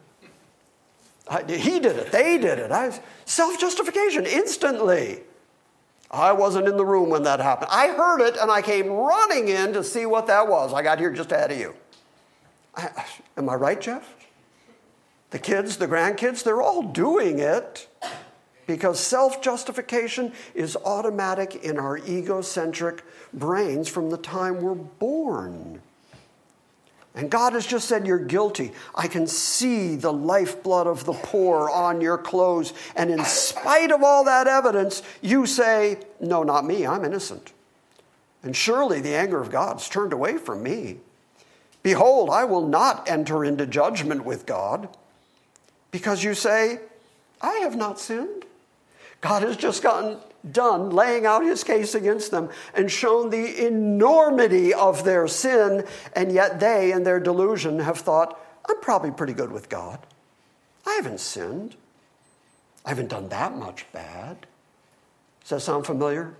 I, 1.29 1.45
he 1.45 1.79
did 1.79 1.97
it, 1.97 2.11
they 2.11 2.37
did 2.37 2.59
it. 2.59 3.01
Self 3.27 3.61
justification 3.61 4.27
instantly. 4.27 5.21
I 6.11 6.33
wasn't 6.33 6.69
in 6.69 6.77
the 6.77 6.85
room 6.85 7.11
when 7.11 7.23
that 7.25 7.41
happened. 7.41 7.71
I 7.73 7.89
heard 7.89 8.21
it 8.21 8.37
and 8.37 8.51
I 8.51 8.63
came 8.63 8.89
running 8.89 9.49
in 9.49 9.73
to 9.73 9.83
see 9.83 10.07
what 10.07 10.27
that 10.29 10.49
was. 10.49 10.73
I 10.73 10.83
got 10.83 10.99
here 10.99 11.11
just 11.11 11.33
ahead 11.33 11.51
of 11.51 11.59
you. 11.59 11.75
I, 12.77 13.05
am 13.37 13.49
I 13.49 13.55
right, 13.55 13.81
Jeff? 13.81 14.15
The 15.31 15.39
kids, 15.39 15.79
the 15.79 15.89
grandkids, 15.89 16.45
they're 16.45 16.63
all 16.63 16.83
doing 16.83 17.39
it 17.41 17.89
because 18.67 19.01
self 19.01 19.43
justification 19.43 20.33
is 20.55 20.77
automatic 20.77 21.57
in 21.65 21.79
our 21.79 21.99
egocentric 21.99 23.03
brains 23.33 23.89
from 23.89 24.11
the 24.11 24.17
time 24.17 24.61
we're 24.61 24.75
born. 24.75 25.81
And 27.15 27.31
God 27.31 27.53
has 27.53 27.65
just 27.65 27.87
said, 27.87 28.07
You're 28.07 28.19
guilty. 28.19 28.73
I 28.95 29.07
can 29.07 29.27
see 29.27 29.95
the 29.95 30.13
lifeblood 30.13 30.87
of 30.87 31.05
the 31.05 31.13
poor 31.13 31.71
on 31.71 32.01
your 32.01 32.19
clothes. 32.19 32.73
And 32.97 33.11
in 33.11 33.25
spite 33.25 33.93
of 33.93 34.03
all 34.03 34.25
that 34.25 34.49
evidence, 34.49 35.03
you 35.23 35.47
say, 35.47 35.99
No, 36.21 36.43
not 36.43 36.65
me. 36.65 36.87
I'm 36.87 37.05
innocent. 37.05 37.53
And 38.43 38.55
surely 38.55 39.01
the 39.01 39.15
anger 39.15 39.41
of 39.41 39.51
God's 39.51 39.89
turned 39.89 40.13
away 40.13 40.39
from 40.39 40.63
me. 40.63 40.99
Behold, 41.83 42.31
I 42.31 42.45
will 42.45 42.67
not 42.67 43.09
enter 43.09 43.45
into 43.45 43.67
judgment 43.67 44.25
with 44.25 44.47
God 44.47 44.89
because 45.91 46.25
you 46.25 46.35
say, 46.35 46.81
I 47.41 47.59
have 47.59 47.77
not 47.77 48.01
sinned. 48.01 48.45
God 49.21 49.43
has 49.43 49.57
just 49.57 49.83
gotten 49.83 50.19
done 50.51 50.91
laying 50.91 51.27
out 51.27 51.45
his 51.45 51.65
case 51.65 51.95
against 51.95 52.31
them 52.31 52.51
and 52.75 52.91
shown 52.91 53.31
the 53.31 53.67
enormity 53.67 54.75
of 54.75 55.05
their 55.05 55.27
sin, 55.27 55.87
and 56.15 56.33
yet 56.33 56.61
they, 56.61 56.93
in 56.93 57.05
their 57.05 57.21
delusion, 57.21 57.79
have 57.81 57.99
thought, 57.99 58.39
I'm 58.69 58.81
probably 58.81 59.11
pretty 59.11 59.33
good 59.33 59.53
with 59.53 59.69
God. 59.69 59.99
I 60.87 60.95
haven't 60.95 61.21
sinned. 61.21 61.77
I 62.85 62.91
haven't 62.91 63.09
done 63.09 63.29
that 63.31 63.57
much 63.57 63.87
bad. 63.93 64.47
Does 65.41 65.51
that 65.51 65.61
sound 65.61 65.87
familiar? 65.87 66.35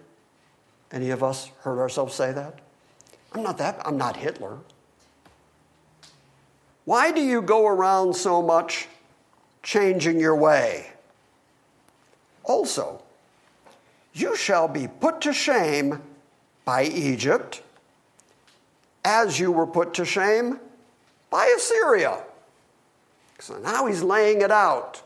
Any 0.93 1.11
of 1.11 1.23
us 1.23 1.51
heard 1.61 1.79
ourselves 1.79 2.15
say 2.15 2.33
that? 2.33 2.61
I'm 3.33 3.43
not 3.43 3.59
that, 3.59 3.81
I'm 3.85 3.97
not 3.97 4.17
Hitler. 4.17 4.59
Why 6.85 7.13
do 7.13 7.21
you 7.21 7.41
go 7.41 7.67
around 7.67 8.15
so 8.15 8.43
much 8.43 8.89
changing 9.63 10.21
your 10.21 10.37
way? 10.37 10.91
Also, 12.45 13.03
you 14.15 14.37
shall 14.37 14.69
be 14.69 14.89
put 14.89 15.21
to 15.23 15.33
shame 15.33 16.01
by 16.65 16.85
Egypt, 16.85 17.63
as 19.05 19.39
you 19.39 19.53
were 19.53 19.67
put 19.67 19.93
to 19.95 20.05
shame 20.05 20.59
by 21.31 21.53
Assyria. 21.57 22.23
So 23.41 23.59
now 23.59 23.87
he's 23.87 24.03
laying 24.03 24.41
it 24.41 24.51
out. 24.51 25.03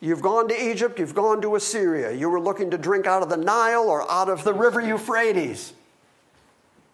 You've 0.00 0.22
gone 0.22 0.48
to 0.48 0.70
Egypt, 0.70 0.98
you've 0.98 1.14
gone 1.14 1.42
to 1.42 1.54
Assyria. 1.54 2.12
You 2.12 2.30
were 2.30 2.40
looking 2.40 2.70
to 2.70 2.78
drink 2.78 3.06
out 3.06 3.22
of 3.22 3.28
the 3.28 3.36
Nile 3.36 3.82
or 3.88 4.10
out 4.10 4.28
of 4.28 4.44
the 4.44 4.54
river 4.54 4.80
Euphrates. 4.80 5.74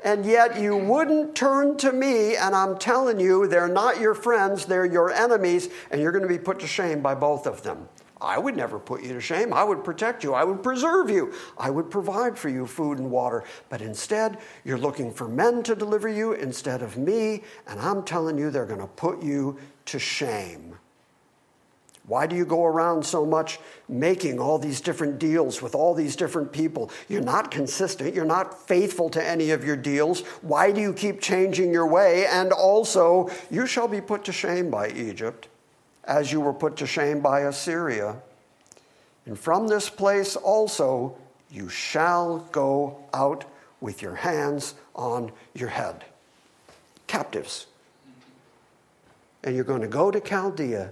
And 0.05 0.25
yet 0.25 0.61
you 0.61 0.77
wouldn't 0.77 1.35
turn 1.35 1.77
to 1.79 1.93
me, 1.93 2.37
and 2.37 2.55
I'm 2.55 2.79
telling 2.79 3.19
you, 3.19 3.49
they're 3.49 3.69
not 3.69 4.01
your 4.01 4.15
friends, 4.15 4.67
they're 4.67 4.87
your 4.87 5.11
enemies, 5.11 5.69
and 5.91 6.01
you're 6.01 6.13
going 6.13 6.23
to 6.23 6.29
be 6.29 6.39
put 6.39 6.61
to 6.61 6.67
shame 6.67 7.01
by 7.01 7.15
both 7.15 7.47
of 7.47 7.63
them. 7.63 7.89
I 8.21 8.39
would 8.39 8.57
never 8.57 8.79
put 8.79 9.03
you 9.03 9.13
to 9.13 9.21
shame. 9.21 9.53
I 9.53 9.63
would 9.63 9.85
protect 9.85 10.25
you. 10.25 10.35
I 10.35 10.45
would 10.45 10.63
preserve 10.63 11.09
you. 11.09 11.33
I 11.57 11.71
would 11.71 11.91
provide 11.91 12.39
for 12.39 12.49
you 12.49 12.67
food 12.67 12.99
and 12.99 13.11
water. 13.11 13.45
But 13.69 13.81
instead, 13.81 14.39
you're 14.65 14.79
looking 14.79 15.13
for 15.13 15.29
men 15.29 15.63
to 15.65 15.75
deliver 15.75 16.09
you 16.09 16.33
instead 16.33 16.83
of 16.83 16.97
me, 16.97 17.43
and 17.67 17.79
I'm 17.79 18.03
telling 18.03 18.39
you 18.39 18.51
they're 18.51 18.67
going 18.67 18.81
to 18.81 18.87
put 18.87 19.23
you 19.23 19.59
to 19.87 19.99
shame. 19.99 20.75
Why 22.07 22.27
do 22.27 22.35
you 22.35 22.47
go 22.47 22.65
around 22.65 23.05
so 23.05 23.27
much 23.27 23.61
making 23.87 24.41
all 24.41 24.59
these 24.59 24.81
different 24.81 25.19
deals 25.19 25.61
with 25.61 25.75
all 25.75 25.93
these 25.93 26.17
different 26.17 26.51
people? 26.53 26.91
You're 27.07 27.21
not 27.21 27.51
consistent. 27.51 28.15
You're 28.15 28.25
not 28.25 28.67
faithful 28.67 29.11
to 29.11 29.23
any 29.23 29.51
of 29.51 29.63
your 29.63 29.77
deals. 29.77 30.23
Why 30.41 30.73
do 30.73 30.81
you 30.81 30.95
keep 30.95 31.21
changing 31.21 31.71
your 31.71 31.87
way? 31.87 32.27
And 32.27 32.51
also, 32.51 33.29
you 33.51 33.67
shall 33.67 33.89
be 33.89 34.01
put 34.01 34.25
to 34.25 34.33
shame 34.33 34.71
by 34.71 34.89
Egypt 34.89 35.49
as 36.09 36.33
you 36.33 36.41
were 36.41 36.55
put 36.55 36.77
to 36.79 36.87
shame 36.87 37.21
by 37.21 37.41
Assyria. 37.41 38.17
And 39.27 39.39
from 39.39 39.69
this 39.69 39.89
place 39.91 40.35
also 40.35 41.15
you 41.51 41.69
shall 41.69 42.39
go 42.51 42.97
out 43.13 43.45
with 43.81 44.03
your 44.03 44.17
hands 44.17 44.75
on 44.97 45.31
your 45.55 45.69
head. 45.69 46.05
Captives. 47.07 47.67
And 49.45 49.55
you're 49.55 49.65
going 49.65 49.83
to 49.83 49.89
go 49.89 50.11
to 50.11 50.19
Chaldea. 50.21 50.91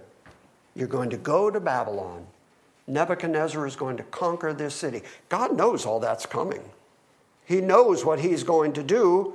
You're 0.75 0.87
going 0.87 1.11
to 1.11 1.17
go 1.17 1.51
to 1.51 1.59
Babylon. 1.59 2.27
Nebuchadnezzar 2.87 3.67
is 3.67 3.75
going 3.75 3.97
to 3.97 4.05
conquer 4.05 4.53
this 4.53 4.75
city. 4.75 5.03
God 5.29 5.57
knows 5.57 5.85
all 5.85 5.99
that's 5.99 6.27
coming. 6.27 6.63
He 7.45 7.61
knows 7.61 8.05
what 8.05 8.21
he's 8.21 8.45
going 8.45 8.75
to 8.75 8.83
do. 8.83 9.35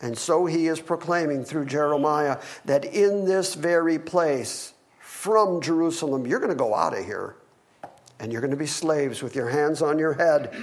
And 0.00 0.18
so 0.18 0.46
he 0.46 0.66
is 0.66 0.80
proclaiming 0.80 1.44
through 1.44 1.66
Jeremiah 1.66 2.40
that 2.64 2.84
in 2.84 3.24
this 3.24 3.54
very 3.54 3.98
place, 3.98 4.74
from 4.98 5.62
Jerusalem, 5.62 6.26
you're 6.26 6.40
going 6.40 6.50
to 6.50 6.56
go 6.56 6.74
out 6.74 6.96
of 6.96 7.04
here 7.04 7.36
and 8.20 8.30
you're 8.30 8.42
going 8.42 8.50
to 8.50 8.56
be 8.56 8.66
slaves 8.66 9.22
with 9.22 9.34
your 9.34 9.48
hands 9.48 9.80
on 9.80 9.98
your 9.98 10.12
head. 10.12 10.54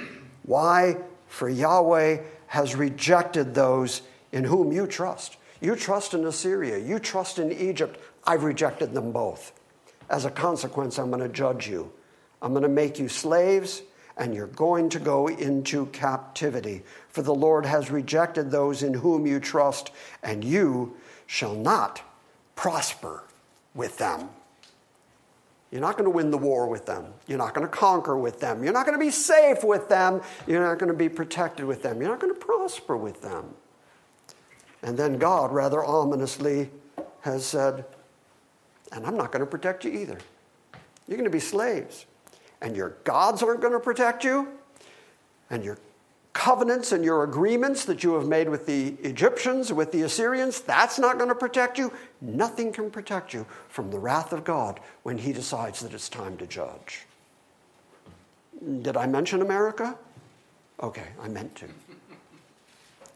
Why? 0.43 0.97
For 1.27 1.49
Yahweh 1.49 2.21
has 2.47 2.75
rejected 2.75 3.55
those 3.55 4.03
in 4.31 4.43
whom 4.43 4.71
you 4.71 4.85
trust. 4.85 5.37
You 5.61 5.75
trust 5.75 6.13
in 6.13 6.25
Assyria, 6.25 6.77
you 6.77 6.99
trust 6.99 7.39
in 7.39 7.51
Egypt. 7.51 7.99
I've 8.25 8.43
rejected 8.43 8.93
them 8.93 9.11
both. 9.11 9.51
As 10.09 10.25
a 10.25 10.31
consequence, 10.31 10.99
I'm 10.99 11.09
going 11.09 11.21
to 11.23 11.29
judge 11.29 11.67
you. 11.67 11.91
I'm 12.41 12.51
going 12.51 12.63
to 12.63 12.69
make 12.69 12.99
you 12.99 13.07
slaves, 13.07 13.81
and 14.17 14.35
you're 14.35 14.47
going 14.47 14.89
to 14.89 14.99
go 14.99 15.27
into 15.27 15.87
captivity. 15.87 16.83
For 17.09 17.21
the 17.21 17.33
Lord 17.33 17.65
has 17.65 17.91
rejected 17.91 18.51
those 18.51 18.83
in 18.83 18.93
whom 18.93 19.25
you 19.25 19.39
trust, 19.39 19.91
and 20.23 20.43
you 20.43 20.95
shall 21.25 21.55
not 21.55 22.01
prosper 22.55 23.23
with 23.73 23.97
them. 23.97 24.29
You're 25.71 25.81
not 25.81 25.93
going 25.97 26.03
to 26.03 26.09
win 26.09 26.31
the 26.31 26.37
war 26.37 26.67
with 26.67 26.85
them. 26.85 27.05
You're 27.27 27.37
not 27.37 27.53
going 27.53 27.65
to 27.65 27.71
conquer 27.71 28.17
with 28.17 28.41
them. 28.41 28.63
You're 28.63 28.73
not 28.73 28.85
going 28.85 28.99
to 28.99 29.03
be 29.03 29.11
safe 29.11 29.63
with 29.63 29.87
them. 29.87 30.21
You're 30.45 30.61
not 30.61 30.77
going 30.79 30.91
to 30.91 30.97
be 30.97 31.07
protected 31.07 31.65
with 31.65 31.81
them. 31.81 32.01
You're 32.01 32.09
not 32.09 32.19
going 32.19 32.33
to 32.33 32.39
prosper 32.39 32.97
with 32.97 33.21
them. 33.21 33.53
And 34.83 34.97
then 34.97 35.17
God, 35.17 35.53
rather 35.53 35.83
ominously, 35.83 36.69
has 37.21 37.45
said, 37.45 37.85
And 38.91 39.05
I'm 39.05 39.15
not 39.15 39.31
going 39.31 39.39
to 39.39 39.49
protect 39.49 39.85
you 39.85 39.91
either. 39.91 40.17
You're 41.07 41.17
going 41.17 41.29
to 41.29 41.29
be 41.29 41.39
slaves. 41.39 42.05
And 42.61 42.75
your 42.75 42.89
gods 43.03 43.41
aren't 43.41 43.61
going 43.61 43.73
to 43.73 43.79
protect 43.79 44.23
you. 44.23 44.47
And 45.49 45.63
your 45.63 45.77
covenants 46.33 46.91
and 46.91 47.03
your 47.03 47.23
agreements 47.23 47.85
that 47.85 48.03
you 48.03 48.13
have 48.13 48.27
made 48.27 48.47
with 48.47 48.65
the 48.65 48.89
Egyptians, 49.03 49.73
with 49.73 49.91
the 49.91 50.03
Assyrians, 50.03 50.61
that's 50.61 50.97
not 50.97 51.17
going 51.17 51.29
to 51.29 51.35
protect 51.35 51.77
you. 51.77 51.91
Nothing 52.21 52.71
can 52.71 52.89
protect 52.89 53.33
you 53.33 53.45
from 53.67 53.91
the 53.91 53.99
wrath 53.99 54.31
of 54.31 54.43
God 54.43 54.79
when 55.03 55.17
He 55.17 55.33
decides 55.33 55.81
that 55.81 55.93
it's 55.93 56.07
time 56.07 56.37
to 56.37 56.47
judge. 56.47 57.05
Did 58.81 58.95
I 58.95 59.07
mention 59.07 59.41
America? 59.41 59.97
Okay, 60.81 61.07
I 61.21 61.27
meant 61.27 61.55
to. 61.55 61.67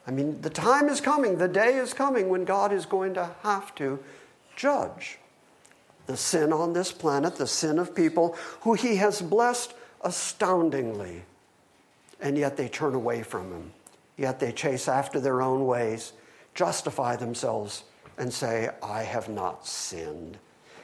I 0.07 0.11
mean, 0.11 0.41
the 0.41 0.49
time 0.49 0.89
is 0.89 1.01
coming, 1.01 1.37
the 1.37 1.47
day 1.47 1.75
is 1.75 1.93
coming 1.93 2.29
when 2.29 2.45
God 2.45 2.71
is 2.71 2.85
going 2.85 3.13
to 3.15 3.31
have 3.43 3.73
to 3.75 3.99
judge 4.55 5.19
the 6.05 6.17
sin 6.17 6.53
on 6.53 6.73
this 6.73 6.91
planet, 6.91 7.35
the 7.35 7.47
sin 7.47 7.79
of 7.79 7.95
people 7.95 8.35
who 8.61 8.73
He 8.73 8.97
has 8.97 9.21
blessed 9.21 9.73
astoundingly. 10.01 11.23
And 12.19 12.37
yet 12.37 12.57
they 12.57 12.67
turn 12.67 12.95
away 12.95 13.23
from 13.23 13.51
Him. 13.51 13.73
Yet 14.17 14.39
they 14.39 14.51
chase 14.51 14.87
after 14.87 15.19
their 15.19 15.41
own 15.41 15.65
ways, 15.65 16.13
justify 16.53 17.15
themselves, 17.15 17.83
and 18.17 18.33
say, 18.33 18.69
I 18.81 19.03
have 19.03 19.27
not 19.27 19.67
sinned. 19.67 20.37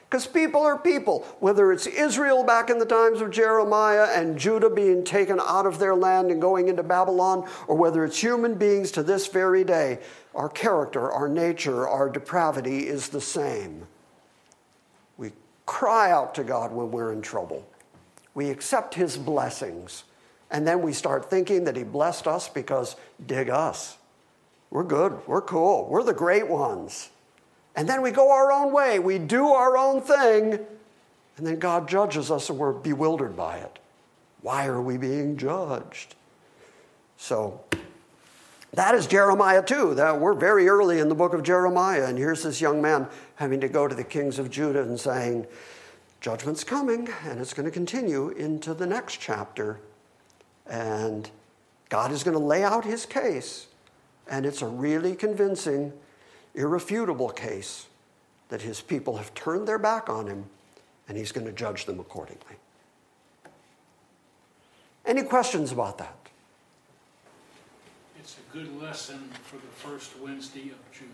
Because 0.10 0.28
people 0.28 0.62
are 0.62 0.78
people. 0.78 1.20
Whether 1.40 1.72
it's 1.72 1.88
Israel 1.88 2.44
back 2.44 2.70
in 2.70 2.80
the 2.80 2.86
times 2.86 3.22
of 3.22 3.32
Jeremiah 3.32 4.10
and 4.14 4.38
Judah 4.38 4.70
being 4.70 5.06
taken 5.06 5.40
out 5.40 5.66
of 5.66 5.80
their 5.80 5.96
land 5.96 6.32
and 6.32 6.42
going 6.42 6.68
into 6.68 6.84
Babylon, 6.84 7.48
or 7.70 7.78
whether 7.78 8.04
it's 8.04 8.22
human 8.22 8.56
beings 8.56 8.92
to 8.92 9.04
this 9.04 9.28
very 9.28 9.64
day, 9.64 10.00
our 10.36 10.50
character, 10.50 11.10
our 11.10 11.30
nature, 11.30 11.88
our 11.88 12.10
depravity 12.10 12.88
is 12.88 13.08
the 13.08 13.22
same. 13.22 13.88
Cry 15.72 16.12
out 16.12 16.36
to 16.36 16.44
God 16.44 16.74
when 16.74 16.92
we're 16.92 17.14
in 17.14 17.22
trouble. 17.22 17.66
We 18.34 18.50
accept 18.50 18.94
His 18.94 19.18
blessings. 19.18 20.04
And 20.52 20.68
then 20.68 20.82
we 20.82 20.92
start 20.92 21.30
thinking 21.30 21.64
that 21.64 21.78
He 21.78 21.84
blessed 21.84 22.28
us 22.28 22.50
because, 22.50 22.98
dig 23.26 23.50
us. 23.50 23.98
We're 24.70 24.84
good. 24.84 25.26
We're 25.28 25.42
cool. 25.42 25.88
We're 25.90 26.04
the 26.04 26.14
great 26.14 26.50
ones. 26.50 27.10
And 27.74 27.88
then 27.88 28.02
we 28.02 28.12
go 28.12 28.32
our 28.32 28.52
own 28.52 28.74
way, 28.74 29.00
we 29.00 29.18
do 29.18 29.48
our 29.48 29.78
own 29.78 30.02
thing, 30.02 30.60
and 31.38 31.48
then 31.48 31.58
God 31.58 31.88
judges 31.88 32.32
us 32.32 32.50
and 32.50 32.60
we're 32.60 32.74
bewildered 32.74 33.38
by 33.38 33.56
it. 33.60 33.80
Why 34.42 34.66
are 34.66 34.82
we 34.82 34.98
being 34.98 35.38
judged? 35.38 36.16
So, 37.16 37.62
that 38.74 38.96
is 38.96 39.08
Jeremiah 39.08 39.64
two. 39.64 39.96
That 39.96 40.20
we're 40.20 40.34
very 40.34 40.68
early 40.68 41.00
in 41.00 41.10
the 41.10 41.16
book 41.16 41.34
of 41.34 41.44
Jeremiah, 41.44 42.06
and 42.06 42.18
here's 42.18 42.44
this 42.44 42.62
young 42.62 42.82
man 42.82 43.08
having 43.36 43.62
to 43.62 43.68
go 43.68 43.88
to 43.88 43.96
the 43.96 44.04
kings 44.04 44.40
of 44.40 44.50
Judah 44.50 44.82
and 44.82 45.00
saying, 45.00 45.48
Judgment's 46.20 46.64
coming, 46.64 47.10
and 47.26 47.40
it's 47.40 47.54
going 47.54 47.66
to 47.66 47.72
continue 47.72 48.30
into 48.30 48.74
the 48.74 48.86
next 48.86 49.20
chapter. 49.20 49.80
And 50.68 51.30
God 51.90 52.12
is 52.12 52.24
going 52.24 52.38
to 52.38 52.44
lay 52.44 52.64
out 52.64 52.86
his 52.86 53.06
case, 53.06 53.68
and 54.28 54.46
it's 54.46 54.62
a 54.62 54.68
really 54.68 55.16
convincing 55.16 55.94
irrefutable 56.56 57.30
case 57.30 57.88
that 58.50 58.62
his 58.62 58.82
people 58.82 59.18
have 59.18 59.34
turned 59.34 59.68
their 59.68 59.80
back 59.80 60.10
on 60.10 60.28
him 60.28 60.46
and 61.08 61.18
he's 61.18 61.32
going 61.32 61.48
to 61.48 61.54
judge 61.54 61.86
them 61.86 62.00
accordingly. 62.00 62.56
Any 65.06 65.24
questions 65.24 65.72
about 65.72 65.98
that? 65.98 66.21
It's 68.32 68.40
a 68.40 68.58
good 68.58 68.82
lesson 68.82 69.30
for 69.44 69.58
the 69.58 69.62
first 69.76 70.18
Wednesday 70.22 70.72
of 70.72 70.92
June. 70.94 71.10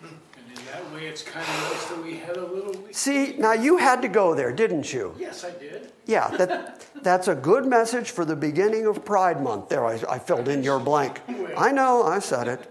Hmm. 0.00 0.14
And 0.36 0.56
in 0.56 0.64
that 0.66 0.94
way, 0.94 1.08
it's 1.08 1.22
kind 1.22 1.44
of 1.44 1.72
nice 1.72 1.86
that 1.86 2.00
we 2.00 2.16
had 2.18 2.36
a 2.36 2.46
little. 2.46 2.76
See, 2.92 3.34
now 3.36 3.54
you 3.54 3.78
had 3.78 4.02
to 4.02 4.08
go 4.08 4.32
there, 4.32 4.52
didn't 4.52 4.92
you? 4.92 5.16
Yes, 5.18 5.42
I 5.42 5.50
did. 5.50 5.90
Yeah, 6.06 6.28
that, 6.36 6.86
that's 7.02 7.26
a 7.26 7.34
good 7.34 7.66
message 7.66 8.12
for 8.12 8.24
the 8.24 8.36
beginning 8.36 8.86
of 8.86 9.04
Pride 9.04 9.42
Month. 9.42 9.68
There, 9.68 9.84
I, 9.84 10.00
I 10.08 10.20
filled 10.20 10.46
in 10.46 10.62
your 10.62 10.78
blank. 10.78 11.20
I 11.56 11.72
know, 11.72 12.04
I 12.04 12.20
said 12.20 12.46
it. 12.46 12.70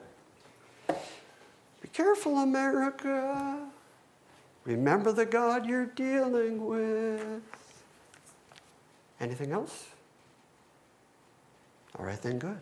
Be 1.81 1.89
careful, 1.91 2.37
America. 2.37 3.59
Remember 4.63 5.11
the 5.11 5.25
God 5.25 5.65
you're 5.65 5.87
dealing 5.87 6.65
with. 6.65 7.41
Anything 9.19 9.51
else? 9.51 9.87
All 11.99 12.05
right, 12.05 12.21
then, 12.21 12.39
good. 12.39 12.61